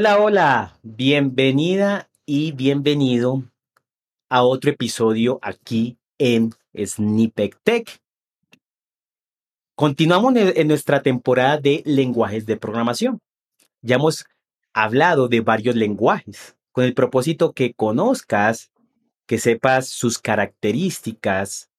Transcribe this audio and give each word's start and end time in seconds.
Hola, 0.00 0.20
hola, 0.20 0.78
bienvenida 0.84 2.08
y 2.24 2.52
bienvenido 2.52 3.42
a 4.28 4.44
otro 4.44 4.70
episodio 4.70 5.40
aquí 5.42 5.98
en 6.18 6.54
Snippet 6.72 7.56
Tech. 7.64 8.00
Continuamos 9.74 10.34
en 10.36 10.68
nuestra 10.68 11.02
temporada 11.02 11.58
de 11.58 11.82
lenguajes 11.84 12.46
de 12.46 12.56
programación. 12.56 13.18
Ya 13.82 13.96
hemos 13.96 14.24
hablado 14.72 15.26
de 15.26 15.40
varios 15.40 15.74
lenguajes 15.74 16.56
con 16.70 16.84
el 16.84 16.94
propósito 16.94 17.52
que 17.52 17.74
conozcas, 17.74 18.70
que 19.26 19.38
sepas 19.38 19.88
sus 19.88 20.20
características, 20.20 21.70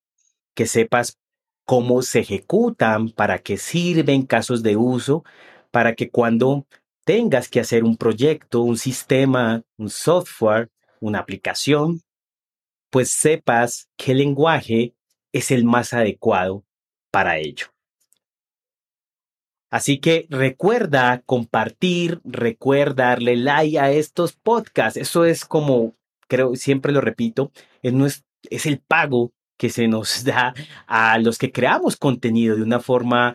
que 0.55 0.65
sepas 0.65 1.17
cómo 1.63 2.01
se 2.01 2.19
ejecutan, 2.19 3.11
para 3.11 3.39
qué 3.39 3.55
sirven, 3.55 4.25
casos 4.25 4.61
de 4.61 4.75
uso, 4.75 5.23
para 5.71 5.95
que 5.95 6.09
cuando 6.09 6.65
tengas 7.09 7.49
que 7.49 7.59
hacer 7.59 7.83
un 7.83 7.97
proyecto, 7.97 8.61
un 8.61 8.77
sistema, 8.77 9.63
un 9.77 9.89
software, 9.89 10.69
una 10.99 11.17
aplicación, 11.17 12.01
pues 12.91 13.09
sepas 13.09 13.89
qué 13.97 14.13
lenguaje 14.13 14.93
es 15.31 15.49
el 15.49 15.65
más 15.65 15.95
adecuado 15.95 16.63
para 17.09 17.39
ello. 17.39 17.65
Así 19.71 19.97
que 19.99 20.27
recuerda 20.29 21.23
compartir, 21.25 22.21
recuerda 22.23 23.05
darle 23.05 23.37
like 23.37 23.79
a 23.79 23.89
estos 23.89 24.33
podcasts. 24.33 24.99
Eso 24.99 25.25
es 25.25 25.45
como, 25.45 25.95
creo, 26.27 26.55
siempre 26.55 26.91
lo 26.91 27.01
repito, 27.01 27.51
es, 27.81 28.23
es 28.51 28.67
el 28.67 28.81
pago 28.81 29.33
que 29.57 29.71
se 29.71 29.87
nos 29.87 30.23
da 30.25 30.53
a 30.85 31.17
los 31.17 31.39
que 31.39 31.51
creamos 31.51 31.97
contenido 31.97 32.55
de 32.55 32.61
una 32.61 32.79
forma 32.79 33.33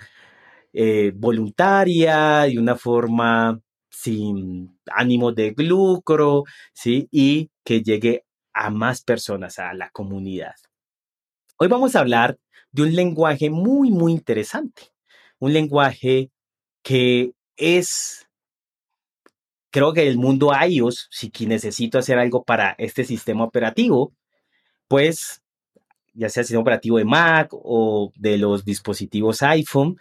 eh, 0.72 1.10
voluntaria, 1.12 2.42
de 2.42 2.56
una 2.56 2.76
forma 2.76 3.63
sin 4.04 4.78
ánimo 4.86 5.32
de 5.32 5.54
lucro, 5.56 6.44
¿sí? 6.74 7.08
Y 7.10 7.50
que 7.64 7.82
llegue 7.82 8.24
a 8.52 8.70
más 8.70 9.02
personas, 9.02 9.58
a 9.58 9.72
la 9.72 9.90
comunidad. 9.90 10.54
Hoy 11.56 11.68
vamos 11.68 11.96
a 11.96 12.00
hablar 12.00 12.38
de 12.70 12.82
un 12.82 12.94
lenguaje 12.94 13.48
muy, 13.48 13.90
muy 13.90 14.12
interesante. 14.12 14.92
Un 15.38 15.54
lenguaje 15.54 16.30
que 16.82 17.32
es, 17.56 18.28
creo 19.70 19.94
que 19.94 20.06
el 20.06 20.18
mundo 20.18 20.52
iOS, 20.52 21.08
si 21.10 21.30
necesito 21.46 21.98
hacer 21.98 22.18
algo 22.18 22.44
para 22.44 22.74
este 22.78 23.04
sistema 23.04 23.44
operativo, 23.44 24.12
pues 24.86 25.42
ya 26.12 26.28
sea 26.28 26.42
el 26.42 26.46
sistema 26.46 26.62
operativo 26.62 26.98
de 26.98 27.06
Mac 27.06 27.48
o 27.52 28.12
de 28.16 28.36
los 28.36 28.64
dispositivos 28.66 29.42
iPhone, 29.42 29.96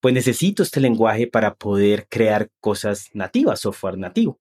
pues 0.00 0.14
necesito 0.14 0.62
este 0.62 0.80
lenguaje 0.80 1.26
para 1.26 1.54
poder 1.54 2.06
crear 2.08 2.50
cosas 2.60 3.10
nativas, 3.14 3.60
software 3.60 3.98
nativo. 3.98 4.38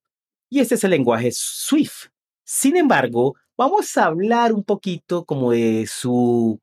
Y 0.50 0.60
este 0.60 0.76
es 0.76 0.84
el 0.84 0.92
lenguaje 0.92 1.30
Swift. 1.34 2.08
Sin 2.44 2.78
embargo, 2.78 3.36
vamos 3.58 3.98
a 3.98 4.06
hablar 4.06 4.54
un 4.54 4.64
poquito 4.64 5.26
como 5.26 5.52
de 5.52 5.88
su 5.88 6.60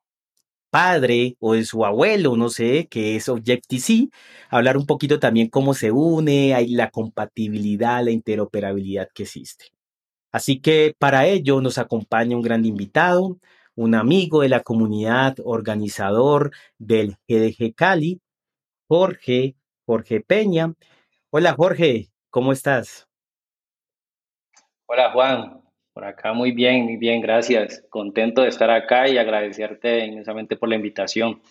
padre 0.70 1.36
o 1.40 1.54
de 1.54 1.64
su 1.64 1.84
abuelo, 1.84 2.36
no 2.36 2.48
sé, 2.48 2.88
que 2.88 3.16
es 3.16 3.28
Objective-C, 3.28 4.08
hablar 4.50 4.76
un 4.76 4.86
poquito 4.86 5.20
también 5.20 5.48
cómo 5.48 5.74
se 5.74 5.92
une, 5.92 6.54
hay 6.54 6.68
la 6.68 6.90
compatibilidad, 6.90 8.02
la 8.04 8.10
interoperabilidad 8.10 9.08
que 9.14 9.24
existe. 9.24 9.66
Así 10.32 10.60
que 10.60 10.96
para 10.98 11.26
ello 11.28 11.60
nos 11.60 11.78
acompaña 11.78 12.36
un 12.36 12.42
gran 12.42 12.64
invitado, 12.64 13.38
un 13.76 13.94
amigo 13.94 14.42
de 14.42 14.48
la 14.48 14.64
comunidad, 14.64 15.36
organizador 15.44 16.50
del 16.78 17.18
GDG 17.28 17.74
Cali, 17.76 18.20
Jorge, 18.96 19.56
Jorge 19.86 20.20
Peña. 20.20 20.72
Hola 21.30 21.52
Jorge, 21.54 22.10
¿cómo 22.30 22.52
estás? 22.52 23.08
Hola 24.86 25.10
Juan, 25.10 25.62
por 25.92 26.04
acá 26.04 26.32
muy 26.32 26.52
bien, 26.52 26.84
muy 26.84 26.96
bien, 26.96 27.20
gracias. 27.20 27.82
Contento 27.90 28.42
de 28.42 28.50
estar 28.50 28.70
acá 28.70 29.08
y 29.08 29.18
agradecerte 29.18 30.06
inmensamente 30.06 30.54
por 30.54 30.68
la 30.68 30.76
invitación. 30.76 31.42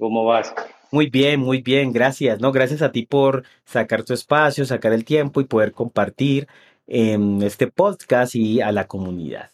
¿Cómo 0.00 0.24
vas? 0.24 0.52
Muy 0.90 1.08
bien, 1.08 1.38
muy 1.38 1.62
bien, 1.62 1.92
gracias. 1.92 2.40
No, 2.40 2.50
gracias 2.50 2.82
a 2.82 2.90
ti 2.90 3.06
por 3.06 3.44
sacar 3.64 4.02
tu 4.02 4.12
espacio, 4.12 4.64
sacar 4.64 4.92
el 4.92 5.04
tiempo 5.04 5.40
y 5.40 5.44
poder 5.44 5.70
compartir 5.70 6.48
en 6.88 7.40
este 7.40 7.68
podcast 7.68 8.34
y 8.34 8.62
a 8.62 8.72
la 8.72 8.88
comunidad. 8.88 9.52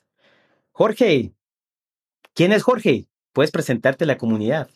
Jorge, 0.73 1.33
¿quién 2.33 2.53
es 2.53 2.63
Jorge? 2.63 3.05
¿Puedes 3.35 3.51
presentarte 3.51 4.05
a 4.05 4.07
la 4.07 4.17
comunidad? 4.17 4.71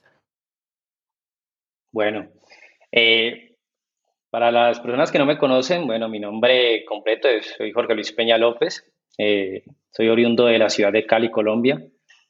Bueno, 1.91 2.29
eh, 2.93 3.57
para 4.31 4.51
las 4.51 4.81
personas 4.81 5.11
que 5.11 5.19
no 5.19 5.25
me 5.25 5.39
conocen, 5.39 5.87
bueno, 5.87 6.09
mi 6.09 6.21
nombre 6.21 6.85
completo 6.85 7.29
es, 7.29 7.55
soy 7.57 7.73
Jorge 7.73 7.95
Luis 7.95 8.13
Peña 8.13 8.37
López, 8.37 8.85
eh, 9.17 9.63
soy 9.91 10.09
oriundo 10.09 10.47
de 10.47 10.59
la 10.59 10.69
ciudad 10.69 10.93
de 10.93 11.07
Cali, 11.07 11.31
Colombia, 11.31 11.83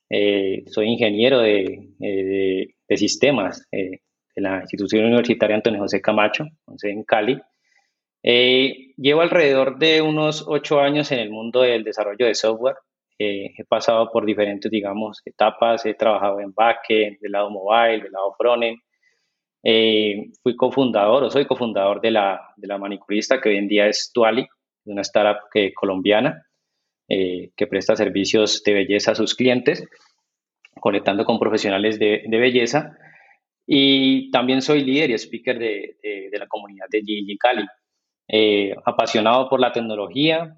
eh, 0.08 0.62
soy 0.66 0.86
ingeniero 0.86 1.40
de, 1.40 1.88
de 1.98 2.96
sistemas 2.96 3.68
de 3.70 4.00
la 4.36 4.60
institución 4.60 5.04
universitaria 5.04 5.56
Antonio 5.56 5.80
José 5.80 6.00
Camacho, 6.00 6.46
en 6.84 7.02
Cali. 7.02 7.40
llevo 8.22 9.20
alrededor 9.20 9.78
de 9.78 10.00
unos 10.02 10.44
ocho 10.46 10.80
años 10.80 11.10
en 11.10 11.18
el 11.18 11.30
mundo 11.30 11.62
del 11.62 11.82
desarrollo 11.82 12.26
de 12.26 12.34
software. 12.34 12.76
he 13.18 13.64
pasado 13.68 14.10
por 14.12 14.24
diferentes, 14.24 14.70
digamos, 14.70 15.20
etapas. 15.24 15.84
He 15.84 15.94
trabajado 15.94 16.40
en 16.40 16.54
backend, 16.54 17.18
del 17.20 17.32
lado 17.32 17.50
mobile, 17.50 18.04
del 18.04 18.12
lado 18.12 18.34
frontend. 18.38 18.78
Eh, 19.62 20.30
fui 20.42 20.56
cofundador 20.56 21.24
o 21.24 21.30
soy 21.30 21.46
cofundador 21.46 22.00
de 22.00 22.12
la, 22.12 22.40
de 22.56 22.68
la 22.68 22.78
manicurista 22.78 23.40
que 23.40 23.48
hoy 23.48 23.56
en 23.56 23.68
día 23.68 23.88
es 23.88 24.10
Tuali, 24.12 24.46
una 24.84 25.02
startup 25.02 25.48
que, 25.52 25.74
colombiana 25.74 26.46
eh, 27.08 27.52
que 27.56 27.66
presta 27.66 27.96
servicios 27.96 28.62
de 28.62 28.74
belleza 28.74 29.12
a 29.12 29.14
sus 29.14 29.34
clientes, 29.34 29.82
conectando 30.78 31.24
con 31.24 31.38
profesionales 31.38 31.98
de, 31.98 32.22
de 32.26 32.38
belleza. 32.38 32.96
Y 33.66 34.30
también 34.30 34.62
soy 34.62 34.84
líder 34.84 35.10
y 35.10 35.14
speaker 35.14 35.58
de, 35.58 35.96
de, 36.02 36.38
la 36.38 36.46
comunidad 36.46 36.86
de 36.90 37.00
Gigi 37.00 37.36
Cali. 37.38 37.66
Eh, 38.28 38.74
apasionado 38.84 39.48
por 39.48 39.58
la 39.58 39.72
tecnología, 39.72 40.54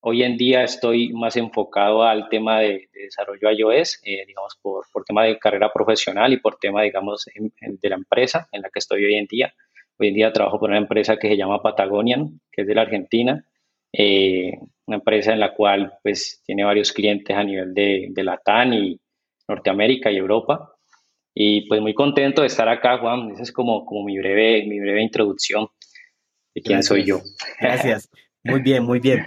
Hoy 0.00 0.22
en 0.22 0.36
día 0.36 0.62
estoy 0.62 1.12
más 1.12 1.36
enfocado 1.36 2.04
al 2.04 2.28
tema 2.28 2.60
de, 2.60 2.88
desarrollo 2.92 3.50
iOS, 3.50 4.00
eh, 4.04 4.24
digamos, 4.26 4.56
por, 4.62 4.84
por, 4.92 5.04
tema 5.04 5.24
de 5.24 5.38
carrera 5.38 5.72
profesional 5.72 6.32
y 6.32 6.38
por 6.38 6.56
tema, 6.56 6.82
digamos, 6.82 7.26
de 7.34 7.88
la 7.88 7.96
empresa 7.96 8.48
en 8.52 8.62
la 8.62 8.70
que 8.70 8.78
estoy 8.78 9.04
hoy 9.04 9.14
en 9.14 9.26
día. 9.26 9.52
Hoy 9.98 10.08
en 10.08 10.14
día 10.14 10.32
trabajo 10.32 10.60
por 10.60 10.70
una 10.70 10.78
empresa 10.78 11.16
que 11.16 11.28
se 11.28 11.36
llama 11.36 11.62
Patagonian, 11.62 12.40
que 12.52 12.62
es 12.62 12.68
de 12.68 12.74
la 12.74 12.82
Argentina, 12.82 13.44
eh, 13.92 14.52
una 14.86 14.98
empresa 14.98 15.32
en 15.32 15.40
la 15.40 15.54
cual, 15.54 15.94
pues, 16.02 16.42
tiene 16.46 16.64
varios 16.64 16.92
clientes 16.92 17.36
a 17.36 17.42
nivel 17.42 17.74
de, 17.74 18.06
de 18.10 18.24
Latam 18.24 18.72
y 18.74 19.00
Norteamérica 19.48 20.10
y 20.12 20.16
Europa. 20.16 20.74
Y 21.34 21.68
pues 21.68 21.80
muy 21.80 21.94
contento 21.94 22.42
de 22.42 22.48
estar 22.48 22.68
acá, 22.68 22.98
Juan. 22.98 23.30
Esa 23.30 23.42
es 23.42 23.52
como, 23.52 23.84
como 23.84 24.04
mi, 24.04 24.18
breve, 24.18 24.64
mi 24.66 24.80
breve 24.80 25.02
introducción 25.02 25.68
de 26.54 26.62
quién 26.62 26.82
soy 26.82 27.04
yo. 27.04 27.20
Gracias. 27.60 28.08
Muy 28.42 28.60
bien, 28.60 28.84
muy 28.84 28.98
bien. 28.98 29.24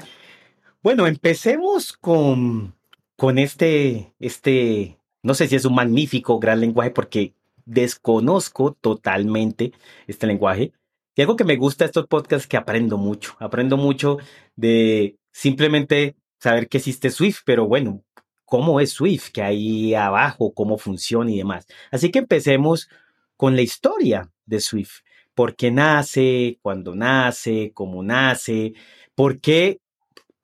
Bueno, 0.84 1.06
empecemos 1.06 1.94
con, 1.94 2.76
con 3.16 3.38
este, 3.38 4.16
este, 4.20 4.98
no 5.22 5.36
sé 5.36 5.48
si 5.48 5.56
es 5.56 5.66
un 5.66 5.76
magnífico 5.76 6.40
gran 6.40 6.60
lenguaje 6.60 6.90
porque 6.90 7.36
desconozco 7.66 8.74
totalmente 8.74 9.74
este 10.08 10.26
lenguaje. 10.26 10.74
Y 11.16 11.22
algo 11.22 11.36
que 11.36 11.44
me 11.44 11.56
gusta 11.58 11.84
de 11.84 11.90
estos 11.90 12.08
podcasts 12.08 12.46
es 12.46 12.48
que 12.48 12.58
aprendo 12.58 12.98
mucho. 12.98 13.36
Aprendo 13.40 13.78
mucho 13.78 14.18
de 14.56 15.18
simplemente 15.32 16.16
saber 16.40 16.68
que 16.68 16.78
existe 16.80 17.12
Swift, 17.12 17.42
pero 17.46 17.68
bueno, 17.68 18.04
cómo 18.46 18.80
es 18.80 18.92
Swift, 18.92 19.30
que 19.32 19.44
hay 19.44 19.94
abajo, 19.94 20.52
cómo 20.52 20.80
funciona 20.80 21.30
y 21.30 21.38
demás. 21.38 21.68
Así 21.92 22.10
que 22.10 22.20
empecemos 22.20 22.90
con 23.38 23.56
la 23.56 23.62
historia 23.62 24.32
de 24.48 24.60
Swift. 24.60 25.02
¿Por 25.36 25.56
qué 25.56 25.70
nace? 25.70 26.58
¿Cuándo 26.64 26.96
nace? 26.96 27.72
¿Cómo 27.76 28.02
nace? 28.02 28.74
¿Por 29.14 29.40
qué 29.40 29.81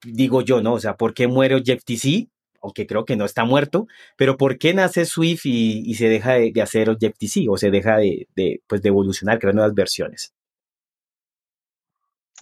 digo 0.04 0.42
yo, 0.42 0.62
¿no? 0.62 0.74
O 0.74 0.80
sea, 0.80 0.96
¿por 0.96 1.14
qué 1.14 1.26
muere 1.26 1.54
Objective-C? 1.54 2.28
Aunque 2.60 2.86
creo 2.86 3.04
que 3.04 3.16
no 3.16 3.24
está 3.24 3.44
muerto, 3.44 3.86
pero 4.16 4.36
¿por 4.36 4.58
qué 4.58 4.74
nace 4.74 5.04
Swift 5.04 5.42
y, 5.44 5.94
se 5.94 6.08
deja 6.08 6.34
de, 6.34 6.52
hacer 6.60 6.90
Objective-C 6.90 7.46
o 7.48 7.56
se 7.56 7.70
deja 7.70 7.98
de, 7.98 8.26
pues 8.66 8.82
de 8.82 8.88
evolucionar, 8.88 9.38
crear 9.38 9.54
nuevas 9.54 9.74
versiones? 9.74 10.34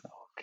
Ok. 0.05 0.43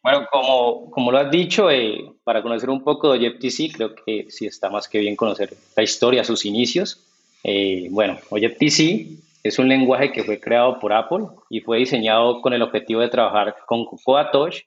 Bueno, 0.00 0.26
como, 0.30 0.90
como 0.90 1.10
lo 1.10 1.18
has 1.18 1.30
dicho, 1.30 1.70
eh, 1.70 2.12
para 2.22 2.40
conocer 2.40 2.70
un 2.70 2.84
poco 2.84 3.10
de 3.12 3.18
Objective-C, 3.18 3.72
creo 3.72 3.94
que 3.94 4.26
sí 4.28 4.46
está 4.46 4.70
más 4.70 4.88
que 4.88 5.00
bien 5.00 5.16
conocer 5.16 5.50
la 5.76 5.82
historia, 5.82 6.22
sus 6.22 6.46
inicios. 6.46 7.04
Eh, 7.42 7.88
bueno, 7.90 8.18
Objective-C 8.30 9.08
es 9.42 9.58
un 9.58 9.68
lenguaje 9.68 10.12
que 10.12 10.22
fue 10.22 10.40
creado 10.40 10.78
por 10.78 10.92
Apple 10.92 11.26
y 11.50 11.60
fue 11.60 11.78
diseñado 11.78 12.40
con 12.40 12.52
el 12.52 12.62
objetivo 12.62 13.00
de 13.00 13.08
trabajar 13.08 13.56
con 13.66 13.84
Cocoa 13.84 14.30
Touch 14.30 14.62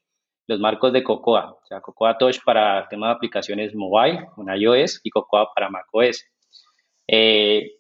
los 0.48 0.60
marcos 0.60 0.92
de 0.94 1.04
Cocoa, 1.04 1.52
o 1.52 1.66
sea, 1.66 1.82
Cocoa 1.82 2.18
Touch 2.18 2.40
para 2.44 2.88
temas 2.90 3.10
de 3.10 3.16
aplicaciones 3.16 3.76
mobile, 3.76 4.28
un 4.38 4.54
iOS, 4.54 5.02
y 5.04 5.10
Cocoa 5.10 5.54
para 5.54 5.70
macOS. 5.70 6.26
Eh, 7.08 7.74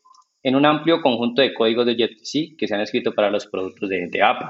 en 0.43 0.55
un 0.55 0.65
amplio 0.65 1.01
conjunto 1.01 1.41
de 1.41 1.53
códigos 1.53 1.85
de 1.85 1.91
Objective-C 1.93 2.55
que 2.57 2.67
se 2.67 2.75
han 2.75 2.81
escrito 2.81 3.13
para 3.13 3.29
los 3.29 3.45
productos 3.47 3.89
de, 3.89 4.21
Apple. 4.21 4.49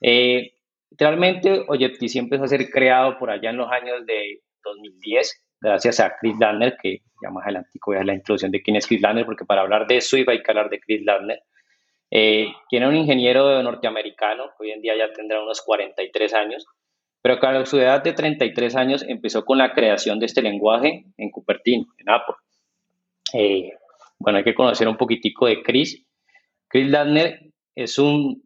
Eh, 0.00 0.52
Literalmente, 0.92 1.64
Objective-C 1.68 2.18
empezó 2.18 2.44
a 2.44 2.48
ser 2.48 2.68
creado 2.68 3.18
por 3.18 3.30
allá 3.30 3.48
en 3.48 3.56
los 3.56 3.72
años 3.72 4.04
de 4.04 4.42
2010, 4.62 5.42
gracias 5.58 6.00
a 6.00 6.14
Chris 6.20 6.36
Ladner, 6.38 6.76
que 6.82 6.98
ya 7.22 7.30
más 7.30 7.44
adelante 7.44 7.70
voy 7.86 7.96
a 7.96 8.00
dar 8.00 8.06
la 8.08 8.14
introducción 8.14 8.50
de 8.50 8.60
quién 8.60 8.76
es 8.76 8.86
Chris 8.86 9.00
Ladner, 9.00 9.24
porque 9.24 9.46
para 9.46 9.62
hablar 9.62 9.86
de 9.86 10.02
Swift 10.02 10.28
hay 10.28 10.42
que 10.42 10.50
hablar 10.50 10.68
de 10.68 10.80
Chris 10.80 11.02
Ladner, 11.02 11.40
eh, 12.10 12.48
quien 12.68 12.82
era 12.82 12.90
un 12.90 12.96
ingeniero 12.96 13.62
norteamericano, 13.62 14.50
que 14.50 14.64
hoy 14.64 14.72
en 14.72 14.82
día 14.82 14.94
ya 14.94 15.10
tendrá 15.14 15.42
unos 15.42 15.62
43 15.62 16.34
años, 16.34 16.66
pero 17.22 17.38
a 17.40 17.66
su 17.66 17.78
edad 17.78 18.02
de 18.02 18.12
33 18.12 18.74
años 18.74 19.04
empezó 19.06 19.44
con 19.44 19.58
la 19.58 19.72
creación 19.72 20.18
de 20.18 20.26
este 20.26 20.42
lenguaje 20.42 21.06
en 21.16 21.30
Cupertino, 21.30 21.86
en 21.98 22.10
Apple. 22.10 22.34
Eh, 23.32 23.72
bueno, 24.18 24.38
hay 24.38 24.44
que 24.44 24.54
conocer 24.54 24.88
un 24.88 24.96
poquitico 24.96 25.46
de 25.46 25.62
Chris. 25.62 26.04
Chris 26.68 26.90
Ladner 26.90 27.52
es 27.76 27.98
un 27.98 28.42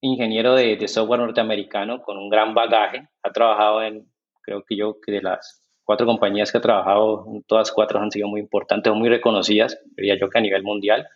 ingeniero 0.00 0.54
de, 0.54 0.88
software 0.88 1.20
norteamericano 1.20 2.02
con 2.02 2.18
un 2.18 2.28
gran 2.28 2.52
bagaje. 2.52 3.08
Ha 3.22 3.30
trabajado 3.30 3.82
en, 3.82 4.10
creo 4.42 4.64
que 4.68 4.76
yo, 4.76 4.96
que 5.00 5.12
de 5.12 5.22
las 5.22 5.62
cuatro 5.84 6.04
compañías 6.04 6.50
que 6.50 6.58
ha 6.58 6.60
trabajado, 6.60 7.26
todas 7.46 7.70
cuatro 7.70 8.00
han 8.00 8.10
sido 8.10 8.26
muy 8.26 8.40
importantes 8.40 8.92
o 8.92 8.96
muy 8.96 9.08
reconocidas, 9.08 9.80
diría 9.96 10.18
yo 10.18 10.28
que 10.28 10.38
a 10.38 10.42
nivel 10.42 10.64
mundial. 10.64 11.06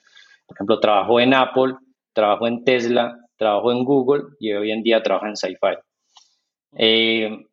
Por 0.46 0.56
ejemplo, 0.56 0.78
trabajó 0.78 1.18
en 1.18 1.34
Apple, 1.34 1.74
trabajó 2.12 2.46
en 2.46 2.64
Tesla, 2.64 3.18
trabajó 3.36 3.72
en 3.72 3.84
Google 3.84 4.22
y 4.38 4.52
hoy 4.52 4.70
en 4.70 4.82
día 4.82 5.02
trabaja 5.02 5.28
en 5.28 5.36
Sci-Fi. 5.36 5.76
Eh, 6.76 7.46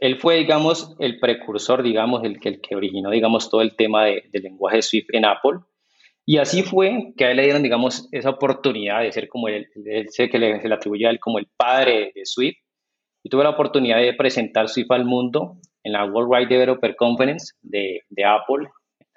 él 0.00 0.16
fue, 0.18 0.36
digamos, 0.36 0.96
el 0.98 1.20
precursor, 1.20 1.82
digamos, 1.82 2.24
el 2.24 2.40
que, 2.40 2.48
el 2.48 2.60
que 2.60 2.74
originó, 2.74 3.10
digamos, 3.10 3.50
todo 3.50 3.60
el 3.60 3.76
tema 3.76 4.06
de, 4.06 4.24
del 4.32 4.44
lenguaje 4.44 4.82
Swift 4.82 5.08
en 5.12 5.26
Apple. 5.26 5.60
Y 6.24 6.38
así 6.38 6.62
fue 6.62 7.12
que 7.16 7.24
a 7.26 7.30
él 7.30 7.36
le 7.36 7.44
dieron, 7.44 7.62
digamos, 7.62 8.08
esa 8.12 8.30
oportunidad 8.30 9.02
de 9.02 9.12
ser 9.12 9.28
como 9.28 9.48
el, 9.48 9.68
sé 10.08 10.30
que 10.30 10.38
le, 10.38 10.60
se 10.60 10.68
le 10.68 10.74
atribuye 10.74 11.06
a 11.06 11.10
él 11.10 11.20
como 11.20 11.38
el 11.38 11.48
padre 11.56 12.12
de 12.14 12.24
Swift. 12.24 12.58
Y 13.22 13.28
tuve 13.28 13.44
la 13.44 13.50
oportunidad 13.50 13.98
de 13.98 14.14
presentar 14.14 14.68
Swift 14.68 14.90
al 14.90 15.04
mundo 15.04 15.56
en 15.82 15.92
la 15.92 16.04
World 16.04 16.30
Wide 16.30 16.46
Developer 16.46 16.96
Conference 16.96 17.54
de, 17.60 18.02
de 18.08 18.24
Apple 18.24 18.68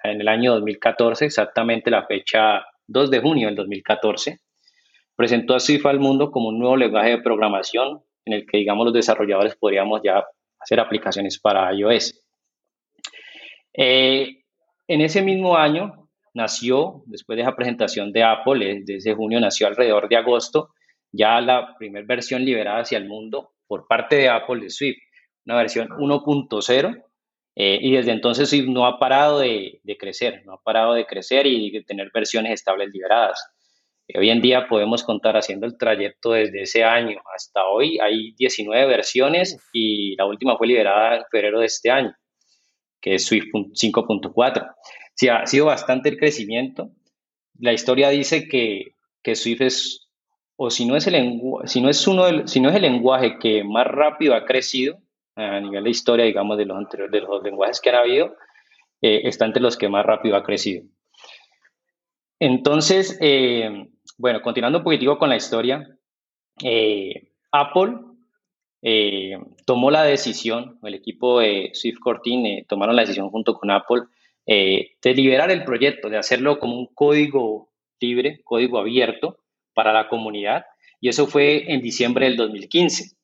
en 0.02 0.20
el 0.20 0.28
año 0.28 0.52
2014, 0.52 1.24
exactamente 1.24 1.90
la 1.90 2.04
fecha 2.04 2.62
2 2.88 3.10
de 3.10 3.20
junio 3.20 3.46
del 3.46 3.56
2014. 3.56 4.40
Presentó 5.16 5.54
a 5.54 5.60
Swift 5.60 5.86
al 5.86 6.00
mundo 6.00 6.30
como 6.30 6.48
un 6.48 6.58
nuevo 6.58 6.76
lenguaje 6.76 7.10
de 7.10 7.22
programación 7.22 8.02
en 8.24 8.32
el 8.34 8.46
que, 8.46 8.58
digamos, 8.58 8.84
los 8.86 8.94
desarrolladores 8.94 9.56
podríamos 9.56 10.00
ya 10.02 10.24
hacer 10.58 10.80
aplicaciones 10.80 11.38
para 11.38 11.72
iOS. 11.74 12.22
Eh, 13.76 14.42
en 14.86 15.00
ese 15.00 15.22
mismo 15.22 15.56
año, 15.56 16.08
nació, 16.34 17.02
después 17.06 17.36
de 17.36 17.42
esa 17.42 17.56
presentación 17.56 18.12
de 18.12 18.22
Apple, 18.22 18.82
desde 18.84 19.14
junio 19.14 19.40
nació 19.40 19.66
alrededor 19.66 20.08
de 20.08 20.16
agosto, 20.16 20.70
ya 21.12 21.40
la 21.40 21.76
primera 21.78 22.04
versión 22.06 22.44
liberada 22.44 22.80
hacia 22.80 22.98
el 22.98 23.06
mundo 23.06 23.52
por 23.66 23.86
parte 23.86 24.16
de 24.16 24.28
Apple 24.28 24.60
de 24.60 24.70
Swift, 24.70 24.98
una 25.46 25.56
versión 25.56 25.88
1.0, 25.88 27.04
eh, 27.56 27.78
y 27.80 27.92
desde 27.92 28.10
entonces 28.10 28.48
Swift 28.48 28.66
no 28.66 28.84
ha 28.84 28.98
parado 28.98 29.38
de, 29.38 29.80
crecer, 29.98 30.42
no 30.44 30.54
ha 30.54 30.62
parado 30.62 30.94
de 30.94 31.06
crecer 31.06 31.46
y 31.46 31.70
de 31.70 31.82
tener 31.84 32.10
versiones 32.12 32.52
estables 32.52 32.90
liberadas. 32.92 33.53
Eh, 34.08 34.18
hoy 34.18 34.30
en 34.30 34.40
día 34.40 34.66
podemos 34.68 35.02
contar 35.02 35.36
haciendo 35.36 35.66
el 35.66 35.78
trayecto 35.78 36.32
desde 36.32 36.62
ese 36.62 36.84
año 36.84 37.20
hasta 37.34 37.64
hoy, 37.66 37.98
hay 38.00 38.32
19 38.36 38.86
versiones 38.86 39.58
y 39.72 40.16
la 40.16 40.26
última 40.26 40.56
fue 40.56 40.66
liberada 40.66 41.16
en 41.16 41.24
febrero 41.30 41.60
de 41.60 41.66
este 41.66 41.90
año, 41.90 42.14
que 43.00 43.14
es 43.14 43.26
Swift 43.26 43.46
5.4 43.52 44.74
sí 45.14 45.28
ha 45.28 45.46
sido 45.46 45.66
bastante 45.66 46.08
el 46.08 46.18
crecimiento. 46.18 46.90
La 47.58 47.72
historia 47.72 48.10
dice 48.10 48.48
que, 48.48 48.94
que 49.22 49.36
Swift 49.36 49.60
es, 49.62 50.08
o 50.56 50.70
si 50.70 50.86
no 50.86 50.96
es, 50.96 51.06
el 51.06 51.40
si, 51.64 51.80
no 51.80 51.88
es 51.88 52.06
uno 52.06 52.46
si 52.46 52.60
no 52.60 52.68
es 52.68 52.76
el 52.76 52.82
lenguaje 52.82 53.38
que 53.38 53.64
más 53.64 53.86
rápido 53.86 54.34
ha 54.34 54.44
crecido 54.44 54.98
a 55.36 55.60
nivel 55.60 55.84
de 55.84 55.90
historia, 55.90 56.24
digamos, 56.24 56.58
de 56.58 56.64
los, 56.64 56.76
anteriores, 56.76 57.12
de 57.12 57.20
los 57.20 57.42
lenguajes 57.42 57.80
que 57.80 57.90
han 57.90 57.96
habido, 57.96 58.36
eh, 59.00 59.22
está 59.24 59.46
entre 59.46 59.62
los 59.62 59.76
que 59.76 59.88
más 59.88 60.06
rápido 60.06 60.36
ha 60.36 60.44
crecido. 60.44 60.84
Entonces, 62.38 63.18
eh, 63.20 63.88
bueno, 64.16 64.42
continuando 64.42 64.78
un 64.78 64.84
poquitico 64.84 65.18
con 65.18 65.28
la 65.28 65.36
historia, 65.36 65.86
eh, 66.62 67.32
Apple 67.52 67.92
tomó 69.64 69.90
la 69.90 70.04
decisión, 70.04 70.78
el 70.82 70.94
equipo 70.94 71.40
de 71.40 71.70
Swift 71.72 71.98
Cortin 72.00 72.66
tomaron 72.66 72.94
la 72.94 73.02
decisión 73.02 73.30
junto 73.30 73.54
con 73.54 73.70
Apple 73.70 74.02
eh, 74.46 74.96
de 75.02 75.14
liberar 75.14 75.50
el 75.50 75.64
proyecto, 75.64 76.10
de 76.10 76.18
hacerlo 76.18 76.58
como 76.58 76.78
un 76.78 76.88
código 76.94 77.70
libre, 77.98 78.42
código 78.44 78.78
abierto 78.78 79.38
para 79.72 79.92
la 79.92 80.08
comunidad. 80.08 80.66
Y 81.00 81.08
eso 81.08 81.26
fue 81.26 81.72
en 81.72 81.80
diciembre 81.80 82.26
del 82.26 82.36
2015. 82.36 83.16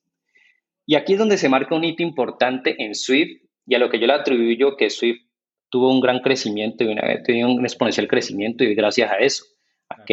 Y 0.87 0.95
aquí 0.95 1.13
es 1.13 1.19
donde 1.19 1.37
se 1.37 1.49
marca 1.49 1.75
un 1.75 1.83
hito 1.83 2.01
importante 2.01 2.83
en 2.83 2.95
Swift 2.95 3.43
y 3.67 3.75
a 3.75 3.79
lo 3.79 3.89
que 3.89 3.99
yo 3.99 4.07
le 4.07 4.13
atribuyo 4.13 4.75
que 4.77 4.89
Swift 4.89 5.21
tuvo 5.69 5.91
un 5.91 6.01
gran 6.01 6.19
crecimiento 6.19 6.83
y 6.83 6.87
una, 6.87 7.03
un 7.47 7.63
exponencial 7.63 8.07
crecimiento 8.07 8.63
y 8.63 8.73
gracias 8.75 9.11
a 9.11 9.17
eso, 9.17 9.45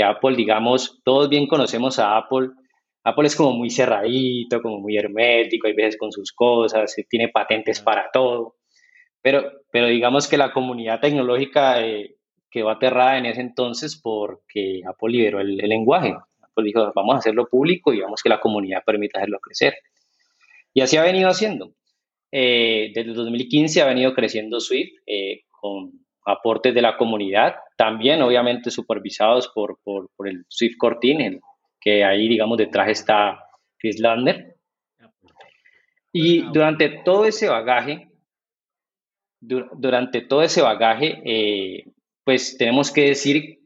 Apple, 0.03 0.37
digamos, 0.37 1.01
todos 1.05 1.29
bien 1.29 1.47
conocemos 1.47 1.99
a 1.99 2.17
Apple. 2.17 2.51
Apple 3.05 3.27
es 3.27 3.37
como 3.37 3.53
muy 3.53 3.71
cerradito, 3.71 4.61
como 4.61 4.81
muy 4.81 4.97
hermético, 4.97 5.67
hay 5.67 5.73
veces 5.73 5.97
con 5.97 6.13
sus 6.13 6.33
cosas, 6.33 6.95
tiene 7.09 7.29
patentes 7.29 7.81
para 7.81 8.11
todo. 8.13 8.57
Pero, 9.23 9.51
pero 9.71 9.87
digamos 9.87 10.29
que 10.29 10.37
la 10.37 10.53
comunidad 10.53 11.01
tecnológica 11.01 11.85
eh, 11.85 12.17
quedó 12.51 12.71
aterrada 12.71 13.19
en 13.19 13.27
ese 13.27 13.41
entonces 13.41 14.01
porque 14.01 14.83
Apple 14.87 15.11
liberó 15.11 15.41
el, 15.41 15.57
lenguaje. 15.57 16.15
Apple 16.43 16.65
dijo, 16.65 16.93
vamos 16.95 17.15
a 17.15 17.19
hacerlo 17.19 17.47
público 17.47 17.93
y 17.93 18.01
vamos 18.01 18.23
que 18.23 18.29
la 18.29 18.41
comunidad 18.41 18.83
permita 18.85 19.19
hacerlo 19.19 19.39
crecer. 19.41 19.75
Y 20.73 20.81
así 20.81 20.97
ha 20.97 21.03
venido 21.03 21.29
haciendo. 21.29 21.73
Eh, 22.31 22.93
desde 22.95 23.11
el 23.11 23.15
2015 23.15 23.83
ha 23.83 23.87
venido 23.87 24.15
creciendo 24.15 24.61
Swift 24.61 25.01
eh, 25.07 25.45
con 25.51 25.93
aportes 26.31 26.75
de 26.75 26.83
la 26.83 26.97
comunidad, 26.97 27.57
también 27.77 28.23
obviamente 28.23 28.71
supervisados 28.71 29.49
por, 29.55 29.79
por, 29.83 30.29
el 30.29 30.45
Swift 30.49 30.77
Core 30.79 30.99
Team, 31.01 31.41
que 31.81 32.05
ahí 32.05 32.29
digamos 32.29 32.59
detrás 32.59 32.89
está 32.89 33.45
Chris. 33.79 34.01
Y 36.13 36.43
durante 36.53 36.89
todo 37.05 37.25
ese 37.25 37.49
bagaje 37.49 38.09
durante 39.41 40.21
todo 40.23 40.43
ese 40.43 40.63
bagaje, 40.63 41.23
eh, 41.25 41.85
pues 42.25 42.57
tenemos 42.59 42.91
que 42.91 43.07
decir 43.07 43.59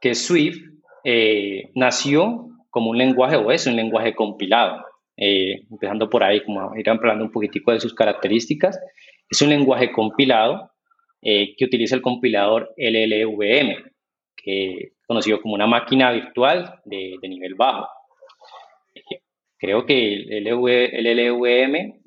que 0.00 0.14
Swift 0.14 0.58
eh, 1.04 1.70
nació 1.74 2.48
como 2.70 2.90
un 2.90 2.98
lenguaje 2.98 3.36
o 3.36 3.50
es 3.50 3.66
un 3.66 3.76
lenguaje 3.76 4.14
compilado. 4.14 4.84
Eh, 5.16 5.62
empezando 5.70 6.10
por 6.10 6.22
ahí, 6.22 6.42
como 6.42 6.76
ir 6.76 6.90
hablando 6.90 7.24
un 7.24 7.32
poquitico 7.32 7.72
de 7.72 7.80
sus 7.80 7.94
características, 7.94 8.78
es 9.30 9.40
un 9.40 9.48
lenguaje 9.48 9.92
compilado 9.92 10.70
que 11.22 11.64
utiliza 11.64 11.96
el 11.96 12.02
compilador 12.02 12.72
LLVM, 12.76 13.90
que 14.36 14.92
conocido 15.06 15.40
como 15.40 15.54
una 15.54 15.66
máquina 15.66 16.12
virtual 16.12 16.80
de, 16.84 17.18
nivel 17.22 17.54
bajo. 17.54 17.88
creo 19.58 19.86
que 19.86 20.14
el 20.14 20.44
LLVM 20.44 22.02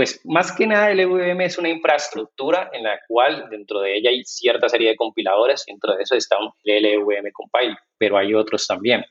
pues 0.00 0.18
más 0.24 0.50
que 0.50 0.66
nada 0.66 0.90
el 0.90 1.00
EVM 1.00 1.42
es 1.42 1.58
una 1.58 1.68
infraestructura 1.68 2.70
en 2.72 2.84
la 2.84 2.98
cual 3.06 3.50
dentro 3.50 3.82
de 3.82 3.98
ella 3.98 4.08
hay 4.08 4.24
cierta 4.24 4.66
serie 4.66 4.88
de 4.88 4.96
compiladores, 4.96 5.66
dentro 5.66 5.94
de 5.94 6.04
eso 6.04 6.14
está 6.14 6.38
un 6.38 6.52
LLVM 6.64 7.30
compile, 7.34 7.76
pero 7.98 8.16
hay 8.16 8.32
otros 8.32 8.66
también. 8.66 9.04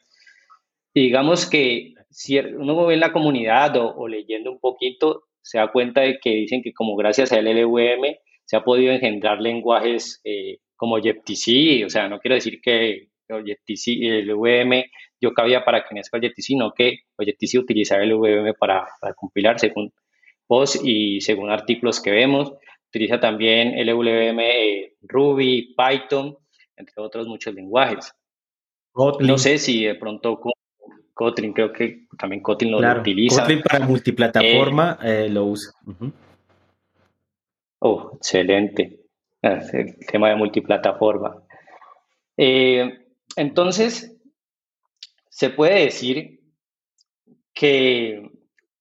Digamos 0.92 1.48
que 1.48 1.94
si 2.10 2.40
uno 2.40 2.88
ve 2.88 2.96
en 2.96 3.02
la 3.02 3.14
comunidad 3.14 3.76
o, 3.78 4.08
leyendo 4.08 4.52
un 4.52 4.60
poquito, 4.60 5.26
se 5.44 5.60
da 5.60 5.72
cuenta 5.72 6.02
de 6.02 6.18
que 6.20 6.32
dicen 6.32 6.64
que 6.64 6.74
como 6.74 6.96
gracias 6.96 7.32
al 7.34 7.46
LLVM 7.46 8.16
se 8.50 8.58
ha 8.58 8.64
podido 8.64 8.92
engendrar 8.92 9.40
lenguajes 9.40 10.22
eh, 10.24 10.58
como 10.76 10.96
Objective-C, 10.96 11.86
o 11.86 11.90
sea, 11.92 12.10
no 12.10 12.18
quiero 12.18 12.34
decir 12.34 12.60
que 12.60 13.10
Objective-C, 13.30 13.92
el 14.02 14.28
LLVM 14.28 14.86
yo 15.22 15.34
cabía 15.34 15.64
para 15.64 15.84
que 15.84 15.94
nazca 15.94 16.18
Objective-C, 16.18 16.48
sino 16.48 16.74
que 16.74 17.02
Objective-C 17.16 17.60
utilizaba 17.60 18.02
el 18.02 18.10
LLVM 18.10 18.56
para, 18.60 18.88
para 19.00 19.14
compilar 19.14 19.60
según 19.60 19.94
post 20.48 20.78
y 20.84 21.22
según 21.22 21.52
artículos 21.52 22.02
que 22.02 22.10
vemos. 22.10 22.54
Utiliza 22.88 23.20
también 23.20 23.76
LWM, 23.86 24.40
eh, 24.40 24.94
Ruby, 25.04 25.76
Python, 25.78 26.36
entre 26.76 26.96
otros 27.04 27.28
muchos 27.28 27.54
lenguajes. 27.54 28.12
No 28.96 29.38
sé 29.38 29.60
si 29.60 29.86
de 29.86 29.94
pronto 29.94 30.42
Kotlin, 31.14 31.54
creo 31.54 31.72
que 31.72 32.08
también 32.18 32.42
Kotlin 32.42 32.72
lo 32.72 32.80
utiliza. 32.80 33.44
Kotlin 33.44 33.62
para 33.62 33.86
multiplataforma 33.86 34.98
eh, 35.04 35.26
eh, 35.26 35.30
lo 35.30 35.46
usa. 35.46 35.72
Oh, 37.80 38.12
excelente. 38.16 39.00
Ah, 39.42 39.60
el 39.74 39.98
tema 40.06 40.30
de 40.30 40.36
multiplataforma. 40.36 41.44
entonces, 43.36 44.16
se 45.30 45.50
puede 45.50 45.86
decir 45.86 46.40
que 47.54 48.30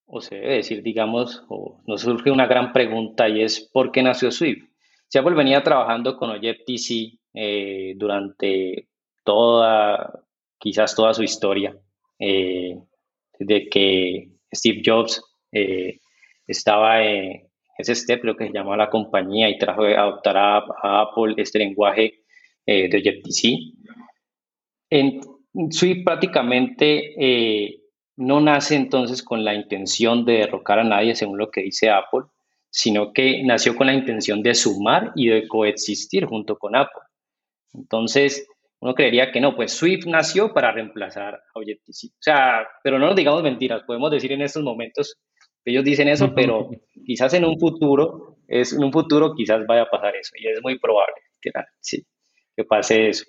o 0.06 0.20
se 0.20 0.36
debe 0.36 0.54
decir, 0.54 0.82
digamos, 0.82 1.44
o 1.48 1.82
nos 1.86 2.00
surge 2.00 2.30
una 2.30 2.46
gran 2.46 2.72
pregunta 2.72 3.28
y 3.28 3.42
es 3.42 3.60
¿por 3.72 3.92
qué 3.92 4.02
nació 4.02 4.30
Swift? 4.30 4.64
Si 5.06 5.18
Apple 5.18 5.34
venía 5.34 5.62
trabajando 5.62 6.16
con 6.16 6.30
Objective-C 6.30 7.18
eh, 7.34 7.94
durante 7.96 8.88
toda, 9.24 10.24
quizás 10.58 10.94
toda 10.94 11.12
su 11.12 11.22
historia, 11.22 11.76
eh, 12.18 12.78
desde 13.38 13.68
que 13.68 14.30
Steve 14.52 14.82
Jobs 14.84 15.22
eh, 15.52 16.00
estaba 16.46 17.04
en 17.04 17.47
ese 17.78 17.94
step, 17.94 18.24
lo 18.24 18.36
que 18.36 18.48
se 18.48 18.52
llamaba 18.52 18.76
la 18.76 18.90
compañía, 18.90 19.48
y 19.48 19.56
trajo 19.56 19.84
a 19.84 20.00
adoptar 20.00 20.36
a, 20.36 20.58
Apple 21.02 21.34
este 21.36 21.60
lenguaje 21.60 22.24
eh, 22.66 22.88
de 22.88 22.98
Objective-C. 22.98 23.56
En 24.90 25.20
Swift 25.70 26.04
prácticamente 26.04 27.14
eh, 27.16 27.80
no 28.16 28.40
nace 28.40 28.74
entonces 28.74 29.22
con 29.22 29.44
la 29.44 29.54
intención 29.54 30.24
de 30.24 30.38
derrocar 30.38 30.80
a 30.80 30.84
nadie, 30.84 31.14
según 31.14 31.38
lo 31.38 31.50
que 31.50 31.62
dice 31.62 31.88
Apple, 31.88 32.22
sino 32.70 33.12
que 33.12 33.42
nació 33.44 33.76
con 33.76 33.86
la 33.86 33.94
intención 33.94 34.42
de 34.42 34.54
sumar 34.54 35.12
y 35.14 35.28
de 35.28 35.46
coexistir 35.46 36.26
junto 36.26 36.58
con 36.58 36.74
Apple. 36.74 37.02
Entonces, 37.74 38.46
uno 38.80 38.94
creería 38.94 39.30
que 39.30 39.40
no, 39.40 39.54
pues 39.54 39.72
Swift 39.72 40.06
nació 40.06 40.52
para 40.52 40.72
reemplazar 40.72 41.34
a 41.34 41.40
Objective-C. 41.54 42.08
O 42.08 42.20
sea, 42.20 42.66
pero 42.82 42.98
no 42.98 43.06
nos 43.06 43.16
digamos 43.16 43.42
mentiras, 43.42 43.82
podemos 43.86 44.10
decir 44.10 44.32
en 44.32 44.42
estos 44.42 44.62
momentos 44.62 45.16
ellos 45.64 45.84
dicen 45.84 46.08
eso, 46.08 46.34
pero 46.34 46.70
quizás 47.04 47.34
en 47.34 47.44
un 47.44 47.58
futuro, 47.58 48.38
es, 48.46 48.72
en 48.72 48.84
un 48.84 48.92
futuro 48.92 49.34
quizás 49.34 49.66
vaya 49.66 49.82
a 49.82 49.90
pasar 49.90 50.16
eso, 50.16 50.32
y 50.38 50.48
es 50.48 50.60
muy 50.62 50.78
probable 50.78 51.14
que, 51.40 51.50
sí, 51.80 52.06
que 52.56 52.64
pase 52.64 53.08
eso. 53.08 53.24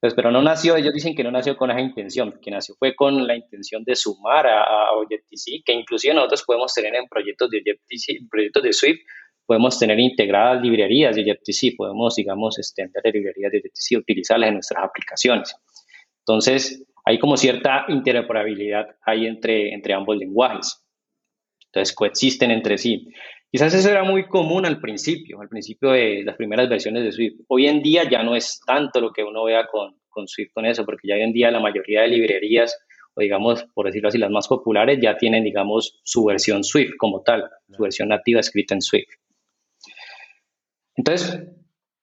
Pues, 0.00 0.14
pero 0.14 0.30
no 0.30 0.42
nació, 0.42 0.76
ellos 0.76 0.92
dicen 0.92 1.14
que 1.14 1.24
no 1.24 1.30
nació 1.30 1.56
con 1.56 1.70
esa 1.70 1.80
intención, 1.80 2.38
que 2.42 2.50
nació 2.50 2.74
fue 2.78 2.94
con 2.94 3.26
la 3.26 3.36
intención 3.36 3.84
de 3.84 3.96
sumar 3.96 4.46
a, 4.46 4.62
a 4.62 4.92
Objective-C, 4.96 5.62
que 5.64 5.72
inclusive 5.72 6.12
nosotros 6.12 6.44
podemos 6.46 6.74
tener 6.74 6.94
en 6.94 7.06
proyectos 7.08 7.48
de 7.48 7.58
Objective-C, 7.58 8.26
proyectos 8.30 8.62
de 8.62 8.72
Swift, 8.72 9.00
podemos 9.46 9.78
tener 9.78 9.98
integradas 9.98 10.62
librerías 10.62 11.16
de 11.16 11.22
Objective-C, 11.22 11.74
podemos, 11.76 12.16
digamos, 12.16 12.58
extender 12.58 13.02
librerías 13.14 13.50
de 13.50 13.58
Objective-C, 13.58 13.96
utilizarlas 13.96 14.48
en 14.48 14.54
nuestras 14.54 14.84
aplicaciones. 14.84 15.56
Entonces, 16.20 16.86
hay 17.04 17.18
como 17.18 17.36
cierta 17.36 17.84
interoperabilidad 17.88 18.86
ahí 19.04 19.26
entre, 19.26 19.72
entre 19.74 19.94
ambos 19.94 20.16
lenguajes. 20.16 20.83
Entonces, 21.74 21.94
coexisten 21.94 22.52
entre 22.52 22.78
sí. 22.78 23.08
Quizás 23.50 23.74
eso 23.74 23.90
era 23.90 24.04
muy 24.04 24.26
común 24.28 24.64
al 24.64 24.80
principio, 24.80 25.40
al 25.40 25.48
principio 25.48 25.90
de 25.90 26.22
las 26.24 26.36
primeras 26.36 26.68
versiones 26.68 27.02
de 27.02 27.10
Swift. 27.10 27.40
Hoy 27.48 27.66
en 27.66 27.82
día 27.82 28.08
ya 28.08 28.22
no 28.22 28.36
es 28.36 28.60
tanto 28.64 29.00
lo 29.00 29.12
que 29.12 29.24
uno 29.24 29.44
vea 29.44 29.66
con, 29.66 29.96
con 30.08 30.28
Swift 30.28 30.52
con 30.54 30.66
eso, 30.66 30.84
porque 30.84 31.08
ya 31.08 31.16
hoy 31.16 31.22
en 31.22 31.32
día 31.32 31.50
la 31.50 31.58
mayoría 31.58 32.02
de 32.02 32.08
librerías, 32.08 32.78
o 33.14 33.20
digamos, 33.20 33.64
por 33.74 33.86
decirlo 33.86 34.08
así, 34.08 34.18
las 34.18 34.30
más 34.30 34.46
populares, 34.46 35.00
ya 35.02 35.16
tienen, 35.16 35.42
digamos, 35.42 36.00
su 36.04 36.24
versión 36.24 36.62
Swift 36.62 36.92
como 36.96 37.22
tal, 37.22 37.50
su 37.68 37.82
versión 37.82 38.08
nativa 38.08 38.38
escrita 38.38 38.74
en 38.74 38.82
Swift. 38.82 39.10
Entonces, 40.94 41.42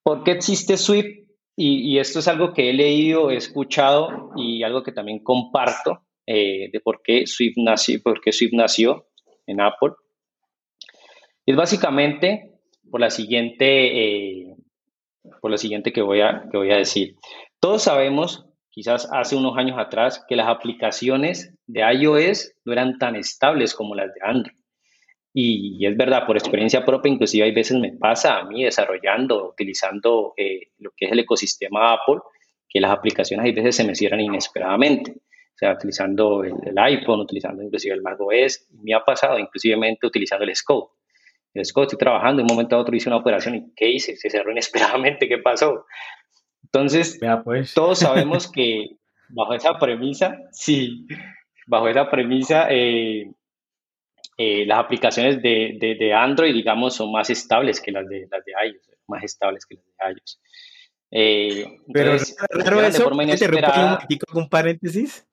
¿por 0.03 0.25
qué 0.25 0.31
existe 0.31 0.75
Swift? 0.75 1.17
Y, 1.55 1.97
esto 1.99 2.19
es 2.19 2.27
algo 2.27 2.53
que 2.53 2.69
he 2.69 2.73
leído, 2.73 3.29
he 3.29 3.37
escuchado 3.37 4.31
y 4.35 4.63
algo 4.63 4.83
que 4.83 4.91
también 4.91 5.19
comparto 5.19 6.01
eh, 6.25 6.69
de 6.71 6.79
por 6.81 7.01
qué, 7.03 7.27
Swift 7.27 7.55
nació, 7.57 8.01
por 8.01 8.19
qué 8.19 8.31
Swift 8.31 8.53
nació 8.53 9.05
en 9.47 9.61
Apple. 9.61 9.91
Es 11.45 11.55
básicamente 11.55 12.51
por 12.89 12.99
la 12.99 13.09
siguiente, 13.09 14.45
eh, 14.45 14.55
por 15.41 15.51
lo 15.51 15.57
siguiente 15.57 15.93
que 15.93 16.01
voy, 16.01 16.21
a, 16.21 16.45
que 16.51 16.57
voy 16.57 16.71
a 16.71 16.77
decir. 16.77 17.15
Todos 17.59 17.83
sabemos, 17.83 18.45
quizás 18.69 19.09
hace 19.11 19.35
unos 19.35 19.57
años 19.57 19.77
atrás, 19.79 20.23
que 20.27 20.35
las 20.35 20.47
aplicaciones 20.47 21.53
de 21.67 21.81
iOS 21.81 22.53
no 22.65 22.73
eran 22.73 22.97
tan 22.97 23.15
estables 23.15 23.73
como 23.73 23.95
las 23.95 24.13
de 24.13 24.21
Android. 24.23 24.57
Y, 25.33 25.85
es 25.85 25.95
verdad, 25.95 26.25
por 26.25 26.35
experiencia 26.35 26.83
propia, 26.83 27.11
inclusive 27.11 27.45
hay 27.45 27.53
veces 27.53 27.79
me 27.79 27.93
pasa 27.93 28.39
a 28.39 28.43
mí 28.45 28.63
desarrollando, 28.63 29.49
utilizando 29.49 30.33
eh, 30.35 30.67
lo 30.79 30.91
que 30.95 31.05
es 31.05 31.11
el 31.13 31.19
ecosistema 31.19 31.93
Apple, 31.93 32.21
que 32.67 32.81
las 32.81 32.91
aplicaciones 32.91 33.45
hay 33.45 33.53
veces 33.53 33.75
se 33.77 33.85
me 33.85 33.95
cierran 33.95 34.19
inesperadamente. 34.19 35.15
Sea, 35.61 35.73
utilizando 35.73 36.43
el, 36.43 36.75
iPhone, 36.75 37.19
utilizando 37.19 37.61
inclusive 37.61 37.93
el 37.93 38.01
macOS, 38.01 38.65
me 38.81 38.95
ha 38.95 39.05
pasado 39.05 39.37
inclusivemente 39.37 40.07
utilizando 40.07 40.43
el 40.43 40.55
Scope. 40.55 40.91
El 41.53 41.63
Scope, 41.63 41.85
estoy 41.85 41.99
trabajando, 41.99 42.41
en 42.41 42.49
un 42.49 42.55
momento 42.55 42.75
a 42.75 42.79
otro 42.79 42.95
hice 42.95 43.09
una 43.09 43.17
operación 43.17 43.53
y 43.53 43.71
¿qué 43.75 43.87
hice? 43.87 44.15
Se 44.17 44.31
cerró 44.31 44.51
inesperadamente, 44.53 45.27
¿qué 45.27 45.37
pasó? 45.37 45.85
Entonces, 46.63 47.19
pues. 47.43 47.75
todos 47.75 47.99
sabemos 48.07 48.51
que 48.51 48.97
bajo 49.29 49.53
esa 49.53 49.77
premisa, 49.77 50.35
sí, 50.51 51.05
bajo 51.67 51.89
esa 51.89 52.09
premisa, 52.09 52.65
eh, 52.71 53.31
eh, 54.37 54.65
las 54.65 54.79
aplicaciones 54.79 55.43
de, 55.43 55.77
de, 55.79 56.11
Android, 56.11 56.55
digamos, 56.55 56.95
son 56.95 57.11
más 57.11 57.29
estables 57.29 57.79
que 57.79 57.91
las 57.91 58.07
de, 58.09 58.27
las 58.31 58.43
de 58.43 58.53
iOS, 58.67 58.97
más 59.07 59.23
estables 59.23 59.67
que 59.67 59.75
las 59.75 59.85
de 59.85 60.19
iOS. 60.19 60.41
Eh, 61.11 61.77
Pero 61.93 62.17
raro 62.49 62.81
eso, 62.81 63.11
te 63.11 64.19
un 64.33 64.49
paréntesis. 64.49 65.27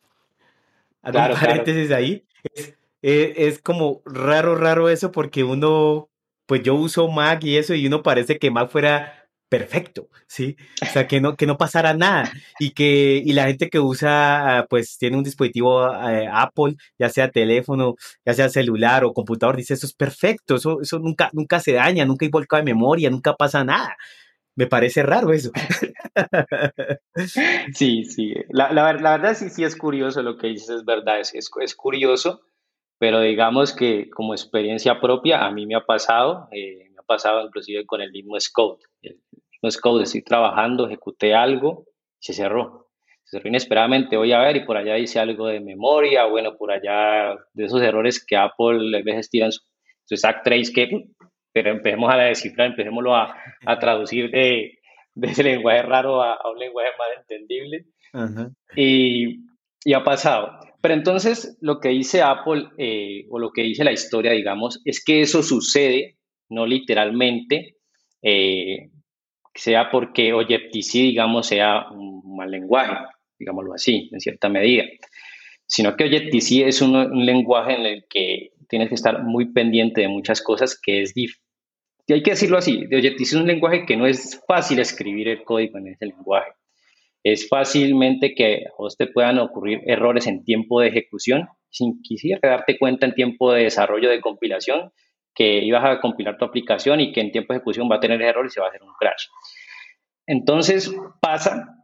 Claro, 1.02 1.34
un 1.34 1.40
paréntesis 1.40 1.90
ahí. 1.90 2.24
Es, 2.54 2.74
es, 3.02 3.32
es, 3.36 3.62
como 3.62 4.02
raro, 4.04 4.54
raro 4.56 4.88
eso 4.88 5.12
porque 5.12 5.44
uno, 5.44 6.10
pues 6.46 6.62
yo 6.62 6.74
uso 6.74 7.08
Mac 7.08 7.44
y 7.44 7.56
eso 7.56 7.74
y 7.74 7.86
uno 7.86 8.02
parece 8.02 8.38
que 8.38 8.50
Mac 8.50 8.70
fuera 8.70 9.18
perfecto, 9.48 10.08
¿sí? 10.26 10.56
O 10.82 10.86
sea, 10.86 11.06
que 11.06 11.20
no, 11.20 11.36
que 11.36 11.46
no 11.46 11.56
pasara 11.56 11.94
nada 11.94 12.30
y 12.58 12.72
que 12.72 13.22
y 13.24 13.32
la 13.32 13.46
gente 13.46 13.70
que 13.70 13.80
usa, 13.80 14.66
pues 14.68 14.98
tiene 14.98 15.16
un 15.16 15.24
dispositivo 15.24 15.86
eh, 16.08 16.28
Apple, 16.30 16.76
ya 16.98 17.08
sea 17.08 17.30
teléfono, 17.30 17.96
ya 18.24 18.34
sea 18.34 18.48
celular 18.48 19.04
o 19.04 19.12
computador, 19.14 19.56
dice, 19.56 19.74
eso 19.74 19.86
es 19.86 19.94
perfecto, 19.94 20.56
eso, 20.56 20.80
eso 20.82 20.98
nunca, 20.98 21.30
nunca 21.32 21.60
se 21.60 21.72
daña, 21.72 22.04
nunca 22.04 22.26
hay 22.26 22.30
volcado 22.30 22.62
de 22.62 22.72
memoria, 22.72 23.10
nunca 23.10 23.34
pasa 23.36 23.64
nada. 23.64 23.96
Me 24.58 24.66
parece 24.66 25.04
raro 25.04 25.32
eso. 25.32 25.52
Sí, 27.74 28.04
sí, 28.04 28.34
la, 28.50 28.72
la, 28.72 28.84
verdad 28.84 29.34
sí, 29.34 29.50
sí 29.50 29.64
es 29.64 29.76
curioso 29.76 30.22
lo 30.22 30.36
que 30.36 30.48
dices, 30.48 30.70
es 30.70 30.84
verdad, 30.84 31.18
es, 31.18 31.32
es, 31.34 31.74
curioso, 31.74 32.42
pero 32.98 33.20
digamos 33.20 33.72
que 33.72 34.08
como 34.10 34.34
experiencia 34.34 35.00
propia 35.00 35.44
a 35.44 35.50
mí 35.50 35.66
me 35.66 35.74
ha 35.74 35.84
pasado, 35.84 36.48
eh, 36.52 36.90
me 36.90 36.98
ha 36.98 37.02
pasado 37.02 37.44
inclusive 37.44 37.86
con 37.86 38.00
el 38.00 38.12
mismo 38.12 38.38
Scout, 38.38 38.80
el, 39.02 39.20
es 39.62 39.80
code, 39.80 40.04
estoy 40.04 40.22
trabajando, 40.22 40.86
ejecuté 40.86 41.34
algo, 41.34 41.86
se 42.20 42.32
cerró. 42.32 42.88
Se 43.24 43.38
cerró 43.38 43.48
inesperadamente, 43.48 44.16
voy 44.16 44.32
a 44.32 44.40
ver 44.40 44.56
y 44.56 44.64
por 44.64 44.76
allá 44.76 44.96
hice 44.96 45.18
algo 45.18 45.48
de 45.48 45.60
memoria, 45.60 46.26
bueno, 46.26 46.56
por 46.56 46.70
allá 46.70 47.36
de 47.52 47.64
esos 47.64 47.82
errores 47.82 48.24
que 48.24 48.36
Apple 48.36 48.96
a 48.96 49.02
veces 49.02 49.28
tiran 49.28 49.50
su, 49.50 49.60
su 50.04 50.16
stack 50.16 50.44
trace 50.44 50.72
que, 50.72 50.88
pero 51.52 51.70
empecemos 51.70 52.12
a 52.12 52.18
descifrar, 52.18 52.68
empecemos 52.68 53.04
a, 53.08 53.34
a 53.66 53.78
traducir 53.78 54.30
de, 54.30 54.78
de, 55.14 55.28
ese 55.28 55.42
lenguaje 55.42 55.82
raro 55.82 56.22
a, 56.22 56.38
un 56.50 56.58
lenguaje 56.58 56.90
más 56.98 57.08
entendible. 57.20 57.84
Y, 58.76 59.40
y, 59.84 59.92
ha 59.92 60.02
pasado. 60.02 60.58
Pero 60.80 60.94
entonces 60.94 61.58
lo 61.60 61.80
que 61.80 61.90
dice 61.90 62.22
Apple, 62.22 62.68
eh, 62.78 63.26
o 63.30 63.38
lo 63.38 63.50
que 63.50 63.62
dice 63.62 63.84
la 63.84 63.92
historia, 63.92 64.32
digamos, 64.32 64.80
es 64.84 65.04
que 65.04 65.20
eso 65.20 65.42
sucede, 65.42 66.16
no 66.48 66.66
literalmente, 66.66 67.76
eh, 68.22 68.90
sea 69.54 69.90
porque 69.90 70.32
Objective-C, 70.32 70.98
digamos, 70.98 71.46
sea 71.46 71.88
un 71.90 72.36
mal 72.36 72.50
lenguaje, 72.50 72.94
digámoslo 73.38 73.74
así, 73.74 74.08
en 74.12 74.20
cierta 74.20 74.48
medida, 74.48 74.84
sino 75.66 75.96
que 75.96 76.04
Objective-C 76.04 76.68
es 76.68 76.80
un, 76.80 77.26
lenguaje 77.26 77.74
en 77.74 77.86
el 77.86 78.04
que 78.08 78.52
tienes 78.68 78.88
que 78.88 78.94
estar 78.94 79.22
muy 79.22 79.52
pendiente 79.52 80.00
de 80.02 80.08
muchas 80.08 80.42
cosas 80.42 80.78
que 80.80 81.02
es. 81.02 81.12
Y 81.16 81.28
hay 82.12 82.22
que 82.22 82.30
decirlo 82.30 82.58
así, 82.58 82.84
Objective-C 82.84 83.36
es 83.36 83.40
un 83.42 83.46
lenguaje 83.46 83.84
que 83.86 83.96
no 83.96 84.06
es 84.06 84.40
fácil 84.46 84.78
escribir 84.78 85.28
el 85.28 85.44
código 85.44 85.78
en 85.78 85.88
ese 85.88 86.06
lenguaje. 86.06 86.52
Es 87.22 87.48
fácilmente 87.48 88.34
que 88.34 88.64
a 88.66 88.96
te 88.96 89.06
puedan 89.08 89.38
ocurrir 89.38 89.80
errores 89.86 90.26
en 90.26 90.44
tiempo 90.44 90.80
de 90.80 90.88
ejecución 90.88 91.48
sin 91.70 92.00
quisiera 92.02 92.40
darte 92.48 92.78
cuenta 92.78 93.06
en 93.06 93.14
tiempo 93.14 93.52
de 93.52 93.64
desarrollo 93.64 94.08
de 94.08 94.20
compilación 94.20 94.92
que 95.34 95.62
ibas 95.64 95.84
a 95.84 96.00
compilar 96.00 96.38
tu 96.38 96.44
aplicación 96.44 97.00
y 97.00 97.12
que 97.12 97.20
en 97.20 97.30
tiempo 97.30 97.52
de 97.52 97.58
ejecución 97.58 97.88
va 97.90 97.96
a 97.96 98.00
tener 98.00 98.20
error 98.22 98.46
y 98.46 98.50
se 98.50 98.60
va 98.60 98.66
a 98.66 98.68
hacer 98.70 98.82
un 98.82 98.92
crash. 98.98 99.26
Entonces 100.26 100.92
pasa, 101.20 101.77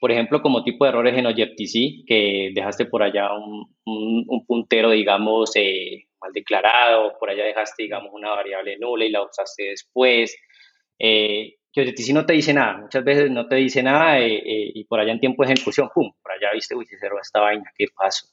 por 0.00 0.10
ejemplo, 0.10 0.42
como 0.42 0.64
tipo 0.64 0.84
de 0.84 0.90
errores 0.90 1.16
en 1.16 1.26
Objective-C, 1.26 2.04
que 2.06 2.50
dejaste 2.54 2.86
por 2.86 3.02
allá 3.02 3.30
un, 3.32 4.44
puntero, 4.46 4.90
digamos, 4.90 5.52
eh, 5.56 6.06
mal 6.20 6.32
declarado, 6.32 7.14
por 7.18 7.30
allá 7.30 7.44
dejaste, 7.44 7.84
digamos, 7.84 8.10
una 8.12 8.30
variable 8.30 8.78
nula 8.78 9.04
y 9.04 9.10
la 9.10 9.22
usaste 9.22 9.64
después. 9.64 10.36
Eh, 10.98 11.54
que 11.72 11.80
Objective-C 11.82 12.12
no 12.12 12.26
te 12.26 12.32
dice 12.32 12.54
nada, 12.54 12.78
muchas 12.78 13.04
veces 13.04 13.30
no 13.30 13.46
te 13.48 13.56
dice 13.56 13.82
nada 13.82 14.18
eh, 14.18 14.40
y 14.44 14.84
por 14.84 14.98
allá 14.98 15.12
en 15.12 15.20
tiempo 15.20 15.44
de 15.44 15.52
ejecución, 15.52 15.90
¡pum! 15.94 16.10
Por 16.22 16.32
allá 16.32 16.52
viste, 16.54 16.74
uy, 16.74 16.86
se 16.86 16.98
cerró 16.98 17.20
esta 17.20 17.40
vaina, 17.40 17.70
¿qué 17.76 17.86
pasó? 17.94 18.26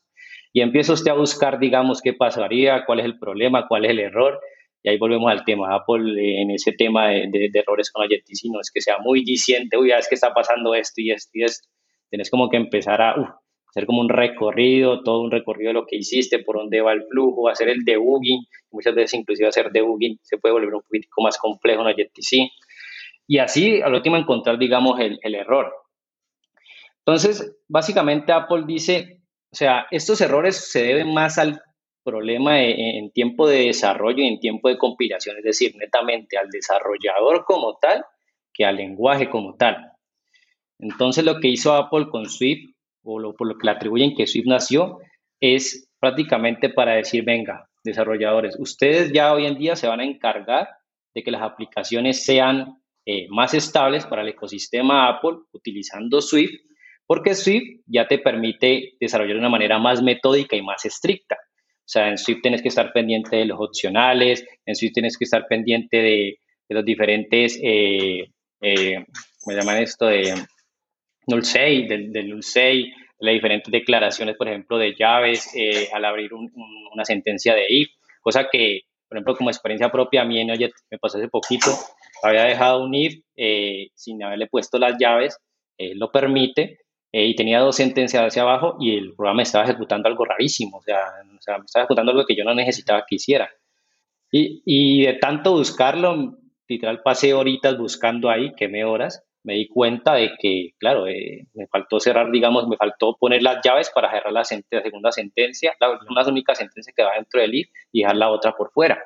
y 0.54 0.62
empieza 0.62 0.94
usted 0.94 1.12
a 1.12 1.16
buscar, 1.16 1.60
digamos, 1.60 2.02
qué 2.02 2.14
pasaría, 2.14 2.86
cuál 2.86 3.00
es 3.00 3.06
el 3.06 3.18
problema, 3.18 3.68
cuál 3.68 3.86
es 3.86 3.92
el 3.92 4.00
error, 4.00 4.40
y 4.84 4.90
ahí 4.90 4.98
volvemos 4.98 5.32
al 5.32 5.46
tema. 5.46 5.74
Apple 5.74 6.22
eh, 6.22 6.42
en 6.42 6.52
ese 6.52 6.74
tema 6.74 7.08
de, 7.08 7.50
errores 7.54 7.90
con 7.92 8.04
Objective-C 8.04 8.50
no 8.52 8.60
es 8.60 8.70
que 8.72 8.82
sea 8.82 8.98
muy 9.00 9.24
diciente, 9.24 9.78
uy, 9.78 9.92
es 9.92 10.10
que 10.10 10.16
está 10.16 10.34
pasando 10.34 10.76
esto 10.76 11.02
y 11.02 11.12
esto 11.12 11.32
y 11.34 11.44
esto. 11.46 11.68
Tienes 12.10 12.30
como 12.30 12.50
que 12.50 12.58
empezar 12.58 13.02
a 13.02 13.40
hacer 13.70 13.86
como 13.86 14.02
un 14.02 14.10
recorrido, 14.10 15.02
todo 15.02 15.22
un 15.22 15.32
recorrido 15.32 15.70
de 15.70 15.74
lo 15.74 15.86
que 15.88 15.96
hiciste, 15.96 16.40
por 16.40 16.58
dónde 16.58 16.82
va 16.82 16.92
el 16.92 17.04
flujo, 17.10 17.48
hacer 17.48 17.70
el 17.70 17.86
debugging, 17.86 18.46
muchas 18.72 18.94
veces 18.94 19.20
inclusive 19.20 19.48
hacer 19.48 19.72
debugging 19.72 20.20
se 20.22 20.38
puede 20.38 20.54
volver 20.54 20.76
un 20.76 20.82
poquito 20.82 21.08
más 21.24 21.38
complejo 21.38 21.82
en 21.82 21.88
Objective-C. 21.88 22.50
Y 23.26 23.38
así, 23.38 23.82
al 23.82 23.94
último, 23.94 24.18
encontrar, 24.18 24.60
digamos, 24.60 25.00
el, 25.00 25.18
el 25.24 25.36
error. 25.36 25.74
Entonces, 27.06 27.58
básicamente 27.70 28.34
Apple 28.34 28.64
dice, 28.68 29.22
o 29.50 29.56
sea, 29.56 29.88
estos 29.92 30.20
errores 30.20 30.72
se 30.72 30.84
deben 30.84 31.14
más 31.14 31.38
al 31.38 31.62
problema 32.04 32.62
en, 32.62 33.12
tiempo 33.12 33.48
de 33.48 33.66
desarrollo 33.66 34.24
y 34.24 34.28
en 34.28 34.40
tiempo 34.40 34.70
de 34.70 34.78
compilación, 34.78 35.38
es 35.38 35.44
decir, 35.44 35.76
netamente 35.76 36.38
al 36.38 36.50
desarrollador 36.50 37.46
como 37.46 37.78
tal 37.78 38.04
que 38.54 38.66
al 38.66 38.76
lenguaje 38.76 39.30
como 39.30 39.56
tal. 39.56 39.92
Entonces 40.80 41.24
lo 41.24 41.40
que 41.40 41.48
hizo 41.48 41.74
Apple 41.74 42.08
con 42.10 42.30
Swift, 42.30 42.76
o 43.04 43.20
lo, 43.20 43.34
por 43.34 43.48
lo 43.48 43.58
que 43.58 43.66
le 43.66 43.72
atribuyen 43.72 44.16
que 44.16 44.28
Swift 44.28 44.46
nació, 44.46 45.00
es 45.40 45.90
prácticamente 46.00 46.70
para 46.70 46.94
decir, 46.94 47.24
venga, 47.24 47.70
desarrolladores, 47.84 48.56
ustedes 48.60 49.12
ya 49.12 49.34
hoy 49.34 49.46
en 49.46 49.58
día 49.58 49.76
se 49.76 49.88
van 49.88 50.00
a 50.00 50.06
encargar 50.06 50.68
de 51.14 51.24
que 51.24 51.32
las 51.32 51.42
aplicaciones 51.42 52.24
sean 52.24 52.78
eh, 53.06 53.28
más 53.30 53.54
estables 53.54 54.06
para 54.06 54.22
el 54.22 54.30
ecosistema 54.30 55.10
Apple 55.10 55.40
utilizando 55.52 56.22
Swift, 56.22 56.54
porque 57.06 57.36
Swift 57.36 57.82
ya 57.86 58.08
te 58.08 58.18
permite 58.20 58.94
desarrollar 59.00 59.36
de 59.36 59.40
una 59.40 59.50
manera 59.50 59.78
más 59.80 60.02
metódica 60.02 60.56
y 60.56 60.62
más 60.62 60.86
estricta. 60.86 61.38
O 61.86 61.90
sea, 61.94 62.08
en 62.08 62.18
Swift 62.18 62.42
tienes 62.42 62.62
que 62.62 62.70
estar 62.70 62.94
pendiente 62.94 63.36
de 63.36 63.46
los 63.46 63.60
opcionales, 63.60 64.46
en 64.66 64.76
Swift 64.76 64.94
tienes 64.94 65.18
que 65.18 65.26
estar 65.26 65.46
pendiente 65.48 65.98
de, 65.98 66.40
los 66.70 66.86
diferentes, 66.86 67.60
eh, 67.62 68.32
eh, 68.62 69.06
me 69.46 69.54
llaman 69.54 69.78
esto 69.78 70.08
de 70.08 70.34
null 71.28 71.44
say, 71.44 71.86
del, 71.86 72.12
del 72.12 72.30
null 72.30 72.42
say, 72.42 72.92
las 73.20 73.34
diferentes 73.34 73.72
declaraciones, 73.72 74.38
por 74.38 74.48
ejemplo, 74.48 74.78
de 74.78 74.96
llaves 74.98 75.54
eh, 75.56 75.90
al 75.94 76.06
abrir 76.06 76.32
una 76.34 77.06
sentencia 77.06 77.54
de 77.54 77.66
if, 77.68 77.90
cosa 78.22 78.48
que, 78.50 78.82
por 79.08 79.18
ejemplo, 79.18 79.36
como 79.36 79.50
experiencia 79.50 79.92
propia 79.92 80.22
a 80.22 80.26
mí 80.26 80.44
me 80.44 80.98
pasó 81.00 81.18
hace 81.18 81.28
poquito, 81.28 81.70
había 82.24 82.46
dejado 82.46 82.84
un 82.86 82.96
if 82.96 83.22
eh, 83.36 83.90
sin 83.94 84.24
haberle 84.24 84.48
puesto 84.48 84.80
las 84.80 84.98
llaves, 84.98 85.38
lo 85.96 86.12
permite, 86.12 86.78
eh, 87.14 87.28
y 87.28 87.36
tenía 87.36 87.60
dos 87.60 87.78
sentencias 87.78 88.24
hacia 88.24 88.42
abajo 88.42 88.76
y 88.80 88.98
el 88.98 89.14
programa 89.16 89.44
estaba 89.44 89.64
ejecutando 89.64 90.10
algo 90.10 90.26
rarísimo, 90.26 90.80
o 90.80 90.82
sea, 90.82 91.00
o 91.38 91.42
sea 91.42 91.60
me 91.60 91.66
estaba 91.66 91.84
ejecutando 91.84 92.12
algo 92.12 92.26
que 92.26 92.36
yo 92.36 92.44
no 92.44 92.54
necesitaba 92.54 93.06
que 93.08 93.16
hiciera. 93.16 93.50
Y, 94.32 94.64
y 94.66 95.06
de 95.06 95.14
tanto 95.14 95.54
buscarlo, 95.54 96.40
literal 96.68 97.02
pasé 97.04 97.34
horitas 97.34 97.78
buscando 97.78 98.30
ahí, 98.30 98.54
quemé 98.56 98.84
horas, 98.84 99.24
me 99.44 99.54
di 99.56 99.68
cuenta 99.68 100.16
de 100.16 100.32
que, 100.40 100.72
claro, 100.80 101.08
eh, 101.08 101.48
me 101.54 101.68
faltó 101.68 102.00
cerrar, 102.00 102.32
digamos, 102.32 102.68
me 102.68 102.78
faltó 102.78 103.16
poner 103.20 103.44
las 103.44 103.60
llaves 103.64 103.92
para 103.94 104.10
cerrar 104.10 104.32
la, 104.32 104.44
segunda 104.44 105.12
sentencia, 105.12 105.76
la, 105.80 106.00
una 106.10 106.28
única 106.28 106.56
sentencia 106.56 106.94
que 106.96 107.04
va 107.04 107.16
dentro 107.16 107.42
del 107.42 107.54
if 107.54 107.70
y 107.92 108.02
dejar 108.02 108.16
la 108.16 108.32
otra 108.32 108.54
por 108.54 108.72
fuera. 108.72 109.04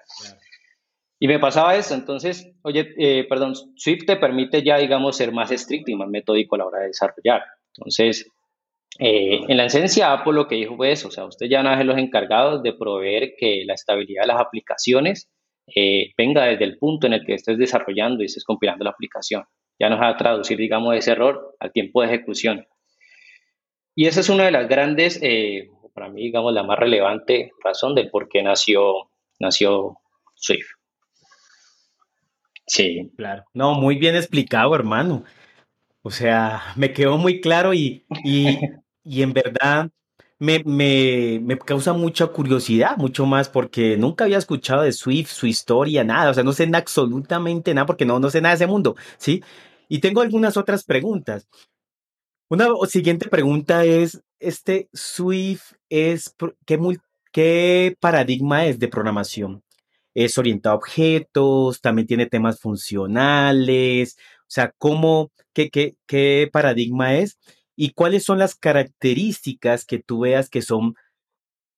Y 1.20 1.28
me 1.28 1.40
pasaba 1.40 1.76
eso, 1.76 1.96
entonces, 1.96 2.54
oye, 2.62 2.94
eh, 2.98 3.26
perdón, 3.28 3.56
Swift 3.76 4.06
te 4.06 4.18
permite 4.18 4.64
ya, 4.64 4.78
digamos, 4.78 5.18
ser 5.18 5.32
más 5.32 5.52
estricto 5.52 5.90
y 5.92 5.96
más 5.96 6.08
metódico 6.08 6.56
a 6.56 6.60
la 6.60 6.66
hora 6.68 6.80
de 6.82 6.88
desarrollar. 6.88 7.44
Entonces, 7.78 8.32
eh, 9.00 9.42
en 9.48 9.58
la 9.58 9.66
esencia, 9.66 10.12
Apple 10.12 10.34
lo 10.34 10.48
que 10.48 10.56
dijo 10.56 10.76
fue 10.76 10.92
eso, 10.92 11.10
o 11.10 11.12
sea, 11.12 11.26
usted 11.26 11.48
ya 11.48 11.62
van 11.62 11.74
a 11.74 11.78
ser 11.78 11.86
los 11.86 11.98
encargados 11.98 12.64
de 12.64 12.74
proveer 12.74 13.34
que 13.38 13.64
la 13.66 13.74
estabilidad 13.74 14.24
de 14.24 14.28
las 14.28 14.42
aplicaciones 14.42 15.30
eh, 15.76 16.14
venga 16.18 16.46
desde 16.46 16.64
el 16.64 16.78
punto 16.78 17.08
en 17.08 17.14
el 17.14 17.26
que 17.26 17.34
estés 17.34 17.58
desarrollando 17.58 18.24
y 18.24 18.26
estés 18.26 18.44
compilando 18.44 18.84
la 18.86 18.92
aplicación. 18.92 19.44
Ya 19.80 19.90
nos 19.90 20.00
va 20.00 20.10
a 20.10 20.18
traducir, 20.18 20.58
digamos, 20.58 20.96
ese 20.96 21.12
error 21.12 21.56
al 21.60 21.72
tiempo 21.72 22.02
de 22.02 22.08
ejecución. 22.08 22.66
Y 23.94 24.08
esa 24.08 24.22
es 24.22 24.30
una 24.30 24.46
de 24.46 24.52
las 24.52 24.68
grandes, 24.68 25.20
eh, 25.22 25.70
para 25.94 26.10
mí, 26.10 26.24
digamos, 26.24 26.54
la 26.54 26.64
más 26.64 26.80
relevante 26.80 27.52
razón 27.64 27.94
de 27.94 28.06
por 28.06 28.30
qué 28.30 28.42
nació, 28.42 29.10
nació 29.40 29.98
Swift. 30.36 30.68
Sí. 32.66 33.12
Claro. 33.18 33.44
No, 33.54 33.74
muy 33.76 33.98
bien 33.98 34.16
explicado, 34.16 34.76
hermano. 34.76 35.24
O 36.08 36.10
sea, 36.10 36.64
me 36.78 36.94
quedó 36.94 37.18
muy 37.18 37.42
claro 37.42 37.74
y, 37.74 38.06
y, 38.24 38.46
y 39.04 39.24
en 39.24 39.34
verdad 39.34 39.92
me, 40.40 40.64
me, 40.64 41.42
me, 41.44 41.58
causa 41.58 41.92
mucha 41.92 42.28
curiosidad, 42.28 42.96
mucho 42.96 43.26
más, 43.26 43.50
porque 43.50 43.98
nunca 43.98 44.24
había 44.24 44.38
escuchado 44.38 44.84
de 44.84 44.94
Swift, 44.94 45.30
su 45.32 45.48
historia, 45.48 46.06
nada. 46.06 46.32
O 46.32 46.34
sea, 46.34 46.46
no 46.46 46.54
sé 46.54 46.70
absolutamente 46.74 47.74
nada 47.74 47.86
porque 47.86 48.06
no, 48.06 48.22
no 48.22 48.30
sé 48.30 48.40
nada 48.40 48.56
de 48.56 48.64
ese 48.64 48.68
mundo, 48.68 48.96
¿sí? 49.18 49.44
Y 49.90 50.00
tengo 50.00 50.22
algunas 50.22 50.56
otras 50.56 50.86
preguntas. 50.86 51.46
Una 52.48 52.70
siguiente 52.88 53.28
pregunta 53.28 53.84
es, 53.84 54.24
este 54.40 54.88
Swift 54.94 55.74
es, 55.90 56.34
¿qué, 56.66 56.80
qué 57.34 57.98
paradigma 58.00 58.66
es 58.66 58.80
de 58.80 58.88
programación? 58.88 59.62
¿Es 60.14 60.38
orientado 60.38 60.76
a 60.76 60.78
objetos? 60.78 61.82
¿También 61.82 62.08
tiene 62.08 62.28
temas 62.28 62.62
funcionales? 62.62 64.18
O 64.48 64.50
sea, 64.50 64.74
¿cómo, 64.78 65.32
qué, 65.54 65.70
qué, 65.70 65.96
qué 66.08 66.50
paradigma 66.52 67.16
es? 67.16 67.38
¿Y 67.76 67.92
cuáles 67.92 68.24
son 68.24 68.40
las 68.40 68.56
características 68.56 69.86
que 69.86 70.00
tú 70.00 70.22
veas 70.22 70.50
que 70.50 70.62
son 70.62 70.96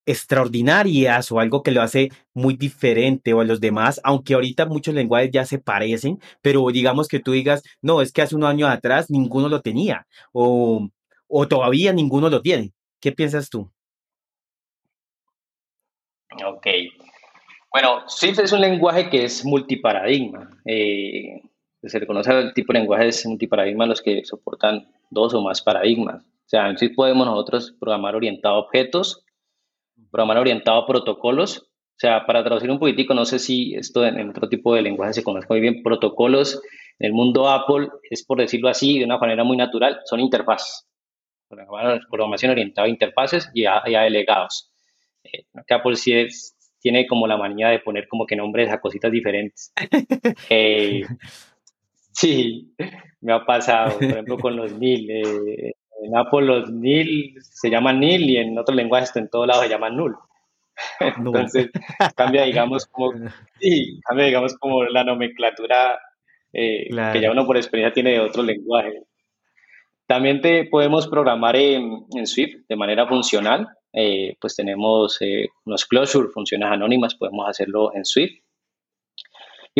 extraordinarias 0.09 1.31
o 1.31 1.39
algo 1.39 1.61
que 1.61 1.71
lo 1.71 1.83
hace 1.83 2.09
muy 2.33 2.55
diferente 2.55 3.33
o 3.33 3.41
a 3.41 3.45
los 3.45 3.59
demás, 3.59 4.01
aunque 4.03 4.33
ahorita 4.33 4.65
muchos 4.65 4.95
lenguajes 4.95 5.29
ya 5.31 5.45
se 5.45 5.59
parecen, 5.59 6.19
pero 6.41 6.67
digamos 6.71 7.07
que 7.07 7.19
tú 7.19 7.31
digas, 7.31 7.61
no, 7.81 8.01
es 8.01 8.11
que 8.11 8.23
hace 8.23 8.35
unos 8.35 8.49
años 8.49 8.69
atrás 8.69 9.11
ninguno 9.11 9.49
lo 9.49 9.61
tenía 9.61 10.07
o, 10.31 10.89
o 11.27 11.47
todavía 11.47 11.93
ninguno 11.93 12.29
lo 12.29 12.41
tiene. 12.41 12.73
¿Qué 12.99 13.11
piensas 13.11 13.51
tú? 13.51 13.71
Ok. 16.43 16.67
Bueno, 17.71 18.01
Swift 18.07 18.39
es 18.39 18.51
un 18.51 18.61
lenguaje 18.61 19.11
que 19.11 19.25
es 19.25 19.45
multiparadigma. 19.45 20.49
Eh, 20.65 21.39
se 21.83 21.99
reconoce 21.99 22.31
el 22.37 22.53
tipo 22.53 22.73
de 22.73 22.79
lenguajes 22.79 23.25
multiparadigma 23.25 23.85
los 23.85 24.01
que 24.01 24.23
soportan 24.25 24.87
dos 25.09 25.33
o 25.33 25.41
más 25.41 25.61
paradigmas. 25.61 26.23
O 26.23 26.49
sea, 26.49 26.75
sí 26.77 26.89
podemos 26.89 27.27
nosotros 27.27 27.75
programar 27.79 28.15
orientado 28.15 28.55
a 28.55 28.59
objetos, 28.59 29.23
programar 30.11 30.37
orientado 30.37 30.79
a 30.79 30.87
protocolos. 30.87 31.59
O 31.59 31.99
sea, 32.01 32.25
para 32.25 32.43
traducir 32.43 32.71
un 32.71 32.79
poquitico, 32.79 33.13
no 33.13 33.25
sé 33.25 33.39
si 33.39 33.75
esto 33.75 34.05
en, 34.05 34.29
otro 34.29 34.47
tipo 34.49 34.73
de 34.73 34.81
lenguaje 34.81 35.13
se 35.13 35.23
conoce 35.23 35.47
muy 35.49 35.59
bien, 35.59 35.83
protocolos 35.83 36.61
en 36.97 37.07
el 37.07 37.13
mundo 37.13 37.49
Apple 37.49 37.89
es, 38.09 38.25
por 38.25 38.39
decirlo 38.39 38.69
así, 38.69 38.99
de 38.99 39.05
una 39.05 39.17
manera 39.17 39.43
muy 39.43 39.57
natural, 39.57 39.99
son 40.05 40.19
interfaces. 40.19 40.87
Programación 42.09 42.51
orientada 42.51 42.87
a 42.87 42.89
interfaces 42.89 43.49
y 43.53 43.65
a, 43.65 43.81
delegados. 43.83 44.71
Eh, 45.23 45.45
Apple 45.69 45.95
sí 45.95 46.13
es, 46.13 46.55
tiene 46.79 47.07
como 47.07 47.27
la 47.27 47.37
manía 47.37 47.69
de 47.69 47.79
poner 47.79 48.07
como 48.07 48.25
que 48.25 48.35
nombres 48.35 48.69
a 48.71 48.79
cositas 48.81 49.11
diferentes. 49.11 49.71
Eh, 50.49 51.03
Sí, 52.11 52.73
me 53.21 53.33
ha 53.33 53.45
pasado, 53.45 53.93
por 53.93 54.03
ejemplo, 54.03 54.37
con 54.39 54.55
los 54.55 54.73
NIL. 54.73 55.09
Eh, 55.11 55.73
en 56.01 56.17
Apple 56.17 56.45
los 56.45 56.71
NIL 56.71 57.35
se 57.41 57.69
llaman 57.69 57.99
NIL 57.99 58.29
y 58.29 58.37
en 58.37 58.57
otros 58.57 58.75
lenguajes 58.75 59.15
en 59.15 59.29
todo 59.29 59.45
lado 59.45 59.61
se 59.61 59.69
llaman 59.69 59.97
null. 59.97 60.15
Entonces 60.99 61.69
cambia, 62.15 62.43
digamos, 62.43 62.85
como, 62.85 63.11
sí, 63.59 63.99
cambia, 64.07 64.25
digamos, 64.25 64.55
como 64.57 64.83
la 64.83 65.03
nomenclatura 65.03 65.99
eh, 66.53 66.87
que 66.89 67.21
ya 67.21 67.31
uno 67.31 67.45
por 67.45 67.57
experiencia 67.57 67.93
tiene 67.93 68.11
de 68.11 68.19
otro 68.21 68.43
lenguaje. 68.43 69.03
También 70.07 70.41
te 70.41 70.65
podemos 70.65 71.07
programar 71.07 71.55
en, 71.55 72.07
Swift 72.25 72.65
de 72.67 72.75
manera 72.75 73.07
funcional. 73.07 73.67
Eh, 73.93 74.35
pues 74.39 74.55
tenemos 74.55 75.19
unos 75.65 75.85
closure, 75.85 76.29
funciones 76.29 76.69
anónimas, 76.71 77.13
podemos 77.13 77.47
hacerlo 77.47 77.93
en 77.93 78.05
Swift. 78.05 78.41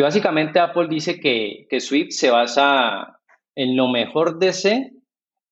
Y 0.00 0.02
básicamente 0.02 0.58
Apple 0.58 0.88
dice 0.88 1.20
que, 1.20 1.66
que 1.68 1.78
Swift 1.78 2.12
se 2.12 2.30
basa 2.30 3.20
en 3.54 3.76
lo 3.76 3.86
mejor 3.86 4.38
de 4.38 4.54
C 4.54 4.92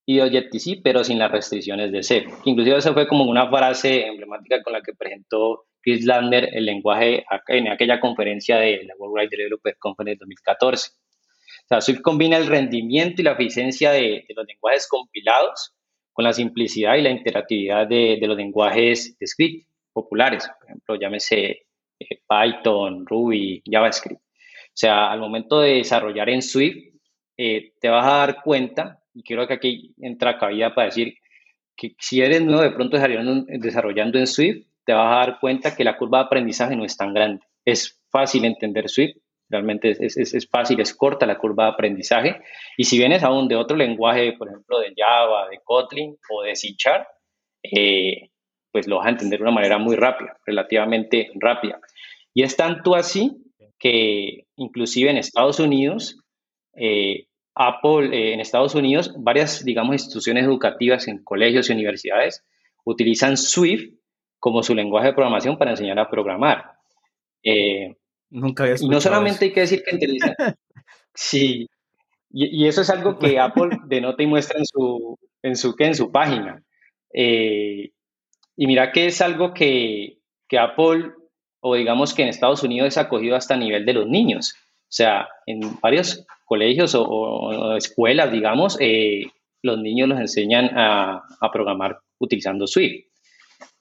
y 0.07 0.15
de 0.15 0.23
Objective-C, 0.23 0.81
pero 0.83 1.03
sin 1.03 1.19
las 1.19 1.29
restricciones 1.29 1.91
de 1.91 2.01
C. 2.01 2.25
Inclusive 2.45 2.77
esa 2.77 2.91
fue 2.93 3.07
como 3.07 3.25
una 3.25 3.47
frase 3.47 4.07
emblemática 4.07 4.63
con 4.63 4.73
la 4.73 4.81
que 4.81 4.95
presentó 4.95 5.65
Chris 5.83 6.03
Lander 6.03 6.49
el 6.51 6.65
lenguaje 6.65 7.23
en 7.47 7.67
aquella 7.67 7.99
conferencia 7.99 8.57
de 8.57 8.85
la 8.85 8.95
World 8.97 9.17
Wide 9.17 9.37
Developer 9.37 9.77
Conference 9.77 10.17
2014. 10.19 10.89
O 10.93 11.67
sea, 11.67 11.81
Swift 11.81 12.01
combina 12.01 12.37
el 12.37 12.47
rendimiento 12.47 13.21
y 13.21 13.25
la 13.25 13.33
eficiencia 13.33 13.91
de, 13.91 14.25
los 14.35 14.47
lenguajes 14.47 14.87
compilados 14.87 15.75
con 16.11 16.25
la 16.25 16.33
simplicidad 16.33 16.95
y 16.95 17.03
la 17.03 17.11
interactividad 17.11 17.85
de, 17.87 18.17
de 18.19 18.27
los 18.27 18.35
lenguajes 18.35 19.15
de 19.19 19.27
script 19.27 19.69
populares, 19.93 20.49
por 20.59 20.69
ejemplo, 20.69 20.95
llámese 20.95 21.67
eh, 21.99 22.21
Python, 22.27 23.05
Ruby, 23.05 23.61
JavaScript. 23.63 24.23
Sea, 24.79 25.11
al 25.11 25.19
momento 25.19 25.59
de 25.59 25.73
desarrollar 25.73 26.29
en 26.29 26.41
Swift, 26.41 26.95
eh, 27.35 27.73
te 27.81 27.89
vas 27.89 28.05
a 28.05 28.17
dar 28.19 28.41
cuenta, 28.41 29.01
y 29.13 29.23
creo 29.23 29.45
que 29.45 29.55
aquí 29.55 29.93
entra 29.99 30.37
cabida 30.37 30.73
para 30.73 30.85
decir 30.85 31.15
que 31.75 31.95
si 31.99 32.21
eres 32.21 32.41
nuevo 32.41 32.61
de 32.61 32.71
pronto 32.71 32.97
desarrollando 32.97 34.17
en 34.17 34.25
Swift, 34.25 34.67
te 34.85 34.93
vas 34.93 35.11
a 35.11 35.17
dar 35.17 35.39
cuenta 35.41 35.75
que 35.75 35.83
la 35.83 35.97
curva 35.97 36.19
de 36.19 36.25
aprendizaje 36.27 36.77
no 36.77 36.85
es 36.85 36.95
tan 36.95 37.13
grande. 37.13 37.41
Es 37.65 38.01
fácil 38.09 38.45
entender 38.45 38.87
Swift, 38.87 39.17
realmente 39.49 39.89
es, 39.89 39.99
es, 40.15 40.33
es, 40.33 40.47
fácil, 40.47 40.79
es 40.79 40.95
corta 40.95 41.25
la 41.25 41.39
curva 41.39 41.65
de 41.65 41.71
aprendizaje. 41.71 42.41
Y 42.77 42.85
si 42.85 42.97
vienes 42.97 43.21
aún 43.21 43.49
de 43.49 43.57
otro 43.57 43.75
lenguaje, 43.75 44.31
por 44.37 44.47
ejemplo, 44.47 44.79
de 44.79 44.93
Java, 44.95 45.49
de 45.49 45.59
Kotlin 45.61 46.15
o 46.29 46.43
de 46.43 46.55
C 46.55 46.69
Sharp, 46.77 47.05
eh, 47.63 48.29
pues 48.71 48.87
lo 48.87 48.99
vas 48.99 49.07
a 49.07 49.09
entender 49.09 49.39
de 49.39 49.43
una 49.43 49.51
manera 49.51 49.77
muy 49.77 49.97
rápida, 49.97 50.37
relativamente 50.45 51.31
rápida. 51.35 51.81
Y 52.33 52.43
es 52.43 52.55
tanto 52.55 52.95
así 52.95 53.43
que 53.79 54.45
inclusive 54.55 55.09
en 55.09 55.17
Estados 55.17 55.59
Unidos, 55.59 56.19
eh, 56.75 57.27
Apple, 57.55 58.09
eh, 58.13 58.33
en 58.33 58.39
Estados 58.39 58.75
Unidos, 58.75 59.13
varias, 59.17 59.63
digamos, 59.63 59.93
instituciones 59.93 60.45
educativas 60.45 61.07
en 61.07 61.23
colegios 61.23 61.69
y 61.69 61.73
universidades 61.73 62.45
utilizan 62.85 63.37
Swift 63.37 63.93
como 64.39 64.63
su 64.63 64.73
lenguaje 64.73 65.07
de 65.07 65.13
programación 65.13 65.57
para 65.57 65.71
enseñar 65.71 65.99
a 65.99 66.09
programar. 66.09 66.71
Eh, 67.43 67.95
Nunca 68.29 68.63
había 68.63 68.75
Y 68.79 68.87
no 68.87 69.01
solamente 69.01 69.45
hay 69.45 69.53
que 69.53 69.61
decir 69.61 69.83
que 69.83 69.95
inteligencia. 69.95 70.35
sí. 71.13 71.67
Y, 72.31 72.67
eso 72.67 72.81
es 72.81 72.89
algo 72.91 73.17
que 73.17 73.39
Apple 73.39 73.79
denota 73.87 74.21
y 74.21 74.27
muestra 74.27 74.59
en 74.59 74.65
su, 74.65 75.17
en 75.41 75.55
su, 75.55 75.75
en 75.79 75.95
su 75.95 76.11
página. 76.11 76.63
Eh, 77.11 77.91
y 78.55 78.67
mira 78.67 78.91
que 78.91 79.07
es 79.07 79.19
algo 79.21 79.53
que, 79.53 80.19
que 80.47 80.59
Apple, 80.59 81.11
o 81.61 81.75
digamos 81.75 82.13
que 82.13 82.23
en 82.23 82.29
Estados 82.29 82.63
Unidos 82.63 82.87
es 82.87 82.97
acogido 82.97 83.35
hasta 83.35 83.57
nivel 83.57 83.85
de 83.85 83.93
los 83.93 84.07
niños. 84.07 84.55
O 84.89 84.91
sea, 84.91 85.27
en 85.45 85.59
varios 85.81 86.25
colegios 86.45 86.95
o, 86.95 87.75
escuelas, 87.75 88.31
digamos, 88.31 88.77
eh, 88.79 89.25
los 89.61 89.79
niños 89.79 90.09
los 90.09 90.19
enseñan 90.19 90.71
a, 90.77 91.21
a, 91.39 91.51
programar 91.51 91.99
utilizando 92.17 92.65
Swift, 92.65 93.05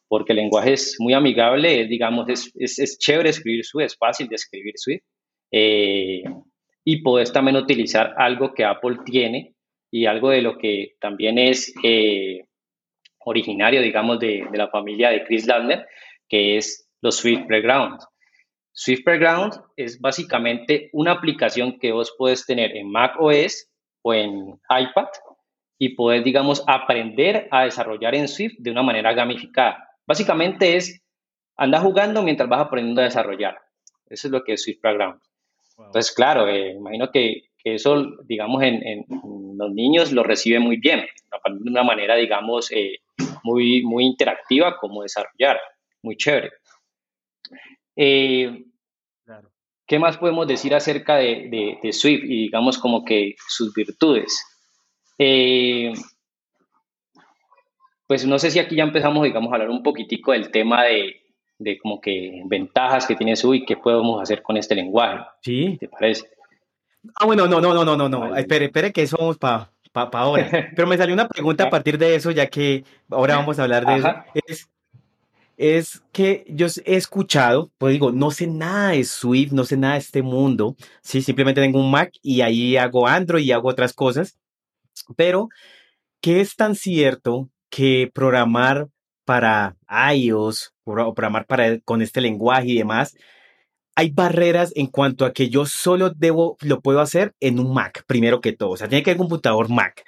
porque 0.06 0.32
el 0.32 0.38
lenguaje 0.38 0.74
es 0.74 0.96
muy 0.98 1.14
amigable, 1.14 1.86
digamos, 1.86 2.28
es, 2.28 2.52
es, 2.56 2.78
es 2.78 2.98
chévere 2.98 3.30
escribir 3.30 3.64
Swift, 3.64 3.86
es 3.86 3.96
fácil 3.96 4.28
de 4.28 4.34
escribir 4.34 4.74
Swift, 4.76 5.02
eh, 5.50 6.24
y 6.84 7.02
puedes 7.02 7.32
también 7.32 7.56
utilizar 7.56 8.14
algo 8.18 8.52
que 8.52 8.64
Apple 8.64 8.98
tiene 9.04 9.54
y 9.90 10.06
algo 10.06 10.30
de 10.30 10.42
lo 10.42 10.58
que 10.58 10.94
también 11.00 11.38
es 11.38 11.72
eh, 11.82 12.44
originario, 13.20 13.80
digamos, 13.80 14.18
de, 14.18 14.46
de, 14.50 14.58
la 14.58 14.68
familia 14.68 15.10
de 15.10 15.24
Chris 15.24 15.46
Ladner, 15.46 15.86
que 16.28 16.56
es 16.56 16.87
los 17.00 17.16
Swift 17.16 17.46
Playground. 17.46 18.00
Swift 18.72 19.02
Playground 19.04 19.54
es 19.76 20.00
básicamente 20.00 20.88
una 20.92 21.12
aplicación 21.12 21.78
que 21.78 21.92
vos 21.92 22.14
puedes 22.16 22.46
tener 22.46 22.76
en 22.76 22.90
Mac 22.90 23.16
OS 23.18 23.68
o 24.02 24.14
en 24.14 24.60
iPad 24.70 25.08
y 25.78 25.90
puedes, 25.94 26.24
digamos, 26.24 26.62
aprender 26.66 27.48
a 27.50 27.64
desarrollar 27.64 28.14
en 28.14 28.28
Swift 28.28 28.54
de 28.58 28.70
una 28.70 28.82
manera 28.82 29.12
gamificada. 29.12 29.88
Básicamente 30.06 30.76
es, 30.76 31.02
anda 31.56 31.80
jugando 31.80 32.22
mientras 32.22 32.48
vas 32.48 32.60
aprendiendo 32.60 33.00
a 33.00 33.04
desarrollar. 33.04 33.58
Eso 34.08 34.28
es 34.28 34.32
lo 34.32 34.42
que 34.42 34.54
es 34.54 34.62
Swift 34.62 34.80
Playground. 34.80 35.20
Entonces, 35.78 36.12
claro, 36.12 36.48
eh, 36.48 36.72
imagino 36.72 37.10
que, 37.10 37.44
eso, 37.64 38.16
digamos, 38.24 38.62
en, 38.62 39.04
los 39.58 39.72
niños 39.72 40.12
lo 40.12 40.22
reciben 40.22 40.62
muy 40.62 40.78
bien, 40.78 41.00
de 41.00 41.70
una 41.70 41.82
manera, 41.82 42.16
digamos, 42.16 42.72
eh, 42.72 43.00
muy, 43.42 43.82
muy 43.82 44.06
interactiva 44.06 44.78
como 44.78 45.02
desarrollar, 45.02 45.60
muy 46.02 46.16
chévere. 46.16 46.50
Eh, 48.00 48.64
¿Qué 49.86 49.98
más 49.98 50.18
podemos 50.18 50.46
decir 50.46 50.74
acerca 50.74 51.16
de, 51.16 51.78
Swift 51.92 52.24
y 52.24 52.42
digamos 52.42 52.78
como 52.78 53.04
que 53.04 53.34
sus 53.48 53.74
virtudes? 53.74 54.40
Eh, 55.18 55.92
pues 58.06 58.24
no 58.24 58.38
sé 58.38 58.50
si 58.52 58.60
aquí 58.60 58.76
ya 58.76 58.84
empezamos, 58.84 59.24
digamos, 59.24 59.50
a 59.50 59.56
hablar 59.56 59.70
un 59.70 59.82
poquitico 59.82 60.32
del 60.32 60.50
tema 60.52 60.84
de, 60.84 61.78
como 61.82 62.00
que 62.00 62.42
ventajas 62.46 63.06
que 63.06 63.16
tiene 63.16 63.34
Swift 63.34 63.62
y 63.62 63.66
qué 63.66 63.76
podemos 63.76 64.22
hacer 64.22 64.42
con 64.42 64.56
este 64.56 64.76
lenguaje. 64.76 65.24
Sí. 65.42 65.76
¿Te 65.80 65.88
parece? 65.88 66.28
Ah, 67.16 67.26
bueno, 67.26 67.48
no, 67.48 67.60
no, 67.60 67.74
no, 67.74 67.84
no, 67.84 67.96
no, 67.96 68.08
no. 68.08 68.36
Espere, 68.36 68.66
espere 68.66 68.92
que 68.92 69.02
eso 69.02 69.16
vamos 69.18 69.38
para 69.38 69.70
pa, 69.92 70.08
ahora. 70.12 70.48
Pero 70.76 70.86
me 70.86 70.96
salió 70.96 71.14
una 71.14 71.28
pregunta 71.28 71.64
a 71.64 71.70
partir 71.70 71.98
de 71.98 72.14
eso, 72.14 72.30
ya 72.30 72.46
que 72.46 72.84
ahora 73.10 73.36
vamos 73.38 73.58
a 73.58 73.64
hablar 73.64 73.84
de 73.84 73.96
eso. 73.96 74.14
Es, 74.46 74.70
es 75.58 76.02
que 76.12 76.44
yo 76.48 76.68
he 76.84 76.96
escuchado, 76.96 77.70
pues 77.78 77.92
digo, 77.92 78.12
no 78.12 78.30
sé 78.30 78.46
nada 78.46 78.90
de 78.90 79.04
Swift, 79.04 79.52
no 79.52 79.64
sé 79.64 79.76
nada 79.76 79.94
de 79.94 80.00
este 80.00 80.22
mundo, 80.22 80.76
sí, 81.02 81.20
simplemente 81.20 81.60
tengo 81.60 81.80
un 81.80 81.90
Mac 81.90 82.12
y 82.22 82.40
ahí 82.42 82.76
hago 82.76 83.08
Android 83.08 83.44
y 83.44 83.52
hago 83.52 83.68
otras 83.68 83.92
cosas, 83.92 84.38
pero 85.16 85.48
¿qué 86.20 86.40
es 86.40 86.56
tan 86.56 86.76
cierto 86.76 87.50
que 87.70 88.10
programar 88.14 88.88
para 89.24 89.76
iOS 90.14 90.72
o 90.84 91.14
programar 91.14 91.46
para, 91.46 91.80
con 91.80 92.02
este 92.02 92.20
lenguaje 92.20 92.68
y 92.68 92.78
demás, 92.78 93.14
hay 93.96 94.10
barreras 94.10 94.72
en 94.76 94.86
cuanto 94.86 95.26
a 95.26 95.32
que 95.32 95.50
yo 95.50 95.66
solo 95.66 96.10
debo, 96.10 96.56
lo 96.60 96.80
puedo 96.80 97.00
hacer 97.00 97.34
en 97.40 97.58
un 97.58 97.74
Mac, 97.74 98.04
primero 98.06 98.40
que 98.40 98.52
todo, 98.52 98.70
o 98.70 98.76
sea, 98.76 98.88
tiene 98.88 99.02
que 99.02 99.10
haber 99.10 99.20
un 99.20 99.28
computador 99.28 99.68
Mac. 99.68 100.04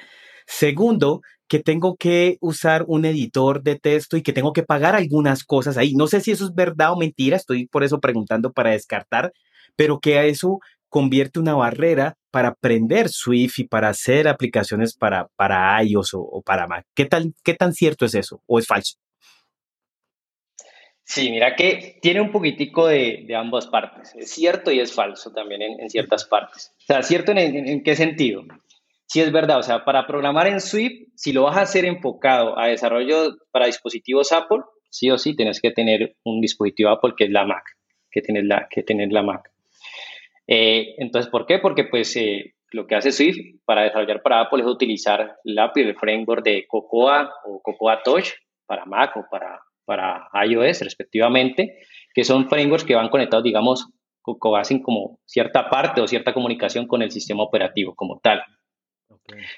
Segundo, 0.47 1.23
que 1.51 1.59
tengo 1.59 1.97
que 1.97 2.39
usar 2.41 2.85
un 2.87 3.05
editor 3.05 3.65
de 3.65 3.77
texto 3.77 4.17
y 4.17 4.23
que 4.23 4.33
tengo 4.33 4.53
que 4.53 4.63
pagar 4.63 4.95
algunas 4.95 5.43
cosas 5.43 5.77
ahí. 5.77 5.95
No 5.95 6.07
sé 6.07 6.21
si 6.21 6.31
eso 6.31 6.45
es 6.45 6.55
verdad 6.55 6.93
o 6.93 6.97
mentira, 6.97 7.37
estoy 7.37 7.67
por 7.67 7.83
eso 7.83 7.99
preguntando 7.99 8.53
para 8.53 8.71
descartar, 8.71 9.33
pero 9.75 9.99
que 9.99 10.17
a 10.17 10.27
eso 10.27 10.61
convierte 10.89 11.41
una 11.41 11.57
barrera 11.57 12.15
para 12.31 12.51
aprender 12.51 13.09
Swift 13.09 13.59
y 13.59 13.65
para 13.65 13.89
hacer 13.89 14.29
aplicaciones 14.29 14.95
para, 14.95 15.27
para 15.35 15.83
iOS 15.83 16.11
o, 16.15 16.41
para 16.47 16.69
Mac. 16.69 16.87
¿Qué, 16.95 17.07
tal, 17.07 17.35
¿Qué 17.43 17.55
tan 17.55 17.75
cierto 17.75 18.05
es 18.05 18.15
eso 18.15 18.41
o 18.47 18.61
es 18.61 18.69
falso? 18.69 18.95
Sí, 21.03 21.33
mira 21.33 21.57
que 21.57 21.99
tiene 22.01 22.21
un 22.21 22.31
poquitico 22.31 22.87
de, 22.87 23.27
ambas 23.37 23.67
partes. 23.67 24.15
Es 24.15 24.31
cierto 24.31 24.71
y 24.71 24.79
es 24.79 24.93
falso 24.93 25.33
también 25.33 25.63
en, 25.63 25.91
ciertas 25.91 26.25
partes. 26.27 26.73
O 26.79 26.85
sea, 26.87 27.03
¿cierto 27.03 27.33
en 27.33 27.83
qué 27.83 27.97
sentido? 27.97 28.45
Sí 29.11 29.21
es 29.21 29.33
verdad, 29.33 29.59
o 29.59 29.63
sea, 29.65 29.85
para 29.85 30.07
programar 30.07 30.47
en 30.47 30.61
Swift, 30.61 31.09
si 31.17 31.33
lo 31.33 31.43
vas 31.43 31.57
a 31.57 31.63
hacer 31.63 31.85
enfocado 31.85 32.57
a 32.57 32.69
desarrollo 32.69 33.39
para 33.51 33.67
dispositivos 33.67 34.31
Apple, 34.31 34.61
sí 34.89 35.11
o 35.11 35.19
sí 35.19 35.35
tienes 35.35 35.61
que 35.61 35.73
tener 35.73 36.15
un 36.23 36.41
dispositivo 36.41 36.91
Apple 36.91 37.15
que 37.17 37.25
es 37.25 37.31
la 37.31 37.45
Mac, 37.45 37.65
que 38.09 38.23
tener 38.23 38.45
la, 38.45 38.69
que 38.71 38.85
tener 38.85 39.11
la 39.11 39.25
Mac. 39.25 39.51
Eh, 40.47 40.95
entonces, 40.99 41.29
¿por 41.29 41.45
qué? 41.45 41.59
Porque 41.59 41.83
pues 41.83 42.15
eh, 42.15 42.55
lo 42.71 42.87
que 42.87 42.95
hace 42.95 43.11
Swift 43.11 43.59
para 43.65 43.83
desarrollar 43.83 44.23
para 44.23 44.43
Apple 44.43 44.63
es 44.63 44.69
utilizar 44.69 45.39
la 45.43 45.65
API, 45.65 45.81
el 45.81 45.97
framework 45.97 46.45
de 46.45 46.67
Cocoa 46.69 47.33
o 47.47 47.61
Cocoa 47.63 48.05
Touch 48.05 48.29
para 48.65 48.85
Mac 48.85 49.17
o 49.17 49.25
para, 49.29 49.61
para 49.87 50.29
iOS 50.47 50.83
respectivamente, 50.83 51.81
que 52.15 52.23
son 52.23 52.49
frameworks 52.49 52.85
que 52.85 52.95
van 52.95 53.09
conectados, 53.09 53.43
digamos, 53.43 53.89
o 54.23 54.57
hacen 54.57 54.81
como 54.81 55.19
cierta 55.27 55.69
parte 55.69 56.01
o 56.01 56.07
cierta 56.07 56.33
comunicación 56.33 56.87
con 56.87 57.03
el 57.03 57.11
sistema 57.11 57.43
operativo 57.43 57.97
como 57.97 58.21
tal. 58.21 58.41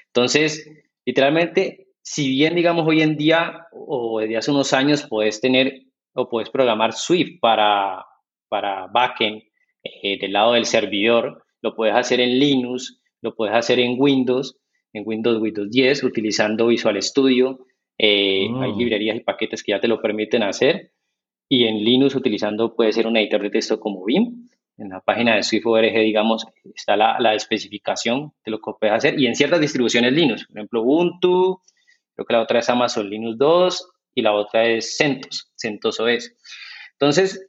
Entonces, 0.07 0.69
literalmente, 1.05 1.87
si 2.01 2.29
bien, 2.29 2.55
digamos, 2.55 2.87
hoy 2.87 3.01
en 3.01 3.17
día 3.17 3.67
o 3.71 4.19
desde 4.19 4.37
hace 4.37 4.51
unos 4.51 4.73
años 4.73 5.05
puedes 5.09 5.41
tener 5.41 5.83
o 6.13 6.29
puedes 6.29 6.49
programar 6.49 6.93
Swift 6.93 7.39
para, 7.39 8.05
para 8.49 8.87
backend 8.87 9.41
eh, 9.83 10.19
del 10.19 10.33
lado 10.33 10.53
del 10.53 10.65
servidor, 10.65 11.43
lo 11.61 11.75
puedes 11.75 11.95
hacer 11.95 12.19
en 12.19 12.39
Linux, 12.39 13.01
lo 13.21 13.35
puedes 13.35 13.55
hacer 13.55 13.79
en 13.79 13.95
Windows, 13.97 14.57
en 14.91 15.03
Windows, 15.05 15.41
Windows 15.41 15.69
10, 15.71 16.03
utilizando 16.03 16.67
Visual 16.67 17.01
Studio. 17.01 17.65
Eh, 17.97 18.47
hay 18.61 18.73
mm. 18.73 18.77
librerías 18.77 19.17
y 19.17 19.21
paquetes 19.21 19.63
que 19.63 19.71
ya 19.71 19.79
te 19.79 19.87
lo 19.87 20.01
permiten 20.01 20.43
hacer. 20.43 20.91
Y 21.49 21.65
en 21.65 21.83
Linux, 21.83 22.15
utilizando, 22.15 22.75
puede 22.75 22.93
ser 22.93 23.07
un 23.07 23.17
editor 23.17 23.41
de 23.41 23.49
texto 23.49 23.79
como 23.79 24.03
Vim 24.05 24.42
en 24.77 24.89
la 24.89 25.01
página 25.01 25.35
de 25.35 25.43
SwiftORG, 25.43 25.93
digamos, 25.93 26.45
está 26.75 26.95
la, 26.95 27.17
la, 27.19 27.35
especificación 27.35 28.33
de 28.43 28.51
lo 28.51 28.57
que 28.57 28.71
puedes 28.79 28.95
hacer 28.95 29.19
y 29.19 29.27
en 29.27 29.35
ciertas 29.35 29.59
distribuciones 29.59 30.13
Linux, 30.13 30.45
por 30.47 30.57
ejemplo, 30.57 30.81
Ubuntu, 30.81 31.61
creo 32.15 32.25
que 32.25 32.33
la 32.33 32.41
otra 32.41 32.59
es 32.59 32.69
Amazon 32.69 33.09
Linux 33.09 33.37
2 33.37 33.91
y 34.15 34.21
la 34.21 34.33
otra 34.33 34.65
es 34.65 34.97
CentOS, 34.97 35.51
CentOS 35.55 35.99
OS. 35.99 36.35
Entonces, 36.93 37.47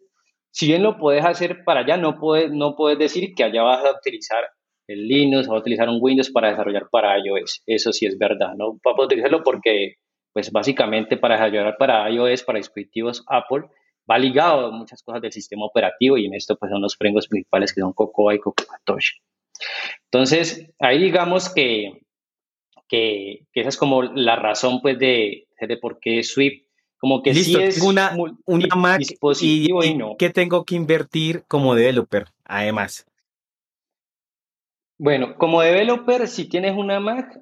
si 0.51 0.67
bien 0.67 0.83
lo 0.83 0.99
puedes 0.99 1.25
hacer 1.25 1.65
para 1.65 1.81
allá, 1.81 1.97
no 1.97 2.19
puedes, 2.19 2.51
no 2.51 2.77
puedes 2.77 2.99
decir 2.99 3.35
que 3.35 3.45
allá 3.45 3.63
vas 3.63 3.85
a 3.85 3.93
utilizar 3.93 4.45
el 4.87 5.09
Linux, 5.09 5.49
vas 5.49 5.57
a 5.57 5.61
utilizar 5.61 5.89
un 5.89 5.99
Windows 6.01 6.31
para 6.31 6.51
desarrollar 6.51 6.89
para 6.91 7.19
iOS. 7.19 7.63
Eso 7.67 7.93
sí 7.93 8.07
es 8.07 8.19
verdad, 8.19 8.55
¿no? 8.57 8.79
Vas 8.85 8.95
a 8.99 9.05
utilizarlo 9.05 9.43
porque, 9.43 9.97
pues 10.33 10.53
básicamente 10.53 11.17
para 11.17 11.35
desarrollar 11.35 11.77
para 11.79 12.11
iOS, 12.11 12.45
para 12.45 12.59
dispositivos 12.59 13.25
Apple, 13.29 13.65
va 14.11 14.19
ligado 14.19 14.67
a 14.67 14.71
muchas 14.71 15.03
cosas 15.03 15.23
del 15.23 15.33
sistema 15.33 15.65
operativo 15.65 16.17
y 16.17 16.27
en 16.27 16.35
esto 16.35 16.57
pues 16.57 16.71
son 16.71 16.83
los 16.83 16.97
frameworks 16.97 17.29
principales 17.29 17.73
que 17.73 17.81
son 17.81 17.93
Cocoa 17.93 18.35
y 18.35 18.39
Cocoa 18.39 18.81
Touch. 18.85 19.21
Entonces, 20.11 20.71
ahí 20.79 21.03
digamos 21.03 21.49
que, 21.49 22.03
que, 22.89 23.47
esa 23.55 23.69
es 23.69 23.77
como 23.77 24.03
la 24.03 24.37
razón 24.37 24.81
pues 24.83 24.99
de, 24.99 25.47
de 25.61 25.77
por 25.77 26.01
qué 26.01 26.23
Swift 26.23 26.65
como 26.99 27.23
que 27.23 27.35
Listo, 27.35 27.59
sí 27.59 27.65
es 27.65 27.83
una, 27.83 28.17
una 28.47 28.77
Mac 28.77 29.03
y, 29.43 29.69
y, 29.71 29.95
no. 29.95 30.17
¿Qué 30.19 30.31
tengo 30.31 30.65
que 30.65 30.75
invertir 30.75 31.45
como 31.47 31.75
developer 31.75 32.29
además? 32.45 33.07
Bueno, 34.97 35.37
como 35.37 35.61
developer, 35.61 36.29
si 36.29 36.49
tienes 36.49 36.75
una 36.75 37.01
Mac, 37.01 37.41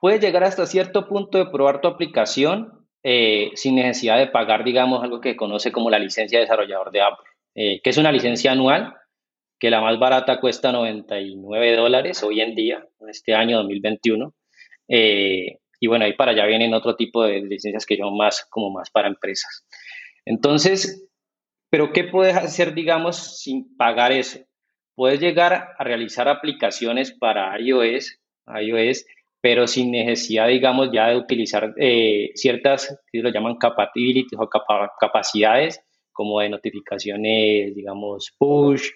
puedes 0.00 0.20
llegar 0.20 0.44
hasta 0.44 0.66
cierto 0.66 1.08
punto 1.08 1.38
de 1.38 1.46
probar 1.46 1.80
tu 1.80 1.88
aplicación 1.88 2.79
eh, 3.02 3.50
sin 3.54 3.76
necesidad 3.76 4.18
de 4.18 4.26
pagar, 4.26 4.64
digamos, 4.64 5.02
algo 5.02 5.20
que 5.20 5.36
conoce 5.36 5.72
como 5.72 5.90
la 5.90 5.98
licencia 5.98 6.38
de 6.38 6.44
desarrollador 6.44 6.90
de 6.90 7.00
Apple, 7.00 7.26
eh, 7.54 7.80
que 7.82 7.90
es 7.90 7.96
una 7.96 8.12
licencia 8.12 8.52
anual, 8.52 8.94
que 9.58 9.70
la 9.70 9.80
más 9.80 9.98
barata 9.98 10.40
cuesta 10.40 10.72
99 10.72 11.76
dólares 11.76 12.22
hoy 12.22 12.40
en 12.40 12.54
día, 12.54 12.86
este 13.08 13.34
año 13.34 13.58
2021. 13.58 14.34
Eh, 14.88 15.58
y 15.78 15.86
bueno, 15.86 16.04
ahí 16.04 16.14
para 16.14 16.32
allá 16.32 16.46
vienen 16.46 16.74
otro 16.74 16.96
tipo 16.96 17.24
de 17.24 17.40
licencias 17.40 17.86
que 17.86 17.96
son 17.96 18.16
más 18.16 18.46
como 18.50 18.70
más 18.70 18.90
para 18.90 19.08
empresas. 19.08 19.66
Entonces, 20.24 21.08
pero 21.70 21.92
¿qué 21.92 22.04
puedes 22.04 22.36
hacer, 22.36 22.74
digamos, 22.74 23.40
sin 23.40 23.76
pagar 23.76 24.12
eso? 24.12 24.40
Puedes 24.94 25.20
llegar 25.20 25.74
a 25.78 25.84
realizar 25.84 26.28
aplicaciones 26.28 27.12
para 27.12 27.58
iOS, 27.58 28.20
iOS 28.46 29.06
pero 29.40 29.66
sin 29.66 29.90
necesidad, 29.90 30.48
digamos, 30.48 30.90
ya 30.92 31.08
de 31.08 31.16
utilizar 31.16 31.74
eh, 31.78 32.30
ciertas, 32.34 33.00
que 33.10 33.20
lo 33.20 33.30
llaman 33.30 33.56
capabilities 33.56 34.38
o 34.38 34.48
capacidades, 34.98 35.80
como 36.12 36.40
de 36.40 36.50
notificaciones, 36.50 37.74
digamos, 37.74 38.34
push, 38.38 38.90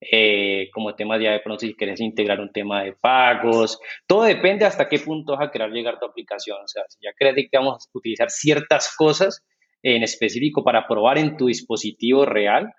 eh, 0.00 0.70
como 0.72 0.94
temas 0.94 1.20
ya 1.20 1.32
de 1.32 1.40
pronto 1.40 1.60
si 1.60 1.74
quieres 1.74 2.00
integrar 2.00 2.40
un 2.40 2.50
tema 2.50 2.82
de 2.82 2.94
pagos, 2.94 3.78
todo 4.06 4.22
depende 4.22 4.64
hasta 4.64 4.88
qué 4.88 4.98
punto 4.98 5.36
vas 5.36 5.48
a 5.48 5.50
querer 5.50 5.70
llegar 5.70 5.98
tu 5.98 6.06
aplicación. 6.06 6.56
O 6.64 6.68
sea, 6.68 6.84
si 6.88 7.00
ya 7.02 7.10
crees 7.16 7.34
que 7.50 7.58
vamos 7.58 7.86
a 7.86 7.98
utilizar 7.98 8.30
ciertas 8.30 8.94
cosas 8.96 9.44
en 9.82 10.02
específico 10.02 10.64
para 10.64 10.86
probar 10.86 11.18
en 11.18 11.36
tu 11.36 11.46
dispositivo 11.46 12.24
real, 12.24 12.72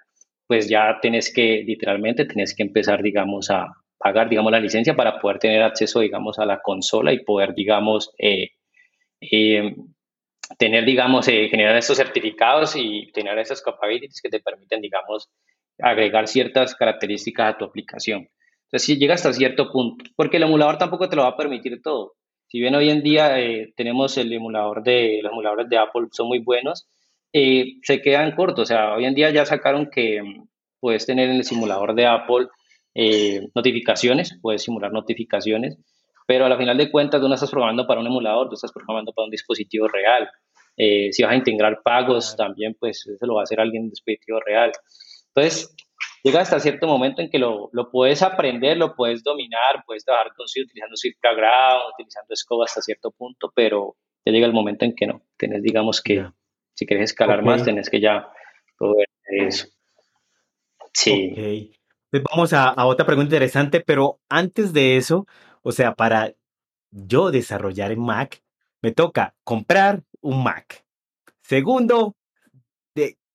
pues 0.48 0.68
ya 0.68 0.98
tenés 1.02 1.32
que, 1.32 1.64
literalmente, 1.64 2.26
tenés 2.26 2.56
que 2.56 2.64
empezar, 2.64 3.04
digamos, 3.04 3.52
a 3.52 3.68
pagar, 4.02 4.30
digamos, 4.30 4.52
la 4.52 4.60
licencia 4.60 4.96
para 4.96 5.20
poder 5.20 5.40
tener 5.40 5.64
acceso, 5.64 6.00
digamos, 6.00 6.40
a 6.40 6.46
la 6.46 6.62
consola 6.62 7.14
y 7.14 7.24
poder, 7.24 7.54
digamos, 7.54 8.14
eh, 8.18 8.52
eh, 9.22 9.76
tener, 10.58 10.86
digamos, 10.86 11.26
generar 11.26 11.76
estos 11.78 11.98
certificados 11.98 12.76
y 12.76 13.12
tener 13.14 13.38
esas 13.40 13.62
capabilities 13.62 14.22
que 14.22 14.30
te 14.30 14.40
permiten, 14.40 14.82
digamos, 14.82 15.30
agregar 15.80 16.28
ciertas 16.28 16.76
características 16.76 17.54
a 17.54 17.58
tu 17.58 17.66
aplicación. 17.66 18.30
Entonces, 18.66 18.86
si 18.86 18.98
llega 18.98 19.16
hasta 19.16 19.34
cierto 19.34 19.70
punto, 19.72 20.06
porque 20.16 20.38
el 20.38 20.44
emulador 20.44 20.78
tampoco 20.78 21.10
te 21.10 21.16
lo 21.16 21.24
va 21.24 21.30
a 21.30 21.38
permitir 21.38 21.82
todo. 21.82 22.14
Si 22.48 22.60
bien 22.60 22.76
hoy 22.76 22.90
en 22.90 23.02
día 23.02 23.40
eh, 23.40 23.74
tenemos 23.76 24.18
el 24.18 24.32
emulador 24.32 24.84
de, 24.84 25.20
los 25.24 25.32
emuladores 25.32 25.70
de 25.70 25.78
Apple 25.78 26.08
son 26.12 26.28
muy 26.28 26.40
buenos, 26.40 26.88
eh, 27.34 27.76
se 27.82 28.02
quedan 28.02 28.36
cortos. 28.36 28.64
O 28.64 28.66
sea, 28.66 28.94
hoy 28.94 29.06
en 29.06 29.16
día 29.16 29.30
ya 29.30 29.46
sacaron 29.46 29.90
que 29.90 30.22
mm, 30.22 30.48
puedes 30.80 31.06
tener 31.06 31.30
en 31.30 31.38
el 31.38 31.44
simulador 31.44 31.96
de 31.96 32.06
Apple 32.06 32.48
eh, 32.93 33.47
notificaciones, 33.56 34.38
puedes 34.41 34.63
simular 34.63 34.91
notificaciones, 34.91 35.77
pero 36.27 36.45
a 36.45 36.49
la 36.49 36.58
final 36.58 36.77
de 36.77 36.91
cuentas 36.91 37.21
tú 37.21 37.27
no 37.27 37.36
estás 37.36 37.51
programando 37.51 37.88
para 37.88 37.99
un 37.99 38.08
emulador, 38.08 38.49
tú 38.49 38.56
estás 38.56 38.71
programando 38.71 39.12
para 39.13 39.25
un 39.25 39.32
dispositivo 39.32 39.88
real. 39.88 40.30
si 40.77 41.23
vas 41.23 41.32
a 41.32 41.36
integrar 41.36 41.82
pagos 41.84 42.36
también, 42.36 42.75
pues 42.80 43.06
eso 43.08 43.25
lo 43.25 43.36
va 43.36 43.41
a 43.41 43.43
hacer 43.43 43.60
alguien 43.60 43.84
en 43.84 43.89
dispositivo 43.89 44.39
real. 44.39 44.71
Entonces, 45.34 45.75
llega 46.23 46.41
hasta 46.41 46.60
cierto 46.60 46.88
momento 46.88 47.21
en 47.21 47.30
que 47.30 47.39
lo, 47.39 47.69
lo 47.71 47.89
puedes 47.89 48.21
aprender, 48.21 48.77
lo 48.77 48.95
puedes 48.95 49.23
dominar, 49.23 49.84
puedes 49.86 50.06
trabajar 50.06 50.34
con 50.36 50.47
Swift 50.47 50.65
utilizando 50.65 50.95
Background, 51.21 51.93
utilizando 51.93 52.36
Scope 52.36 52.65
hasta 52.65 52.82
cierto 52.82 53.12
punto, 53.12 53.51
pero 53.56 53.95
ya 54.25 54.32
llega 54.32 54.45
el 54.45 54.54
momento 54.54 54.86
en 54.86 54.95
que 54.95 55.08
no. 55.08 55.21
Tenés, 55.38 55.63
digamos 55.63 56.01
que, 56.01 56.25
si 56.73 56.86
quieres 56.86 57.12
escalar 57.12 57.43
más, 57.43 57.63
tenés 57.63 57.89
que 57.89 57.99
ya 57.99 58.27
poder 58.77 59.08
eso. 59.23 59.67
Sí. 60.93 61.71
Pues 62.12 62.24
vamos 62.30 62.54
a, 62.54 62.65
a 62.69 62.86
otra 62.86 63.06
pregunta 63.06 63.28
interesante, 63.36 63.80
pero 63.82 64.19
antes 64.30 64.74
de 64.74 64.97
eso, 64.97 65.28
o 65.62 65.71
sea, 65.71 65.95
para 65.95 66.34
yo 66.91 67.32
desarrollar 67.32 67.91
en 67.91 68.02
Mac, 68.02 68.43
me 68.82 68.91
toca 68.91 69.36
comprar 69.43 70.04
un 70.21 70.43
Mac. 70.43 70.86
Segundo, 71.43 72.15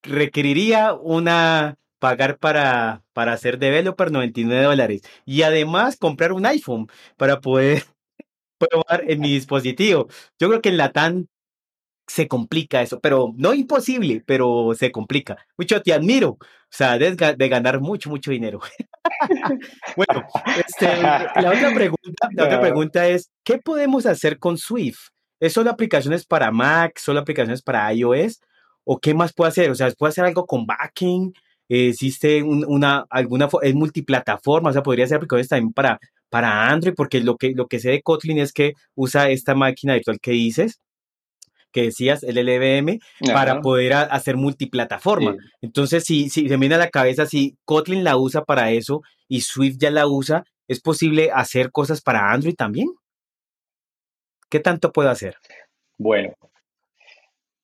requeriría 0.03 0.95
una 0.95 1.77
pagar 1.99 2.39
para, 2.39 3.03
para 3.13 3.33
hacer 3.33 3.59
developer 3.59 4.13
99 4.13 4.65
dólares 4.65 5.03
y 5.25 5.43
además 5.43 5.97
comprar 5.97 6.33
un 6.33 6.47
iPhone 6.47 6.89
para 7.17 7.41
poder 7.41 7.85
probar 8.59 9.05
en 9.11 9.21
mi 9.21 9.35
dispositivo. 9.35 10.09
Yo 10.41 10.49
creo 10.49 10.63
que 10.63 10.71
en 10.71 10.77
la 10.79 10.93
TAN 10.93 11.29
se 12.07 12.29
complica 12.29 12.83
eso, 12.83 13.01
pero 13.01 13.33
no 13.37 13.55
imposible, 13.55 14.23
pero 14.27 14.73
se 14.75 14.93
complica. 14.93 15.37
Mucho 15.59 15.83
te 15.83 15.93
admiro, 15.93 16.31
o 16.31 16.39
sea, 16.71 16.99
de, 16.99 17.15
de 17.15 17.49
ganar 17.49 17.81
mucho, 17.81 18.11
mucho 18.11 18.31
dinero. 18.31 18.61
bueno, 19.97 20.27
este, 20.59 21.03
la, 21.03 21.33
otra 21.37 21.75
pregunta, 21.75 22.29
la 22.33 22.45
otra 22.45 22.61
pregunta 22.61 23.09
es, 23.09 23.31
¿qué 23.45 23.59
podemos 23.59 24.07
hacer 24.07 24.39
con 24.39 24.57
Swift? 24.57 25.09
¿Es 25.41 25.53
solo 25.53 25.71
aplicaciones 25.71 26.25
para 26.25 26.51
Mac, 26.51 26.99
solo 26.99 27.21
aplicaciones 27.21 27.63
para 27.63 27.93
iOS? 27.93 28.41
¿O 28.85 28.99
qué 28.99 29.15
más 29.15 29.33
puede 29.33 29.49
hacer? 29.49 29.71
O 29.71 29.75
sea, 29.75 29.91
¿puede 29.91 30.11
hacer 30.11 30.25
algo 30.25 30.47
con 30.47 30.67
backing? 30.67 31.33
existe 31.69 32.43
una, 32.43 33.07
alguna, 33.11 33.49
es 33.63 33.75
multiplataforma, 33.75 34.71
o 34.71 34.73
sea, 34.73 34.83
podría 34.83 35.07
ser 35.07 35.17
aplicaciones 35.17 35.49
también 35.49 35.73
para, 35.73 35.99
para 36.31 36.69
Android, 36.69 36.95
porque 36.95 37.21
lo 37.21 37.37
que, 37.37 37.53
lo 37.55 37.67
que 37.67 37.81
sé 37.81 37.91
de 37.91 38.03
Kotlin 38.03 38.39
es 38.39 38.53
que 38.53 38.75
usa 38.95 39.31
esta 39.31 39.55
máquina 39.55 39.95
virtual 39.95 40.21
que 40.21 40.33
dices, 40.33 40.81
que 41.77 41.83
decías, 41.83 42.23
el 42.23 42.37
LLVM, 42.37 43.01
para 43.35 43.61
poder 43.61 43.93
hacer 43.93 44.39
multiplataforma. 44.39 45.37
Entonces, 45.61 46.05
si, 46.05 46.31
si 46.31 46.49
se 46.49 46.57
me 46.57 46.63
viene 46.63 46.77
a 46.77 46.79
la 46.79 46.89
cabeza, 46.89 47.27
si 47.27 47.59
Kotlin 47.67 48.03
la 48.03 48.17
usa 48.17 48.47
para 48.47 48.71
eso 48.71 49.03
y 49.29 49.43
Swift 49.43 49.77
ya 49.79 49.91
la 49.91 50.07
usa, 50.07 50.45
¿es 50.69 50.81
posible 50.81 51.31
hacer 51.35 51.71
cosas 51.71 52.01
para 52.01 52.33
Android 52.33 52.55
también? 52.55 52.89
¿Qué 54.49 54.59
tanto 54.59 54.91
puedo 54.91 55.11
hacer? 55.11 55.37
Bueno, 55.99 56.33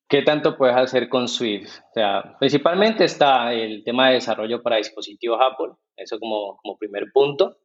¿Qué 0.07 0.21
tanto 0.21 0.55
puedes 0.55 0.75
hacer 0.75 1.09
con 1.09 1.27
Swift? 1.27 1.79
O 1.89 1.93
sea, 1.95 2.35
principalmente 2.37 3.03
está 3.03 3.51
el 3.51 3.83
tema 3.83 4.09
de 4.09 4.15
desarrollo 4.15 4.61
para 4.61 4.75
dispositivos 4.75 5.39
Apple, 5.41 5.73
eso 5.97 6.19
como, 6.19 6.57
como 6.57 6.77
primer 6.77 7.05
punto. 7.11 7.57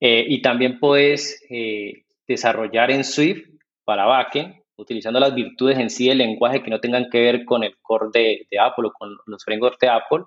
Eh, 0.00 0.24
y 0.26 0.40
también 0.40 0.78
puedes 0.78 1.44
eh, 1.50 2.06
desarrollar 2.26 2.90
en 2.90 3.04
Swift 3.04 3.46
para 3.84 4.06
backend, 4.06 4.61
utilizando 4.82 5.18
las 5.20 5.34
virtudes 5.34 5.78
en 5.78 5.90
sí 5.90 6.08
del 6.08 6.18
lenguaje 6.18 6.62
que 6.62 6.70
no 6.70 6.80
tengan 6.80 7.08
que 7.10 7.20
ver 7.20 7.44
con 7.44 7.64
el 7.64 7.76
core 7.80 8.10
de, 8.12 8.46
de 8.50 8.58
Apple 8.58 8.88
o 8.88 8.92
con 8.92 9.16
los 9.26 9.44
frameworks 9.44 9.78
de 9.78 9.88
Apple. 9.88 10.24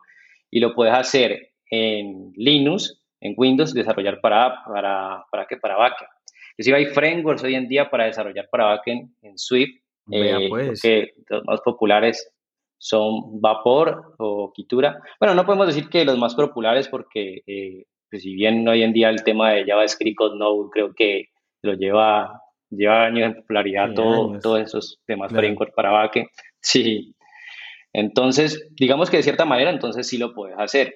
Y 0.52 0.60
lo 0.60 0.74
puedes 0.74 0.94
hacer 0.94 1.52
en 1.70 2.32
Linux, 2.36 3.02
en 3.22 3.34
Windows, 3.38 3.74
desarrollar 3.74 4.22
para, 4.22 4.64
para, 4.66 5.26
para, 5.32 5.46
¿qué? 5.46 5.58
para 5.58 5.78
backend. 5.78 6.10
Inclusive 6.52 6.78
hay 6.78 6.86
frameworks 6.86 7.44
hoy 7.44 7.56
en 7.56 7.68
día 7.68 7.90
para 7.90 8.06
desarrollar 8.06 8.48
para 8.50 8.66
backend 8.66 9.12
en 9.22 9.38
Swift 9.38 9.82
eh, 10.12 10.48
pues. 10.50 10.82
Que 10.82 11.14
los 11.30 11.44
más 11.46 11.62
populares 11.62 12.32
son 12.78 13.42
Vapor 13.42 14.16
o 14.18 14.52
Kitura. 14.54 15.00
Bueno, 15.20 15.36
no 15.36 15.46
podemos 15.46 15.68
decir 15.68 15.90
que 15.90 16.06
los 16.06 16.18
más 16.18 16.36
populares 16.36 16.88
porque 16.88 17.42
eh, 17.48 17.86
pues 18.10 18.22
si 18.22 18.36
bien 18.36 18.68
hoy 18.68 18.84
en 18.84 18.94
día 18.94 19.10
el 19.10 19.24
tema 19.24 19.52
de 19.52 19.66
JavaScript 19.66 20.22
o 20.22 20.36
Node 20.36 20.70
creo 20.72 20.94
que 20.94 21.30
lo 21.64 21.74
lleva, 21.74 22.42
lleva 22.70 23.06
años 23.06 23.26
en 23.28 23.36
popularidad 23.36 23.94
todo, 23.94 24.40
todos 24.40 24.62
esos 24.62 25.00
temas 25.06 25.32
para 25.32 25.48
incorporar 25.48 25.94
backend. 25.94 26.28
Sí. 26.62 27.14
Entonces, 27.94 28.70
digamos 28.72 29.12
que 29.12 29.18
de 29.18 29.24
cierta 29.24 29.46
manera, 29.46 29.70
entonces 29.70 30.08
sí 30.08 30.18
lo 30.18 30.34
puedes 30.34 30.58
hacer. 30.58 30.96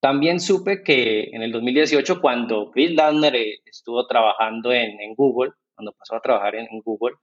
También 0.00 0.40
supe 0.40 0.82
que 0.82 1.30
en 1.32 1.42
el 1.42 1.52
2018, 1.52 2.20
cuando 2.20 2.72
Bill 2.72 2.96
Ladner 2.96 3.36
eh, 3.36 3.60
estuvo 3.64 4.04
trabajando 4.08 4.72
en, 4.72 5.00
en, 5.00 5.14
Google, 5.14 5.52
cuando 5.76 5.92
pasó 5.92 6.16
a 6.16 6.20
trabajar 6.20 6.56
en, 6.56 6.66
en 6.68 6.80
Google, 6.80 7.14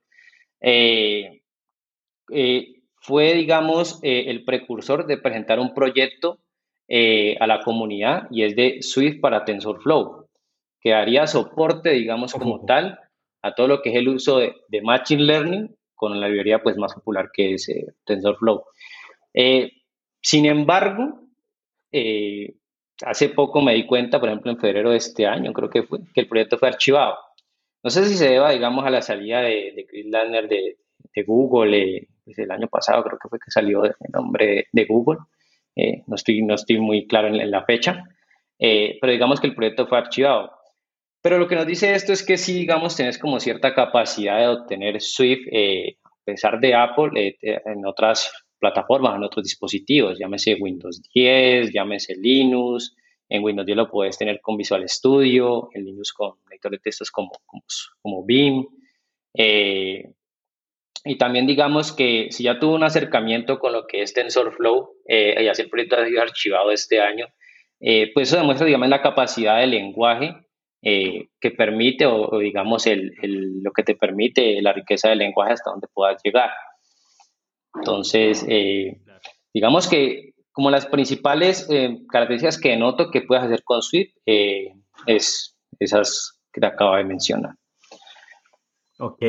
eh, 0.60 1.42
eh, 2.30 2.74
fue, 2.96 3.34
digamos, 3.34 3.98
eh, 4.02 4.24
el 4.28 4.44
precursor 4.44 5.06
de 5.06 5.18
presentar 5.18 5.58
un 5.58 5.74
proyecto 5.74 6.40
a 7.38 7.46
la 7.46 7.60
comunidad 7.62 8.26
y 8.32 8.42
es 8.42 8.56
de 8.56 8.82
Swift 8.82 9.20
para 9.20 9.44
TensorFlow, 9.44 10.26
que 10.80 10.92
haría 10.92 11.28
soporte, 11.28 11.90
digamos, 11.90 12.32
como 12.32 12.64
tal 12.64 12.98
a 13.42 13.54
todo 13.54 13.68
lo 13.68 13.82
que 13.82 13.90
es 13.90 13.96
el 13.96 14.08
uso 14.08 14.38
de, 14.38 14.82
Machine 14.82 15.22
Learning 15.22 15.76
con 15.94 16.18
la 16.18 16.28
librería 16.28 16.62
pues, 16.62 16.76
más 16.76 16.94
popular 16.94 17.30
que 17.32 17.54
es 17.54 17.70
TensorFlow. 18.04 18.64
sin 20.22 20.46
embargo, 20.46 21.20
hace 23.04 23.28
poco 23.30 23.60
me 23.60 23.74
di 23.74 23.86
cuenta, 23.86 24.20
por 24.20 24.28
ejemplo, 24.28 24.50
en 24.50 24.58
febrero 24.58 24.90
de 24.90 24.96
este 24.96 25.26
año, 25.26 25.52
creo 25.52 25.70
que 25.70 25.82
fue, 25.82 26.00
que 26.14 26.20
el 26.20 26.28
proyecto 26.28 26.58
fue 26.58 26.68
archivado. 26.68 27.16
No 27.82 27.90
sé 27.90 28.04
si 28.04 28.14
se 28.14 28.28
deba, 28.28 28.50
digamos, 28.50 28.84
a 28.84 28.90
la 28.90 29.02
salida 29.02 29.40
de, 29.40 29.86
Chris 29.88 30.06
Ladner 30.06 30.48
de, 30.48 30.76
Google 31.26 31.78
eh, 31.78 32.08
pues 32.24 32.38
el 32.38 32.50
año 32.50 32.68
pasado, 32.68 33.02
creo 33.02 33.18
que 33.18 33.28
fue 33.28 33.38
que 33.38 33.50
salió 33.50 33.84
el 33.84 33.94
nombre 34.12 34.68
de 34.72 34.84
Google. 34.84 35.18
Eh, 35.76 36.02
no, 36.06 36.14
estoy, 36.14 36.42
no 36.42 36.54
estoy 36.54 36.78
muy 36.78 37.06
claro 37.06 37.28
en, 37.28 37.50
la 37.50 37.64
fecha, 37.64 38.04
eh, 38.58 38.98
pero 39.00 39.12
digamos 39.12 39.40
que 39.40 39.46
el 39.48 39.54
proyecto 39.54 39.86
fue 39.86 39.98
archivado. 39.98 40.52
Pero 41.22 41.38
lo 41.38 41.48
que 41.48 41.56
nos 41.56 41.66
dice 41.66 41.92
esto 41.94 42.12
es 42.12 42.24
que 42.24 42.36
sí, 42.36 42.54
digamos, 42.54 42.96
tenés 42.96 43.18
como 43.18 43.40
cierta 43.40 43.74
capacidad 43.74 44.38
de 44.38 44.48
obtener 44.48 45.00
Swift, 45.00 45.46
a 46.02 46.24
pesar 46.24 46.60
de 46.60 46.74
Apple, 46.74 47.36
en 47.42 47.86
otras 47.86 48.32
plataformas, 48.58 49.16
en 49.16 49.24
otros 49.24 49.44
dispositivos, 49.44 50.18
llámese 50.18 50.54
Windows 50.54 51.02
10, 51.12 51.72
llámese 51.72 52.14
Linux, 52.16 52.94
en 53.30 53.44
Windows 53.44 53.64
10 53.64 53.76
lo 53.76 53.90
puedes 53.90 54.18
tener 54.18 54.40
con 54.40 54.56
Visual 54.56 54.86
Studio, 54.88 55.70
en 55.72 55.84
Linux 55.84 56.12
con 56.12 56.34
editor 56.50 56.72
de 56.72 56.78
textos 56.78 57.10
como, 57.10 57.30
como, 57.46 57.62
como 58.02 58.24
Vim. 58.24 58.66
Eh, 59.34 60.12
y 61.04 61.16
también 61.16 61.46
digamos 61.46 61.92
que 61.92 62.26
si 62.30 62.42
ya 62.44 62.58
tuvo 62.58 62.74
un 62.74 62.82
acercamiento 62.82 63.60
con 63.60 63.72
lo 63.72 63.86
que 63.86 64.02
es 64.02 64.12
TensorFlow, 64.12 64.96
eh, 65.06 65.42
ya 65.44 65.52
el 65.52 65.70
proyecto 65.70 65.96
ha 65.96 66.06
sido 66.06 66.20
archivado 66.20 66.72
este 66.72 67.00
año, 67.00 67.26
eh, 67.78 68.10
pues 68.12 68.28
eso 68.28 68.36
demuestra, 68.36 68.66
digamos, 68.66 68.88
la 68.88 69.00
capacidad 69.00 69.60
del 69.60 69.70
lenguaje 69.70 70.34
eh, 70.82 71.28
que 71.40 71.50
permite, 71.50 72.06
o, 72.06 72.38
digamos, 72.38 72.86
el, 72.86 73.14
el, 73.22 73.62
lo 73.62 73.72
que 73.72 73.82
te 73.82 73.94
permite 73.94 74.60
la 74.62 74.72
riqueza 74.72 75.08
del 75.08 75.18
lenguaje 75.18 75.52
hasta 75.52 75.70
donde 75.70 75.88
puedas 75.92 76.20
llegar. 76.22 76.50
Entonces, 77.74 78.44
digamos 79.52 79.88
que 79.88 80.30
como 80.52 80.70
las 80.70 80.86
principales 80.86 81.66
eh, 81.70 81.98
características 82.10 82.58
que 82.58 82.76
noto 82.76 83.10
que 83.10 83.22
puedes 83.22 83.44
hacer 83.44 83.62
con 83.64 83.82
Swift 83.82 84.14
eh, 84.26 84.74
es 85.06 85.56
esas 85.78 86.38
que 86.52 86.60
te 86.60 86.66
acabo 86.66 86.96
de 86.96 87.04
mencionar. 87.04 87.54
Ok. 88.98 89.22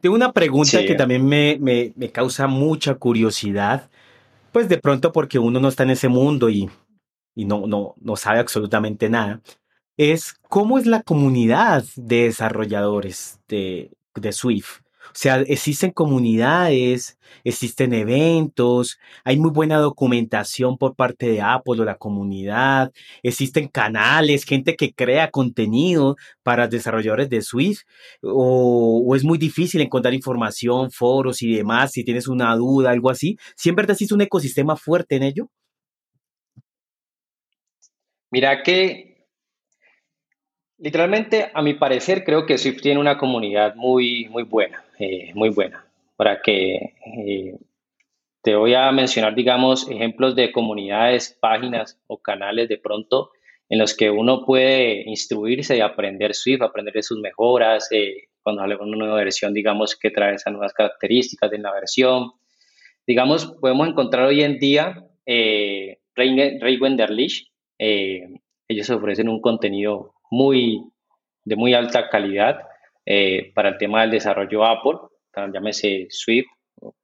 Tengo 0.00 0.16
una 0.16 0.32
pregunta 0.32 0.84
que 0.84 0.94
también 0.94 1.24
me, 1.24 1.56
me, 1.60 1.92
me, 1.96 2.10
causa 2.10 2.46
mucha 2.46 2.96
curiosidad, 2.96 3.88
pues 4.52 4.68
de 4.68 4.78
pronto 4.78 5.12
porque 5.12 5.38
uno 5.38 5.60
no 5.60 5.68
está 5.68 5.84
en 5.84 5.90
ese 5.90 6.08
mundo 6.08 6.50
y, 6.50 6.68
y 7.34 7.44
no, 7.44 7.66
no, 7.66 7.94
no 8.00 8.16
sabe 8.16 8.40
absolutamente 8.40 9.08
nada, 9.08 9.40
es 9.96 10.34
cómo 10.48 10.78
es 10.78 10.86
la 10.86 11.02
comunidad 11.02 11.84
de 11.96 12.24
desarrolladores 12.24 13.40
de, 13.48 13.90
de 14.14 14.32
Swift. 14.32 14.84
O 15.14 15.16
sea, 15.16 15.42
existen 15.42 15.92
comunidades, 15.92 17.18
existen 17.44 17.92
eventos, 17.92 18.98
hay 19.22 19.36
muy 19.38 19.50
buena 19.50 19.76
documentación 19.76 20.76
por 20.76 20.96
parte 20.96 21.28
de 21.28 21.40
Apple 21.40 21.80
o 21.82 21.84
la 21.84 21.98
comunidad, 21.98 22.90
existen 23.22 23.68
canales, 23.68 24.44
gente 24.44 24.76
que 24.76 24.92
crea 24.92 25.30
contenido 25.30 26.16
para 26.42 26.68
desarrolladores 26.68 27.28
de 27.28 27.42
Swift, 27.42 27.82
o, 28.22 29.14
es 29.14 29.24
muy 29.24 29.38
difícil 29.38 29.82
encontrar 29.82 30.14
información, 30.14 30.90
foros 30.90 31.42
y 31.42 31.54
demás, 31.54 31.92
si 31.92 32.02
tienes 32.02 32.26
una 32.26 32.56
duda, 32.56 32.90
algo 32.90 33.10
así. 33.10 33.36
¿Siempre 33.56 33.84
existe 33.88 34.14
un 34.14 34.22
ecosistema 34.22 34.74
fuerte 34.76 35.16
en 35.16 35.22
ello? 35.22 35.50
Mira 38.30 38.62
que 38.64 39.13
Literalmente, 40.84 41.50
a 41.54 41.62
mi 41.62 41.72
parecer, 41.72 42.24
creo 42.24 42.44
que 42.44 42.58
Swift 42.58 42.82
tiene 42.82 43.00
una 43.00 43.16
comunidad 43.16 43.74
muy, 43.74 44.28
muy 44.28 44.42
buena, 44.42 44.84
eh, 44.98 45.32
muy 45.32 45.48
buena. 45.48 45.86
Para 46.14 46.42
que 46.42 46.74
eh, 46.74 47.56
te 48.42 48.54
voy 48.54 48.74
a 48.74 48.92
mencionar, 48.92 49.34
digamos, 49.34 49.88
ejemplos 49.88 50.36
de 50.36 50.52
comunidades, 50.52 51.38
páginas 51.40 51.98
o 52.06 52.18
canales 52.18 52.68
de 52.68 52.76
pronto 52.76 53.30
en 53.70 53.78
los 53.78 53.96
que 53.96 54.10
uno 54.10 54.44
puede 54.44 55.08
instruirse 55.08 55.74
y 55.74 55.80
aprender 55.80 56.34
Swift, 56.34 56.60
aprender 56.60 56.92
de 56.92 57.02
sus 57.02 57.18
mejoras, 57.18 57.88
eh, 57.90 58.28
cuando 58.42 58.60
sale 58.60 58.76
una 58.76 58.98
nueva 58.98 59.16
versión, 59.16 59.54
digamos, 59.54 59.96
que 59.96 60.10
trae 60.10 60.34
esas 60.34 60.52
nuevas 60.52 60.74
características 60.74 61.50
de 61.50 61.60
la 61.60 61.72
versión. 61.72 62.32
Digamos, 63.06 63.46
podemos 63.58 63.88
encontrar 63.88 64.26
hoy 64.26 64.42
en 64.42 64.58
día 64.58 65.02
eh, 65.24 66.00
Ray 66.14 66.76
Wenderlich, 66.78 67.50
ellos 67.78 68.90
ofrecen 68.90 69.30
un 69.30 69.40
contenido 69.40 70.13
muy, 70.34 70.84
de 71.44 71.56
muy 71.56 71.74
alta 71.74 72.08
calidad 72.08 72.60
eh, 73.06 73.52
para 73.54 73.70
el 73.70 73.78
tema 73.78 74.02
del 74.02 74.10
desarrollo 74.10 74.64
Apple, 74.64 74.98
llámese 75.52 76.06
Swift, 76.10 76.48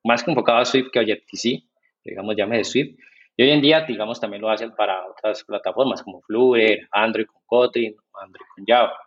más 0.05 0.23
que 0.23 0.31
enfocado 0.31 0.59
a 0.59 0.65
Swift 0.65 0.89
que 0.93 0.99
a 0.99 1.03
Objective-C, 1.03 1.63
digamos, 2.05 2.37
llámese 2.37 2.65
Swift. 2.65 2.99
Y 3.37 3.43
hoy 3.45 3.51
en 3.51 3.61
día, 3.61 3.83
digamos, 3.83 4.21
también 4.21 4.43
lo 4.43 4.51
hacen 4.51 4.73
para 4.75 5.07
otras 5.07 5.45
plataformas 5.45 6.03
como 6.03 6.21
Flutter, 6.23 6.89
Android 6.91 7.27
con 7.27 7.43
Kotlin, 7.47 7.95
Android 8.21 8.47
con 8.55 8.65
Java. 8.67 8.99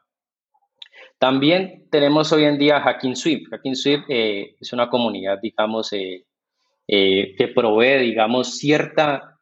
También 1.20 1.88
tenemos 1.92 2.32
hoy 2.32 2.46
en 2.46 2.58
día 2.58 2.80
Hacking 2.80 3.16
Swift. 3.16 3.50
Hacking 3.52 3.76
Swift 3.76 4.06
eh, 4.10 4.56
es 4.60 4.74
una 4.74 4.90
comunidad, 4.90 5.40
digamos, 5.42 5.92
eh, 5.94 6.26
que 6.88 7.48
provee, 7.54 8.00
digamos, 8.00 8.58
cierta 8.58 9.33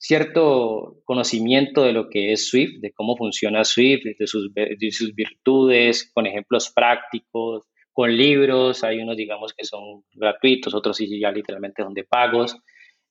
cierto 0.00 0.96
conocimiento 1.04 1.84
de 1.84 1.92
lo 1.92 2.08
que 2.08 2.32
es 2.32 2.48
Swift, 2.48 2.80
de 2.80 2.90
cómo 2.92 3.16
funciona 3.16 3.64
Swift, 3.64 4.04
de 4.18 4.26
sus, 4.26 4.50
sus 4.92 5.14
virtudes, 5.14 6.10
con 6.14 6.26
ejemplos 6.26 6.72
prácticos, 6.74 7.64
con 7.92 8.16
libros, 8.16 8.82
hay 8.82 9.00
unos 9.00 9.16
digamos 9.16 9.52
que 9.52 9.64
son 9.64 10.02
gratuitos, 10.14 10.74
otros 10.74 10.96
sí 10.96 11.20
ya 11.20 11.30
literalmente 11.30 11.82
son 11.82 11.92
de 11.92 12.04
pagos, 12.04 12.56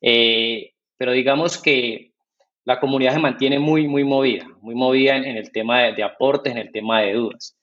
eh, 0.01 0.71
pero 0.97 1.11
digamos 1.11 1.61
que 1.61 2.13
la 2.65 2.79
comunidad 2.79 3.13
se 3.13 3.19
mantiene 3.19 3.59
muy, 3.59 3.87
muy 3.87 4.03
movida, 4.03 4.47
muy 4.61 4.73
movida 4.73 5.15
en, 5.15 5.25
el 5.25 5.51
tema 5.51 5.83
de, 5.83 6.03
aportes, 6.03 6.51
en 6.51 6.57
el 6.57 6.71
tema 6.71 7.01
de 7.01 7.13
dudas. 7.13 7.55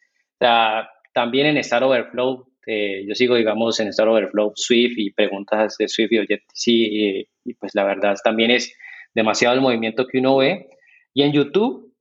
también 1.13 1.47
en 1.47 1.57
Star 1.59 1.83
Overflow, 1.83 2.47
eh, 2.67 3.05
yo 3.09 3.15
sigo, 3.15 3.35
digamos, 3.35 3.81
en 3.81 3.89
Star 3.89 4.09
Overflow 4.09 4.53
Swift 4.55 4.95
y 4.97 5.11
preguntas 5.11 5.77
de 5.79 5.89
Swift 5.89 6.13
y 6.13 6.19
y, 6.67 7.29
y 7.45 7.55
pues 7.55 7.75
la 7.75 7.85
verdad 7.85 8.17
también 8.23 8.51
es 8.53 8.73
demasiado 9.17 9.55
el 9.55 9.63
movimiento 9.63 10.07
que 10.07 10.19
uno 10.19 10.37
ve. 10.37 10.69
Y 11.15 11.23
en 11.23 11.33
YouTube, 11.33 11.93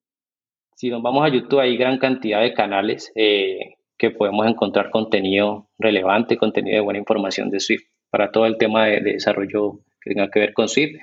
si 0.75 0.89
nos 0.89 1.01
vamos 1.01 1.25
a 1.25 1.29
YouTube, 1.29 1.61
hay 1.61 1.77
gran 1.77 1.97
cantidad 1.97 2.41
de 2.41 2.53
canales 2.53 3.11
eh, 3.15 3.77
que 3.97 4.11
podemos 4.11 4.45
encontrar 4.45 4.91
contenido 4.91 5.69
relevante, 5.79 6.37
contenido 6.37 6.75
de 6.75 6.81
buena 6.81 6.99
información 6.99 7.49
de 7.49 7.61
Swift 7.61 7.85
para 8.09 8.31
todo 8.31 8.45
el 8.45 8.57
tema 8.57 8.85
de, 8.87 8.99
desarrollo 8.99 9.79
que 10.01 10.09
tenga 10.13 10.29
que 10.29 10.39
ver 10.39 10.53
con 10.53 10.67
Swift 10.67 10.97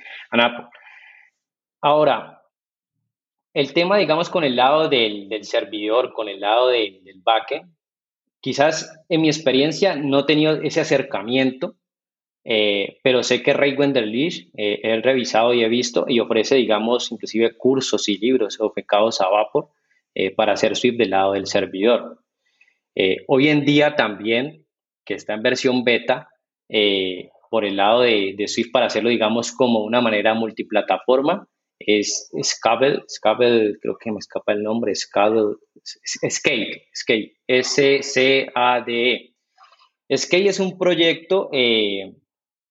Ahora, 1.81 2.43
el 3.53 3.73
tema, 3.73 3.97
digamos, 3.97 4.29
con 4.29 4.43
el 4.43 4.55
lado 4.55 4.87
del, 4.89 5.27
servidor, 5.43 6.13
con 6.13 6.29
el 6.29 6.39
lado 6.39 6.69
del 6.69 7.21
backend, 7.23 7.75
quizás 8.39 9.03
en 9.09 9.21
mi 9.21 9.27
experiencia 9.27 9.95
no 9.95 10.19
he 10.19 10.23
tenido 10.23 10.61
ese 10.61 10.79
acercamiento 10.79 11.75
eh, 12.45 12.99
pero 13.03 13.23
sé 13.23 13.41
que 13.41 13.53
Ray 13.53 13.75
Wenderlich 13.75 14.49
eh, 14.57 14.79
he 14.83 15.01
revisado 15.01 15.53
y 15.53 15.63
he 15.63 15.69
visto 15.69 16.05
y 16.07 16.19
ofrece, 16.19 16.55
digamos, 16.55 17.11
inclusive 17.11 17.55
cursos 17.57 18.09
y 18.09 18.17
libros 18.17 18.59
enfocados 18.59 19.21
a 19.21 19.29
Vapor 19.29 19.69
eh, 20.13 20.31
para 20.31 20.53
hacer 20.53 20.75
Swift 20.75 20.97
del 20.97 21.11
lado 21.11 21.33
del 21.33 21.47
servidor. 21.47 22.19
hoy 23.27 23.47
en 23.47 23.65
día 23.65 23.95
también, 23.95 24.65
que 25.05 25.15
está 25.15 25.33
en 25.33 25.43
versión 25.43 25.83
beta, 25.83 26.29
por 27.49 27.65
el 27.65 27.77
lado 27.77 28.01
de, 28.01 28.33
de, 28.37 28.47
Swift 28.47 28.71
para 28.71 28.87
hacerlo, 28.87 29.09
digamos, 29.09 29.51
como 29.51 29.83
una 29.83 30.01
manera 30.01 30.33
multiplataforma, 30.33 31.47
es 31.79 32.31
Scabel, 32.41 33.03
Scabel, 33.07 33.77
creo 33.81 33.97
que 33.99 34.11
me 34.11 34.19
escapa 34.19 34.53
el 34.53 34.63
nombre, 34.63 34.95
Scabel, 34.95 35.57
Skate, 35.83 36.83
Skate, 36.95 37.33
S-C-A-D-E. 37.47 39.33
Skate 40.15 40.47
es 40.47 40.59
un 40.59 40.77
proyecto 40.77 41.49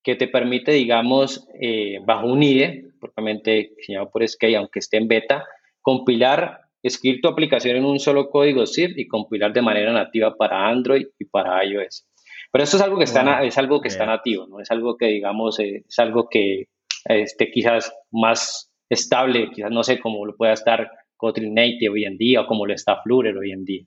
que 0.02 0.16
te 0.16 0.28
permite, 0.28 0.72
digamos, 0.72 1.48
eh, 1.60 1.98
bajo 2.04 2.26
un 2.26 2.42
IDE, 2.42 2.90
propiamente 3.00 3.72
diseñado 3.76 4.10
por 4.10 4.26
Skate, 4.26 4.56
aunque 4.56 4.80
esté 4.80 4.96
en 4.96 5.08
beta, 5.08 5.44
compilar, 5.80 6.60
escribir 6.82 7.20
tu 7.20 7.28
aplicación 7.28 7.76
en 7.76 7.84
un 7.84 7.98
solo 7.98 8.28
código 8.30 8.66
zip 8.66 8.98
y 8.98 9.06
compilar 9.06 9.52
de 9.52 9.62
manera 9.62 9.92
nativa 9.92 10.36
para 10.36 10.68
Android 10.68 11.06
y 11.18 11.24
para 11.26 11.64
iOS. 11.64 12.06
Pero 12.50 12.64
esto 12.64 12.76
es 12.76 12.82
algo 12.82 12.98
que 12.98 13.04
está, 13.04 13.44
es 13.44 13.56
algo 13.56 13.80
que 13.80 13.88
está 13.88 14.04
nativo, 14.04 14.46
¿no? 14.46 14.60
Es 14.60 14.70
algo 14.70 14.96
que, 14.96 15.06
digamos, 15.06 15.58
eh, 15.60 15.84
es 15.88 15.98
algo 15.98 16.28
que 16.28 16.66
esté 17.04 17.50
quizás 17.50 17.92
más 18.10 18.72
estable, 18.88 19.50
quizás 19.50 19.70
no 19.70 19.82
sé 19.82 19.98
cómo 19.98 20.26
lo 20.26 20.36
pueda 20.36 20.52
estar 20.52 20.90
Kotlin 21.16 21.54
Native 21.54 21.88
hoy 21.88 22.04
en 22.04 22.18
día 22.18 22.42
o 22.42 22.46
cómo 22.46 22.66
lo 22.66 22.74
está 22.74 23.00
Flutter 23.02 23.36
hoy 23.36 23.52
en 23.52 23.64
día. 23.64 23.84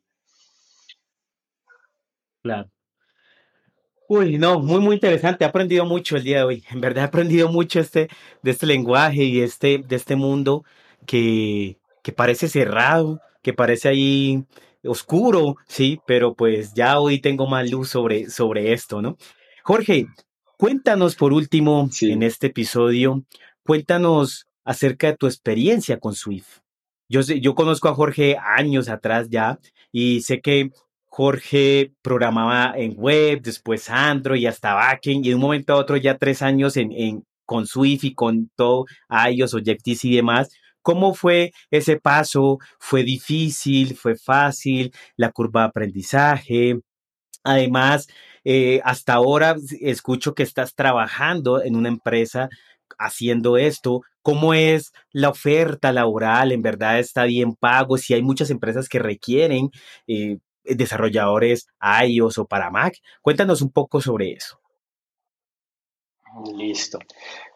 Claro. 2.41 2.69
Uy, 4.07 4.37
no, 4.37 4.59
muy, 4.59 4.79
muy 4.79 4.95
interesante. 4.95 5.43
He 5.43 5.47
aprendido 5.47 5.85
mucho 5.85 6.15
el 6.15 6.23
día 6.23 6.37
de 6.37 6.43
hoy. 6.43 6.63
En 6.69 6.79
verdad 6.79 7.05
he 7.05 7.07
aprendido 7.07 7.49
mucho 7.49 7.79
este, 7.79 8.07
de 8.43 8.51
este 8.51 8.67
lenguaje 8.67 9.23
y 9.23 9.41
este, 9.41 9.79
de 9.79 9.95
este 9.95 10.15
mundo 10.15 10.63
que, 11.07 11.79
que 12.03 12.11
parece 12.11 12.47
cerrado, 12.47 13.19
que 13.41 13.53
parece 13.53 13.89
ahí 13.89 14.45
oscuro, 14.83 15.55
sí, 15.67 15.99
pero 16.05 16.35
pues 16.35 16.73
ya 16.73 16.99
hoy 16.99 17.19
tengo 17.19 17.47
más 17.47 17.69
luz 17.71 17.89
sobre, 17.89 18.29
sobre 18.29 18.73
esto, 18.73 19.01
¿no? 19.01 19.17
Jorge, 19.63 20.07
cuéntanos 20.57 21.15
por 21.15 21.33
último 21.33 21.89
en 22.01 22.21
este 22.21 22.47
episodio, 22.47 23.23
cuéntanos 23.63 24.47
acerca 24.63 25.07
de 25.07 25.17
tu 25.17 25.25
experiencia 25.25 25.99
con 25.99 26.13
Swift. 26.13 26.59
Yo, 27.09 27.21
yo 27.21 27.55
conozco 27.55 27.87
a 27.87 27.95
Jorge 27.95 28.37
años 28.39 28.89
atrás 28.89 29.29
ya 29.29 29.59
y 29.91 30.21
sé 30.21 30.41
que 30.41 30.71
Jorge 31.17 31.93
programaba 32.01 32.73
en 32.75 32.93
web, 32.97 33.41
después 33.41 33.89
Android 33.89 34.45
hasta 34.47 34.73
backend, 34.73 35.25
y 35.25 35.29
de 35.29 35.35
un 35.35 35.39
momento 35.39 35.71
a 35.71 35.77
otro 35.77 35.95
ya 35.95 36.17
tres 36.17 36.41
años 36.41 36.75
en, 36.75 36.91
en 36.91 37.23
con 37.45 37.65
Swift 37.65 38.03
y 38.03 38.13
con 38.13 38.51
todo 38.57 38.83
iOS, 39.31 39.53
Objective-C 39.53 40.09
y 40.09 40.15
demás. 40.17 40.49
¿Cómo 40.81 41.13
fue 41.13 41.53
ese 41.71 41.97
paso? 42.01 42.59
¿Fue 42.79 43.03
difícil? 43.03 43.95
¿Fue 43.95 44.17
fácil? 44.17 44.91
¿La 45.15 45.31
curva 45.31 45.61
de 45.61 45.67
aprendizaje? 45.67 46.81
Además, 47.45 48.07
eh, 48.43 48.81
hasta 48.83 49.13
ahora 49.13 49.55
escucho 49.79 50.35
que 50.35 50.43
estás 50.43 50.75
trabajando 50.75 51.63
en 51.63 51.77
una 51.77 51.87
empresa 51.87 52.49
haciendo 52.99 53.55
esto. 53.55 54.01
¿Cómo 54.21 54.53
es 54.53 54.91
la 55.13 55.29
oferta 55.29 55.93
laboral? 55.93 56.51
¿En 56.51 56.61
verdad 56.61 56.99
está 56.99 57.23
bien 57.23 57.55
pago? 57.55 57.97
Si 57.97 58.13
hay 58.13 58.21
muchas 58.21 58.49
empresas 58.49 58.89
que 58.89 58.99
requieren 58.99 59.69
eh, 60.07 60.39
desarrolladores 60.65 61.67
iOS 62.05 62.37
o 62.39 62.45
para 62.45 62.71
Mac. 62.71 62.95
Cuéntanos 63.21 63.61
un 63.61 63.71
poco 63.71 64.01
sobre 64.01 64.33
eso. 64.33 64.59
Listo. 66.57 66.99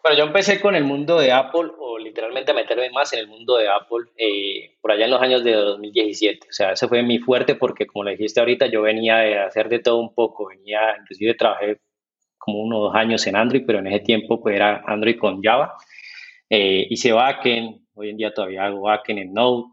Bueno, 0.02 0.18
yo 0.18 0.24
empecé 0.24 0.58
con 0.58 0.74
el 0.74 0.84
mundo 0.84 1.18
de 1.18 1.32
Apple 1.32 1.70
o 1.78 1.98
literalmente 1.98 2.52
a 2.52 2.54
meterme 2.54 2.88
más 2.90 3.12
en 3.12 3.18
el 3.18 3.28
mundo 3.28 3.58
de 3.58 3.68
Apple 3.68 4.06
eh, 4.16 4.76
por 4.80 4.92
allá 4.92 5.04
en 5.04 5.10
los 5.10 5.20
años 5.20 5.44
de 5.44 5.52
2017. 5.52 6.46
O 6.48 6.52
sea, 6.52 6.72
ese 6.72 6.88
fue 6.88 7.02
mi 7.02 7.18
fuerte 7.18 7.56
porque 7.56 7.86
como 7.86 8.04
le 8.04 8.12
dijiste 8.12 8.40
ahorita, 8.40 8.66
yo 8.66 8.80
venía 8.80 9.18
de 9.18 9.38
hacer 9.38 9.68
de 9.68 9.80
todo 9.80 9.98
un 9.98 10.14
poco. 10.14 10.48
Venía, 10.48 10.96
inclusive 10.98 11.34
trabajé 11.34 11.80
como 12.38 12.60
unos 12.60 12.80
dos 12.80 12.94
años 12.94 13.26
en 13.26 13.36
Android, 13.36 13.64
pero 13.66 13.80
en 13.80 13.88
ese 13.88 14.00
tiempo 14.00 14.40
pues 14.40 14.56
era 14.56 14.82
Android 14.86 15.18
con 15.18 15.42
Java. 15.42 15.76
Eh, 16.48 16.86
hice 16.88 17.12
backend, 17.12 17.82
hoy 17.94 18.08
en 18.10 18.16
día 18.16 18.32
todavía 18.32 18.64
hago 18.64 18.82
backend 18.82 19.18
en 19.18 19.34
Node 19.34 19.64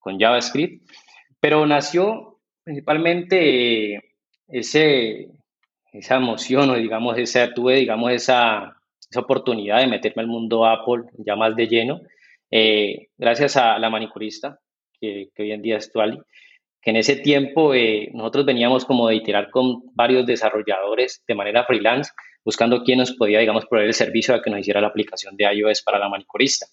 con 0.00 0.18
JavaScript, 0.18 0.90
pero 1.38 1.64
nació 1.66 2.29
principalmente 2.70 4.00
ese, 4.46 5.26
esa 5.92 6.16
emoción 6.16 6.70
o 6.70 6.76
digamos, 6.76 7.18
esa, 7.18 7.52
tuve 7.52 7.74
digamos 7.74 8.12
esa, 8.12 8.76
esa 9.10 9.20
oportunidad 9.20 9.80
de 9.80 9.88
meterme 9.88 10.22
al 10.22 10.28
mundo 10.28 10.64
Apple 10.64 11.02
ya 11.18 11.34
más 11.34 11.56
de 11.56 11.66
lleno, 11.66 12.00
eh, 12.48 13.08
gracias 13.18 13.56
a 13.56 13.76
la 13.80 13.90
manicurista, 13.90 14.60
que, 15.00 15.30
que, 15.34 15.42
hoy 15.42 15.50
en 15.50 15.62
día 15.62 15.78
es 15.78 15.90
Tuali, 15.90 16.20
que 16.80 16.90
en 16.90 16.96
ese 16.96 17.16
tiempo 17.16 17.74
eh, 17.74 18.08
nosotros 18.14 18.46
veníamos 18.46 18.84
como 18.84 19.08
de 19.08 19.16
iterar 19.16 19.50
con 19.50 19.82
varios 19.94 20.24
desarrolladores 20.24 21.24
de 21.26 21.34
manera 21.34 21.64
freelance, 21.64 22.12
buscando 22.44 22.84
quién 22.84 23.00
nos 23.00 23.12
podía, 23.16 23.40
digamos, 23.40 23.66
proveer 23.66 23.88
el 23.88 23.94
servicio 23.94 24.32
a 24.32 24.42
que 24.42 24.50
nos 24.50 24.60
hiciera 24.60 24.80
la 24.80 24.86
aplicación 24.86 25.36
de 25.36 25.52
iOS 25.52 25.82
para 25.82 25.98
la 25.98 26.08
manicurista. 26.08 26.66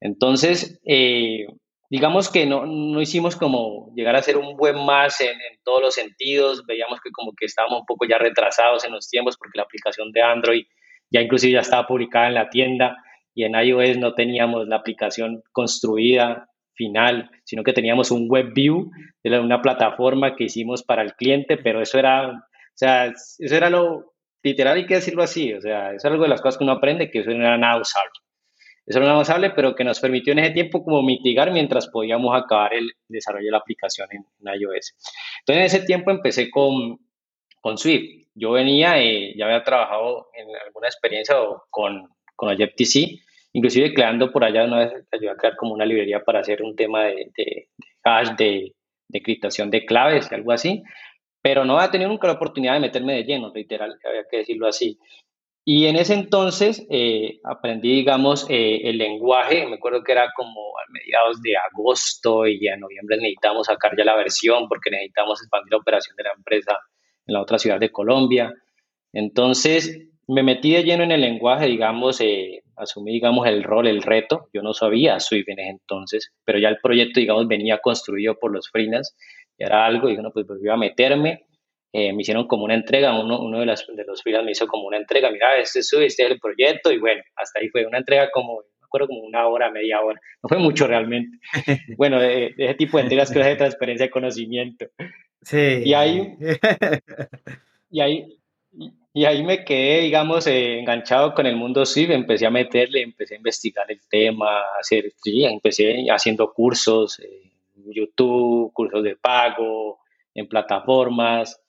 Entonces, 0.00 0.80
eh, 0.86 1.44
digamos 1.90 2.30
que 2.30 2.46
no, 2.46 2.66
no, 2.66 3.00
hicimos 3.00 3.36
como 3.36 3.92
llegar 3.94 4.16
a 4.16 4.22
ser 4.22 4.36
un 4.36 4.56
buen 4.56 4.76
más 4.84 5.20
en, 5.20 5.30
en, 5.30 5.58
todos 5.64 5.80
los 5.80 5.94
sentidos, 5.94 6.64
veíamos 6.66 7.00
que 7.00 7.10
como 7.10 7.32
que 7.32 7.46
estábamos 7.46 7.80
un 7.80 7.86
poco 7.86 8.06
ya 8.06 8.18
retrasados 8.18 8.84
en 8.84 8.92
los 8.92 9.08
tiempos 9.08 9.36
porque 9.36 9.56
la 9.56 9.64
aplicación 9.64 10.12
de 10.12 10.22
Android 10.22 10.64
ya 11.10 11.20
inclusive 11.20 11.54
ya 11.54 11.60
estaba 11.60 11.86
publicada 11.86 12.28
en 12.28 12.34
la 12.34 12.50
tienda 12.50 12.96
y 13.34 13.44
en 13.44 13.54
iOS 13.54 13.98
no 13.98 14.14
teníamos 14.14 14.66
la 14.68 14.76
aplicación 14.76 15.42
construida 15.52 16.48
final, 16.74 17.30
sino 17.44 17.62
que 17.64 17.72
teníamos 17.72 18.10
un 18.10 18.28
web 18.28 18.52
view 18.54 18.90
de 19.22 19.38
una 19.38 19.60
plataforma 19.60 20.36
que 20.36 20.44
hicimos 20.44 20.82
para 20.82 21.02
el 21.02 21.14
cliente, 21.14 21.56
pero 21.56 21.82
eso 21.82 21.98
era, 21.98 22.30
o 22.30 22.42
sea, 22.74 23.06
eso 23.06 23.56
era 23.56 23.68
lo 23.68 24.14
literal, 24.42 24.76
hay 24.76 24.86
que 24.86 24.94
decirlo 24.94 25.22
así, 25.22 25.52
o 25.52 25.60
sea, 25.60 25.88
eso 25.88 25.96
es 25.96 26.04
algo 26.04 26.22
de 26.22 26.28
las 26.28 26.40
cosas 26.40 26.58
que 26.58 26.64
uno 26.64 26.74
aprende, 26.74 27.10
que 27.10 27.20
eso 27.20 27.30
no 27.30 27.44
era 27.44 27.58
nada 27.58 27.80
usable. 27.80 28.10
Eso 28.88 29.00
no 29.00 29.06
era 29.06 29.18
usable, 29.18 29.50
pero 29.50 29.74
que 29.74 29.84
nos 29.84 30.00
permitió 30.00 30.32
en 30.32 30.38
ese 30.38 30.52
tiempo 30.52 30.82
como 30.82 31.02
mitigar 31.02 31.52
mientras 31.52 31.88
podíamos 31.88 32.34
acabar 32.34 32.72
el 32.72 32.90
desarrollo 33.06 33.44
de 33.44 33.50
la 33.50 33.58
aplicación 33.58 34.08
en, 34.10 34.24
iOS. 34.60 34.94
Entonces, 35.40 35.56
en 35.56 35.62
ese 35.62 35.80
tiempo 35.80 36.10
empecé 36.10 36.50
con, 36.50 36.98
con 37.60 37.76
Swift. 37.76 38.28
Yo 38.34 38.52
venía, 38.52 38.98
eh, 39.02 39.34
ya 39.36 39.44
había 39.44 39.62
trabajado 39.62 40.28
en 40.32 40.46
alguna 40.64 40.88
experiencia 40.88 41.36
con, 41.68 42.08
con 42.34 42.48
Objective-C, 42.48 43.20
inclusive 43.52 43.92
creando 43.92 44.32
por 44.32 44.44
allá 44.44 44.64
una 44.64 44.78
vez 44.78 44.92
ayudé 45.12 45.30
a 45.30 45.36
crear 45.36 45.56
como 45.56 45.74
una 45.74 45.84
librería 45.84 46.24
para 46.24 46.40
hacer 46.40 46.62
un 46.62 46.74
tema 46.74 47.04
de, 47.04 47.30
de, 47.36 47.68
hash, 48.04 48.30
de, 48.36 48.74
de 49.08 49.22
criptación 49.22 49.70
de 49.70 49.84
claves, 49.84 50.32
algo 50.32 50.52
así, 50.52 50.82
pero 51.42 51.64
no 51.64 51.76
había 51.76 51.90
tenido 51.90 52.10
nunca 52.10 52.26
la 52.26 52.34
oportunidad 52.34 52.74
de 52.74 52.80
meterme 52.80 53.14
de 53.14 53.24
lleno, 53.24 53.52
literal, 53.54 53.98
había 54.08 54.24
que 54.30 54.38
decirlo 54.38 54.66
así. 54.66 54.98
Y 55.70 55.84
en 55.84 55.96
ese 55.96 56.14
entonces 56.14 56.86
eh, 56.88 57.40
aprendí, 57.44 57.96
digamos, 57.96 58.46
eh, 58.48 58.80
el 58.84 58.96
lenguaje, 58.96 59.66
me 59.66 59.74
acuerdo 59.74 60.02
que 60.02 60.12
era 60.12 60.30
como 60.34 60.58
a 60.78 60.90
mediados 60.90 61.42
de 61.42 61.58
agosto 61.58 62.46
y 62.46 62.66
en 62.66 62.80
noviembre 62.80 63.18
necesitamos 63.18 63.66
sacar 63.66 63.94
ya 63.94 64.02
la 64.02 64.16
versión 64.16 64.66
porque 64.66 64.90
necesitamos 64.90 65.42
expandir 65.42 65.72
la 65.72 65.76
operación 65.76 66.16
de 66.16 66.22
la 66.22 66.30
empresa 66.34 66.78
en 67.26 67.34
la 67.34 67.42
otra 67.42 67.58
ciudad 67.58 67.78
de 67.78 67.92
Colombia. 67.92 68.50
Entonces 69.12 70.08
me 70.26 70.42
metí 70.42 70.72
de 70.72 70.84
lleno 70.84 71.04
en 71.04 71.12
el 71.12 71.20
lenguaje, 71.20 71.66
digamos, 71.66 72.18
eh, 72.22 72.62
asumí, 72.74 73.12
digamos, 73.12 73.46
el 73.46 73.62
rol, 73.62 73.88
el 73.88 74.00
reto. 74.02 74.48
Yo 74.54 74.62
no 74.62 74.72
sabía 74.72 75.20
Swift 75.20 75.50
en 75.50 75.58
ese 75.58 75.68
entonces, 75.68 76.32
pero 76.46 76.58
ya 76.58 76.70
el 76.70 76.78
proyecto, 76.82 77.20
digamos, 77.20 77.46
venía 77.46 77.76
construido 77.82 78.38
por 78.38 78.52
los 78.52 78.70
freelance. 78.70 79.12
Y 79.58 79.64
era 79.64 79.84
algo, 79.84 80.08
y 80.08 80.14
bueno, 80.14 80.30
pues 80.32 80.46
volví 80.46 80.70
a 80.70 80.78
meterme. 80.78 81.44
Eh, 81.92 82.12
me 82.12 82.20
hicieron 82.20 82.46
como 82.46 82.64
una 82.64 82.74
entrega, 82.74 83.18
uno, 83.18 83.40
uno 83.40 83.60
de, 83.60 83.66
las, 83.66 83.86
de 83.86 84.04
los 84.04 84.22
freelance 84.22 84.44
me 84.44 84.52
hizo 84.52 84.66
como 84.66 84.86
una 84.86 84.98
entrega, 84.98 85.30
mira, 85.30 85.56
este 85.56 85.78
es, 85.78 85.92
este 85.92 86.24
es 86.24 86.30
el 86.30 86.38
proyecto, 86.38 86.92
y 86.92 86.98
bueno, 86.98 87.22
hasta 87.36 87.60
ahí 87.60 87.68
fue 87.68 87.86
una 87.86 87.98
entrega 87.98 88.30
como, 88.30 88.56
me 88.56 88.84
acuerdo, 88.84 89.06
como 89.06 89.20
una 89.20 89.46
hora, 89.46 89.70
media 89.70 90.00
hora, 90.02 90.20
no 90.42 90.48
fue 90.48 90.58
mucho 90.58 90.86
realmente. 90.86 91.38
bueno, 91.96 92.20
de, 92.20 92.52
de 92.56 92.64
ese 92.64 92.74
tipo 92.74 92.98
de 92.98 93.04
entregas 93.04 93.30
que 93.30 93.40
es 93.40 93.46
de 93.46 93.56
transferencia 93.56 94.06
de 94.06 94.10
conocimiento. 94.10 94.86
Sí. 95.40 95.82
Y 95.84 95.94
ahí, 95.94 96.34
y 97.90 98.00
ahí, 98.00 98.38
y 99.14 99.24
ahí 99.24 99.42
me 99.42 99.64
quedé, 99.64 100.02
digamos, 100.02 100.46
eh, 100.46 100.78
enganchado 100.80 101.34
con 101.34 101.46
el 101.46 101.56
mundo 101.56 101.86
Swift, 101.86 102.10
empecé 102.10 102.46
a 102.46 102.50
meterle, 102.50 103.02
empecé 103.02 103.34
a 103.34 103.38
investigar 103.38 103.90
el 103.90 104.00
tema, 104.08 104.62
hacer, 104.78 105.12
sí, 105.22 105.44
empecé 105.44 106.06
haciendo 106.10 106.52
cursos 106.52 107.18
en 107.20 107.92
YouTube, 107.92 108.72
cursos 108.74 109.02
de 109.02 109.16
pago, 109.16 110.00
en 110.34 110.46
plataformas, 110.46 111.60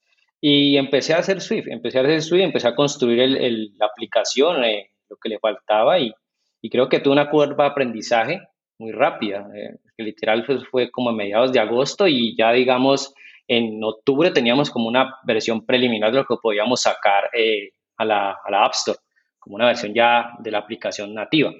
y 0.41 0.77
empecé 0.77 1.13
a 1.13 1.17
hacer 1.19 1.41
Swift, 1.41 1.67
empecé 1.67 1.99
a 1.99 2.01
hacer 2.01 2.21
Swift, 2.21 2.43
empecé 2.43 2.67
a 2.67 2.75
construir 2.75 3.19
el, 3.19 3.37
el, 3.37 3.73
la 3.77 3.87
aplicación, 3.87 4.63
eh, 4.63 4.91
lo 5.09 5.17
que 5.17 5.29
le 5.29 5.39
faltaba, 5.39 5.99
y, 5.99 6.13
y, 6.61 6.69
creo 6.69 6.87
que 6.87 6.99
tuve 6.99 7.13
una 7.13 7.29
curva 7.29 7.65
de 7.65 7.69
aprendizaje 7.69 8.41
muy 8.77 8.91
rápida, 8.91 9.47
eh, 9.53 9.77
que 9.97 10.03
literal 10.03 10.45
fue, 10.45 10.63
fue 10.65 10.91
como 10.91 11.09
a 11.09 11.13
mediados 11.13 11.51
de 11.51 11.59
agosto 11.59 12.07
y 12.07 12.35
ya, 12.37 12.51
digamos, 12.53 13.13
en 13.47 13.83
octubre 13.83 14.31
teníamos 14.31 14.69
como 14.69 14.87
una 14.87 15.15
versión 15.23 15.65
preliminar 15.65 16.11
de 16.11 16.19
lo 16.19 16.25
que 16.25 16.35
podíamos 16.41 16.81
sacar 16.81 17.29
eh, 17.33 17.71
a, 17.97 18.05
la, 18.05 18.31
a, 18.31 18.51
la, 18.51 18.63
App 18.63 18.73
Store, 18.73 18.99
como 19.39 19.55
una 19.55 19.65
versión 19.65 19.93
ya 19.93 20.31
de 20.39 20.51
la 20.51 20.59
aplicación 20.59 21.13
nativa. 21.13 21.51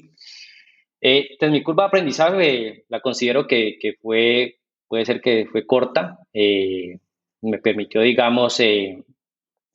Eh, 1.02 1.28
entonces, 1.32 1.52
mi 1.52 1.64
curva 1.64 1.84
de 1.84 1.88
aprendizaje 1.88 2.86
la 2.88 3.02
considero 3.02 3.48
que, 3.48 3.78
que, 3.80 3.94
fue, 4.02 4.60
puede 4.88 5.06
ser 5.06 5.20
que 5.20 5.48
fue 5.52 5.66
corta. 5.66 6.20
Me 7.42 7.60
permitió, 7.60 8.02
digamos, 8.02 8.60
eh, 8.60 9.04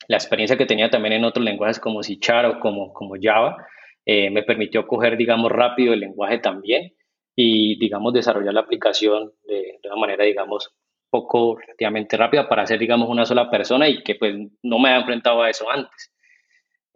la 0.08 0.16
experiencia 0.16 0.56
que 0.56 0.66
tenía 0.66 0.90
también 0.90 1.14
en 1.14 1.24
otros 1.24 1.44
lenguajes 1.44 1.78
como 1.78 2.02
C 2.02 2.18
o 2.46 2.60
como, 2.60 2.92
como 2.92 3.14
Java, 3.20 3.66
eh, 4.04 4.30
me 4.30 4.42
permitió 4.42 4.86
coger, 4.86 5.16
digamos, 5.16 5.50
rápido 5.50 5.94
el 5.94 6.00
lenguaje 6.00 6.38
también 6.38 6.94
y, 7.34 7.78
digamos, 7.78 8.12
desarrollar 8.12 8.54
la 8.54 8.60
aplicación 8.60 9.32
de, 9.46 9.78
de 9.82 9.88
una 9.88 9.96
manera, 9.96 10.24
digamos, 10.24 10.74
poco 11.14 11.56
relativamente 11.56 12.16
rápida 12.16 12.48
para 12.48 12.66
ser, 12.66 12.80
digamos, 12.80 13.08
una 13.08 13.24
sola 13.24 13.48
persona 13.48 13.88
y 13.88 14.02
que 14.02 14.16
pues 14.16 14.34
no 14.62 14.78
me 14.80 14.88
había 14.88 15.00
enfrentado 15.00 15.42
a 15.42 15.48
eso 15.48 15.70
antes. 15.70 16.12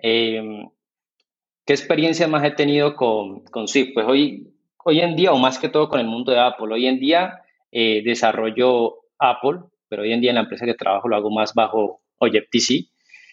Eh, 0.03 0.43
¿Qué 1.65 1.73
experiencia 1.73 2.27
más 2.27 2.43
he 2.45 2.51
tenido 2.51 2.97
con, 2.97 3.45
con 3.45 3.69
Swift? 3.69 3.91
Pues 3.95 4.07
hoy, 4.09 4.55
hoy 4.85 5.01
en 5.01 5.15
día, 5.15 5.33
o 5.33 5.39
más 5.39 5.59
que 5.59 5.69
todo 5.69 5.89
con 5.89 6.01
el 6.01 6.07
mundo 6.07 6.33
de 6.33 6.41
Apple, 6.41 6.75
hoy 6.75 6.87
en 6.87 6.99
día 6.99 7.43
eh, 7.71 8.03
desarrollo 8.03 8.97
Apple, 9.19 9.61
pero 9.89 10.03
hoy 10.03 10.13
en 10.13 10.21
día 10.21 10.31
en 10.31 10.37
la 10.37 10.43
empresa 10.43 10.67
que 10.67 10.75
trabajo 10.75 11.09
lo 11.09 11.17
hago 11.17 11.31
más 11.31 11.55
bajo 11.55 12.01
Objective-C. 12.19 12.87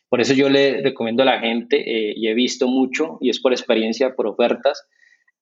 Por 0.10 0.22
eso 0.22 0.34
yo 0.34 0.49
le 0.49 0.82
recomiendo 0.82 1.24
a 1.24 1.26
la 1.26 1.39
gente, 1.39 1.78
eh, 1.78 2.14
y 2.16 2.28
he 2.28 2.34
visto 2.34 2.68
mucho, 2.68 3.18
y 3.22 3.30
es 3.30 3.39
por 3.41 3.53
experiencia, 3.53 4.16
por 4.16 4.28
ofertas, 4.28 4.88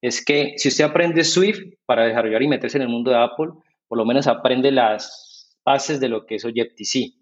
es 0.02 0.24
que 0.24 0.54
si 0.58 0.68
usted 0.70 0.84
aprende 0.84 1.24
Swift 1.24 1.62
para 1.86 2.06
desarrollar 2.06 2.42
y 2.42 2.48
meterse 2.48 2.78
en 2.78 2.84
el 2.84 2.90
mundo 2.90 3.12
de 3.12 3.18
Apple, 3.18 3.52
por 3.88 3.98
lo 3.98 4.06
menos 4.06 4.28
aprende 4.28 4.72
las 4.72 5.58
bases 5.64 6.00
de 6.00 6.10
lo 6.10 6.26
que 6.26 6.36
es 6.36 6.46
Objective-C. 6.46 7.14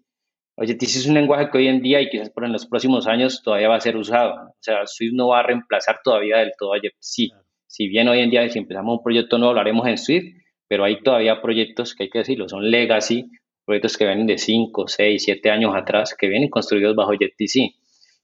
Objective-C 0.56 0.98
es 0.98 1.06
un 1.06 1.14
lenguaje 1.14 1.48
que 1.50 1.58
hoy 1.58 1.68
en 1.68 1.80
día 1.80 2.00
y 2.00 2.10
quizás 2.10 2.30
por 2.30 2.44
en 2.44 2.52
los 2.52 2.66
próximos 2.66 3.06
años 3.06 3.42
todavía 3.42 3.68
va 3.68 3.76
a 3.76 3.80
ser 3.80 3.96
usado. 3.96 4.34
O 4.34 4.56
sea, 4.60 4.86
Swift 4.86 5.12
no 5.14 5.28
va 5.28 5.40
a 5.40 5.42
reemplazar 5.42 6.00
todavía 6.02 6.38
del 6.38 6.52
todo 6.58 6.70
Objective-C. 6.70 7.28
Si 7.66 7.88
bien 7.88 8.08
hoy 8.08 8.20
en 8.20 8.30
día 8.30 8.48
si 8.48 8.58
empezamos 8.58 8.98
un 8.98 9.02
proyecto 9.02 9.38
nuevo 9.38 9.50
hablaremos 9.50 9.86
en 9.86 9.96
Swift, 9.96 10.34
pero 10.68 10.84
hay 10.84 11.02
todavía 11.02 11.40
proyectos 11.40 11.94
que 11.94 12.04
hay 12.04 12.10
que 12.10 12.18
decirlo, 12.18 12.48
son 12.48 12.70
legacy, 12.70 13.30
proyectos 13.64 13.96
que 13.96 14.04
vienen 14.04 14.26
de 14.26 14.38
5, 14.38 14.88
6, 14.88 15.22
7 15.24 15.50
años 15.50 15.74
atrás, 15.74 16.14
que 16.18 16.28
vienen 16.28 16.50
construidos 16.50 16.96
bajo 16.96 17.10
Objective-C 17.10 17.74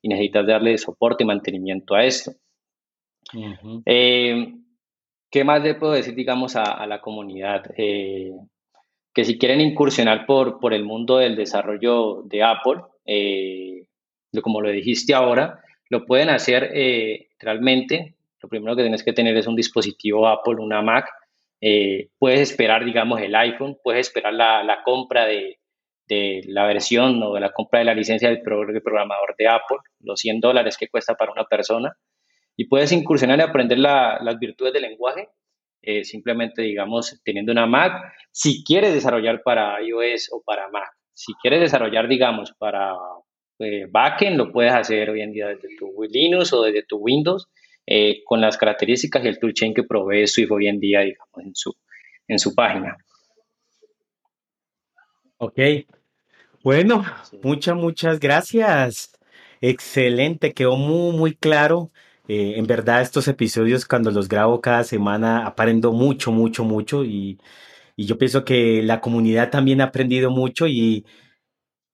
y 0.02 0.08
necesitas 0.08 0.46
darle 0.46 0.78
soporte 0.78 1.24
y 1.24 1.26
mantenimiento 1.26 1.94
a 1.94 2.04
esto. 2.04 2.32
Uh 3.34 3.38
-huh. 3.38 3.82
eh, 3.86 4.54
¿Qué 5.30 5.44
más 5.44 5.62
le 5.62 5.74
puedo 5.74 5.92
decir, 5.92 6.14
digamos, 6.14 6.56
a, 6.56 6.62
a 6.62 6.86
la 6.86 7.00
comunidad? 7.00 7.64
Eh, 7.76 8.32
que 9.18 9.24
si 9.24 9.36
quieren 9.36 9.60
incursionar 9.60 10.26
por, 10.26 10.60
por 10.60 10.72
el 10.72 10.84
mundo 10.84 11.18
del 11.18 11.36
desarrollo 11.36 12.22
de 12.22 12.42
Apple, 12.42 12.82
eh, 13.04 13.88
como 14.42 14.60
lo 14.60 14.70
dijiste 14.70 15.12
ahora, 15.14 15.60
lo 15.90 16.06
pueden 16.06 16.28
hacer 16.30 16.70
eh, 16.72 17.28
realmente. 17.38 18.14
Lo 18.40 18.48
primero 18.48 18.76
que 18.76 18.82
tienes 18.82 19.02
que 19.02 19.12
tener 19.12 19.36
es 19.36 19.46
un 19.46 19.56
dispositivo 19.56 20.28
Apple, 20.28 20.56
una 20.60 20.82
Mac. 20.82 21.06
Eh, 21.60 22.10
puedes 22.18 22.40
esperar, 22.40 22.84
digamos, 22.84 23.20
el 23.20 23.34
iPhone, 23.34 23.78
puedes 23.82 24.08
esperar 24.08 24.32
la, 24.34 24.80
compra 24.84 25.26
de, 25.26 25.58
la 26.46 26.66
versión 26.66 27.22
o 27.22 27.34
de 27.34 27.40
la 27.40 27.52
compra 27.52 27.80
de 27.80 27.84
la 27.84 27.94
licencia 27.94 28.28
del, 28.28 28.42
pro, 28.42 28.66
del 28.66 28.82
programador 28.82 29.34
de 29.36 29.48
Apple, 29.48 29.78
los 30.00 30.20
100 30.20 30.40
dólares 30.40 30.76
que 30.78 30.88
cuesta 30.88 31.14
para 31.14 31.32
una 31.32 31.44
persona. 31.44 31.96
Y 32.56 32.66
puedes 32.66 32.92
incursionar 32.92 33.38
y 33.38 33.42
aprender 33.42 33.78
la, 33.78 34.18
las 34.22 34.38
virtudes 34.38 34.72
del 34.72 34.82
lenguaje 34.82 35.28
eh, 35.82 36.04
simplemente, 36.04 36.62
digamos, 36.62 37.20
teniendo 37.24 37.52
una 37.52 37.66
Mac, 37.66 38.12
si 38.32 38.64
quieres 38.64 38.92
desarrollar 38.92 39.42
para 39.42 39.80
iOS 39.80 40.28
o 40.32 40.42
para 40.44 40.68
Mac, 40.70 40.90
si 41.12 41.32
quieres 41.40 41.60
desarrollar, 41.60 42.08
digamos, 42.08 42.52
para 42.58 42.94
eh, 43.60 43.86
backend, 43.88 44.36
lo 44.36 44.52
puedes 44.52 44.72
hacer 44.72 45.10
hoy 45.10 45.20
en 45.22 45.32
día 45.32 45.48
desde 45.48 45.68
tu 45.78 45.92
Linux 46.10 46.52
o 46.52 46.62
desde 46.62 46.82
tu 46.82 46.96
Windows, 46.98 47.48
eh, 47.90 48.22
con 48.26 48.42
las 48.42 48.58
características 48.58 49.24
y 49.24 49.28
el 49.28 49.38
toolchain 49.38 49.72
que 49.72 49.82
provee 49.82 50.26
Swift 50.26 50.50
hoy 50.50 50.68
en 50.68 50.78
día, 50.78 51.00
digamos, 51.00 51.38
en 51.38 51.54
su, 51.54 51.74
en 52.26 52.38
su 52.38 52.54
página. 52.54 52.98
Ok. 55.38 55.58
Bueno, 56.62 57.02
sí. 57.30 57.38
muchas, 57.42 57.76
muchas 57.76 58.20
gracias. 58.20 59.18
Excelente, 59.62 60.52
quedó 60.52 60.76
muy, 60.76 61.16
muy 61.16 61.34
claro. 61.34 61.90
Eh, 62.28 62.58
en 62.58 62.66
verdad 62.66 63.00
estos 63.00 63.26
episodios 63.26 63.86
cuando 63.86 64.10
los 64.10 64.28
grabo 64.28 64.60
cada 64.60 64.84
semana 64.84 65.46
aprendo 65.46 65.92
mucho, 65.92 66.30
mucho, 66.30 66.64
mucho 66.64 67.06
y, 67.06 67.38
y, 67.96 68.04
yo 68.04 68.18
pienso 68.18 68.44
que 68.44 68.82
la 68.82 69.00
comunidad 69.00 69.48
también 69.50 69.80
ha 69.80 69.84
aprendido 69.84 70.30
mucho 70.30 70.66
y, 70.66 71.06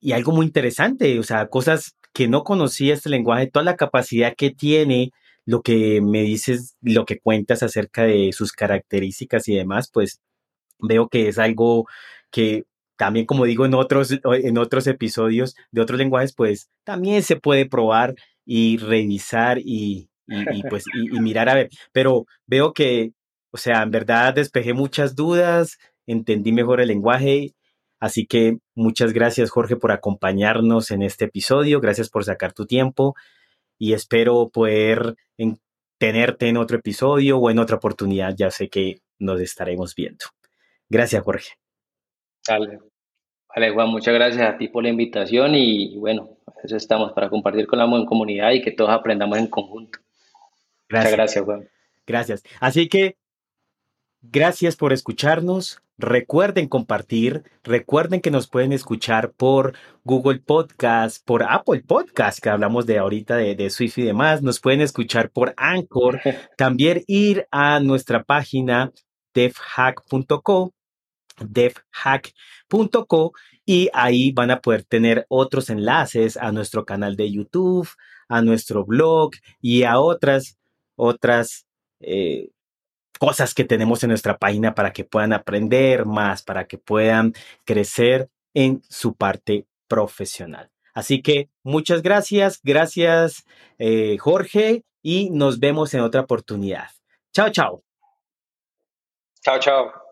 y 0.00 0.10
algo 0.10 0.32
muy 0.32 0.46
interesante, 0.46 1.20
o 1.20 1.22
sea, 1.22 1.46
cosas 1.46 1.96
que 2.12 2.26
no 2.26 2.42
conocía 2.42 2.94
este 2.94 3.10
lenguaje, 3.10 3.46
toda 3.46 3.64
la 3.64 3.76
capacidad 3.76 4.34
que 4.36 4.50
tiene, 4.50 5.12
lo 5.46 5.62
que 5.62 6.00
me 6.00 6.22
dices, 6.22 6.76
lo 6.80 7.04
que 7.04 7.18
cuentas 7.18 7.62
acerca 7.62 8.04
de 8.04 8.32
sus 8.32 8.52
características 8.52 9.48
y 9.48 9.54
demás, 9.54 9.90
pues 9.92 10.20
veo 10.78 11.08
que 11.08 11.28
es 11.28 11.38
algo 11.38 11.86
que 12.30 12.64
también, 12.96 13.26
como 13.26 13.44
digo 13.44 13.66
en 13.66 13.74
otros, 13.74 14.12
en 14.12 14.58
otros 14.58 14.86
episodios 14.86 15.56
de 15.72 15.80
otros 15.80 15.98
lenguajes, 15.98 16.32
pues 16.34 16.70
también 16.84 17.22
se 17.22 17.36
puede 17.36 17.66
probar 17.66 18.14
y 18.44 18.78
revisar 18.78 19.58
y, 19.58 20.08
pues 20.70 20.84
y, 20.94 21.20
mirar 21.20 21.48
a 21.48 21.54
ver. 21.54 21.70
Pero 21.92 22.26
veo 22.46 22.72
que, 22.72 23.12
o 23.50 23.56
sea, 23.56 23.82
en 23.82 23.90
verdad 23.90 24.34
despejé 24.34 24.72
muchas 24.72 25.16
dudas, 25.16 25.78
entendí 26.06 26.52
mejor 26.52 26.80
el 26.80 26.88
lenguaje. 26.88 27.54
Así 28.00 28.26
que 28.26 28.58
muchas 28.74 29.12
gracias, 29.12 29.50
Jorge, 29.50 29.76
por 29.76 29.92
acompañarnos 29.92 30.90
en 30.90 31.02
este 31.02 31.26
episodio. 31.26 31.80
Gracias 31.80 32.10
por 32.10 32.24
sacar 32.24 32.52
tu 32.52 32.66
tiempo 32.66 33.14
y 33.78 33.92
espero 33.92 34.48
poder 34.48 35.14
tenerte 35.98 36.48
en 36.48 36.56
otro 36.56 36.76
episodio 36.78 37.38
o 37.38 37.50
en 37.50 37.58
otra 37.58 37.76
oportunidad. 37.76 38.34
Ya 38.36 38.50
sé 38.50 38.68
que 38.68 39.00
nos 39.18 39.40
estaremos 39.40 39.94
viendo. 39.94 40.26
Gracias, 40.88 41.22
Jorge. 41.22 41.52
Vale. 42.48 42.78
Vale, 43.54 43.70
Juan, 43.70 43.88
muchas 43.88 44.12
gracias 44.12 44.42
a 44.42 44.58
ti 44.58 44.68
por 44.68 44.82
la 44.82 44.88
invitación 44.88 45.54
y 45.54 45.96
bueno, 45.96 46.38
eso 46.62 46.76
estamos 46.76 47.12
para 47.12 47.30
compartir 47.30 47.66
con 47.66 47.78
la 47.78 47.86
comunidad 48.06 48.50
y 48.50 48.60
que 48.60 48.72
todos 48.72 48.90
aprendamos 48.90 49.38
en 49.38 49.46
conjunto. 49.46 50.00
Gracias. 50.88 51.12
Muchas 51.12 51.16
gracias, 51.16 51.44
Juan. 51.44 51.68
Gracias. 52.06 52.42
Así 52.60 52.88
que, 52.88 53.16
gracias 54.30 54.76
por 54.76 54.92
escucharnos. 54.92 55.80
Recuerden 55.96 56.66
compartir, 56.66 57.44
recuerden 57.62 58.20
que 58.20 58.32
nos 58.32 58.48
pueden 58.48 58.72
escuchar 58.72 59.30
por 59.32 59.74
Google 60.02 60.40
Podcast, 60.40 61.24
por 61.24 61.44
Apple 61.44 61.84
Podcast, 61.86 62.40
que 62.40 62.48
hablamos 62.48 62.84
de 62.86 62.98
ahorita 62.98 63.36
de, 63.36 63.54
de 63.54 63.70
Swift 63.70 63.98
y 63.98 64.02
demás, 64.02 64.42
nos 64.42 64.58
pueden 64.58 64.80
escuchar 64.80 65.30
por 65.30 65.54
Anchor, 65.56 66.20
también 66.56 67.04
ir 67.06 67.46
a 67.52 67.78
nuestra 67.78 68.24
página 68.24 68.90
devhack.co, 69.34 70.74
devhack.co 71.38 73.32
y 73.64 73.88
ahí 73.92 74.32
van 74.32 74.50
a 74.50 74.60
poder 74.60 74.82
tener 74.82 75.26
otros 75.28 75.70
enlaces 75.70 76.36
a 76.36 76.50
nuestro 76.50 76.84
canal 76.84 77.14
de 77.14 77.30
YouTube, 77.30 77.88
a 78.28 78.42
nuestro 78.42 78.84
blog 78.84 79.30
y 79.60 79.84
a 79.84 80.00
otras, 80.00 80.58
otras 80.96 81.66
eh, 82.00 82.48
cosas 83.18 83.54
que 83.54 83.64
tenemos 83.64 84.02
en 84.02 84.10
nuestra 84.10 84.38
página 84.38 84.74
para 84.74 84.92
que 84.92 85.04
puedan 85.04 85.32
aprender 85.32 86.06
más, 86.06 86.42
para 86.42 86.66
que 86.66 86.78
puedan 86.78 87.32
crecer 87.64 88.28
en 88.54 88.82
su 88.88 89.14
parte 89.14 89.66
profesional. 89.88 90.70
Así 90.94 91.22
que 91.22 91.50
muchas 91.62 92.02
gracias, 92.02 92.60
gracias 92.62 93.44
eh, 93.78 94.16
Jorge 94.18 94.84
y 95.02 95.30
nos 95.30 95.58
vemos 95.58 95.92
en 95.94 96.00
otra 96.00 96.22
oportunidad. 96.22 96.88
Chao, 97.32 97.50
chao. 97.50 97.82
Chao, 99.42 99.58
chao. 99.58 100.03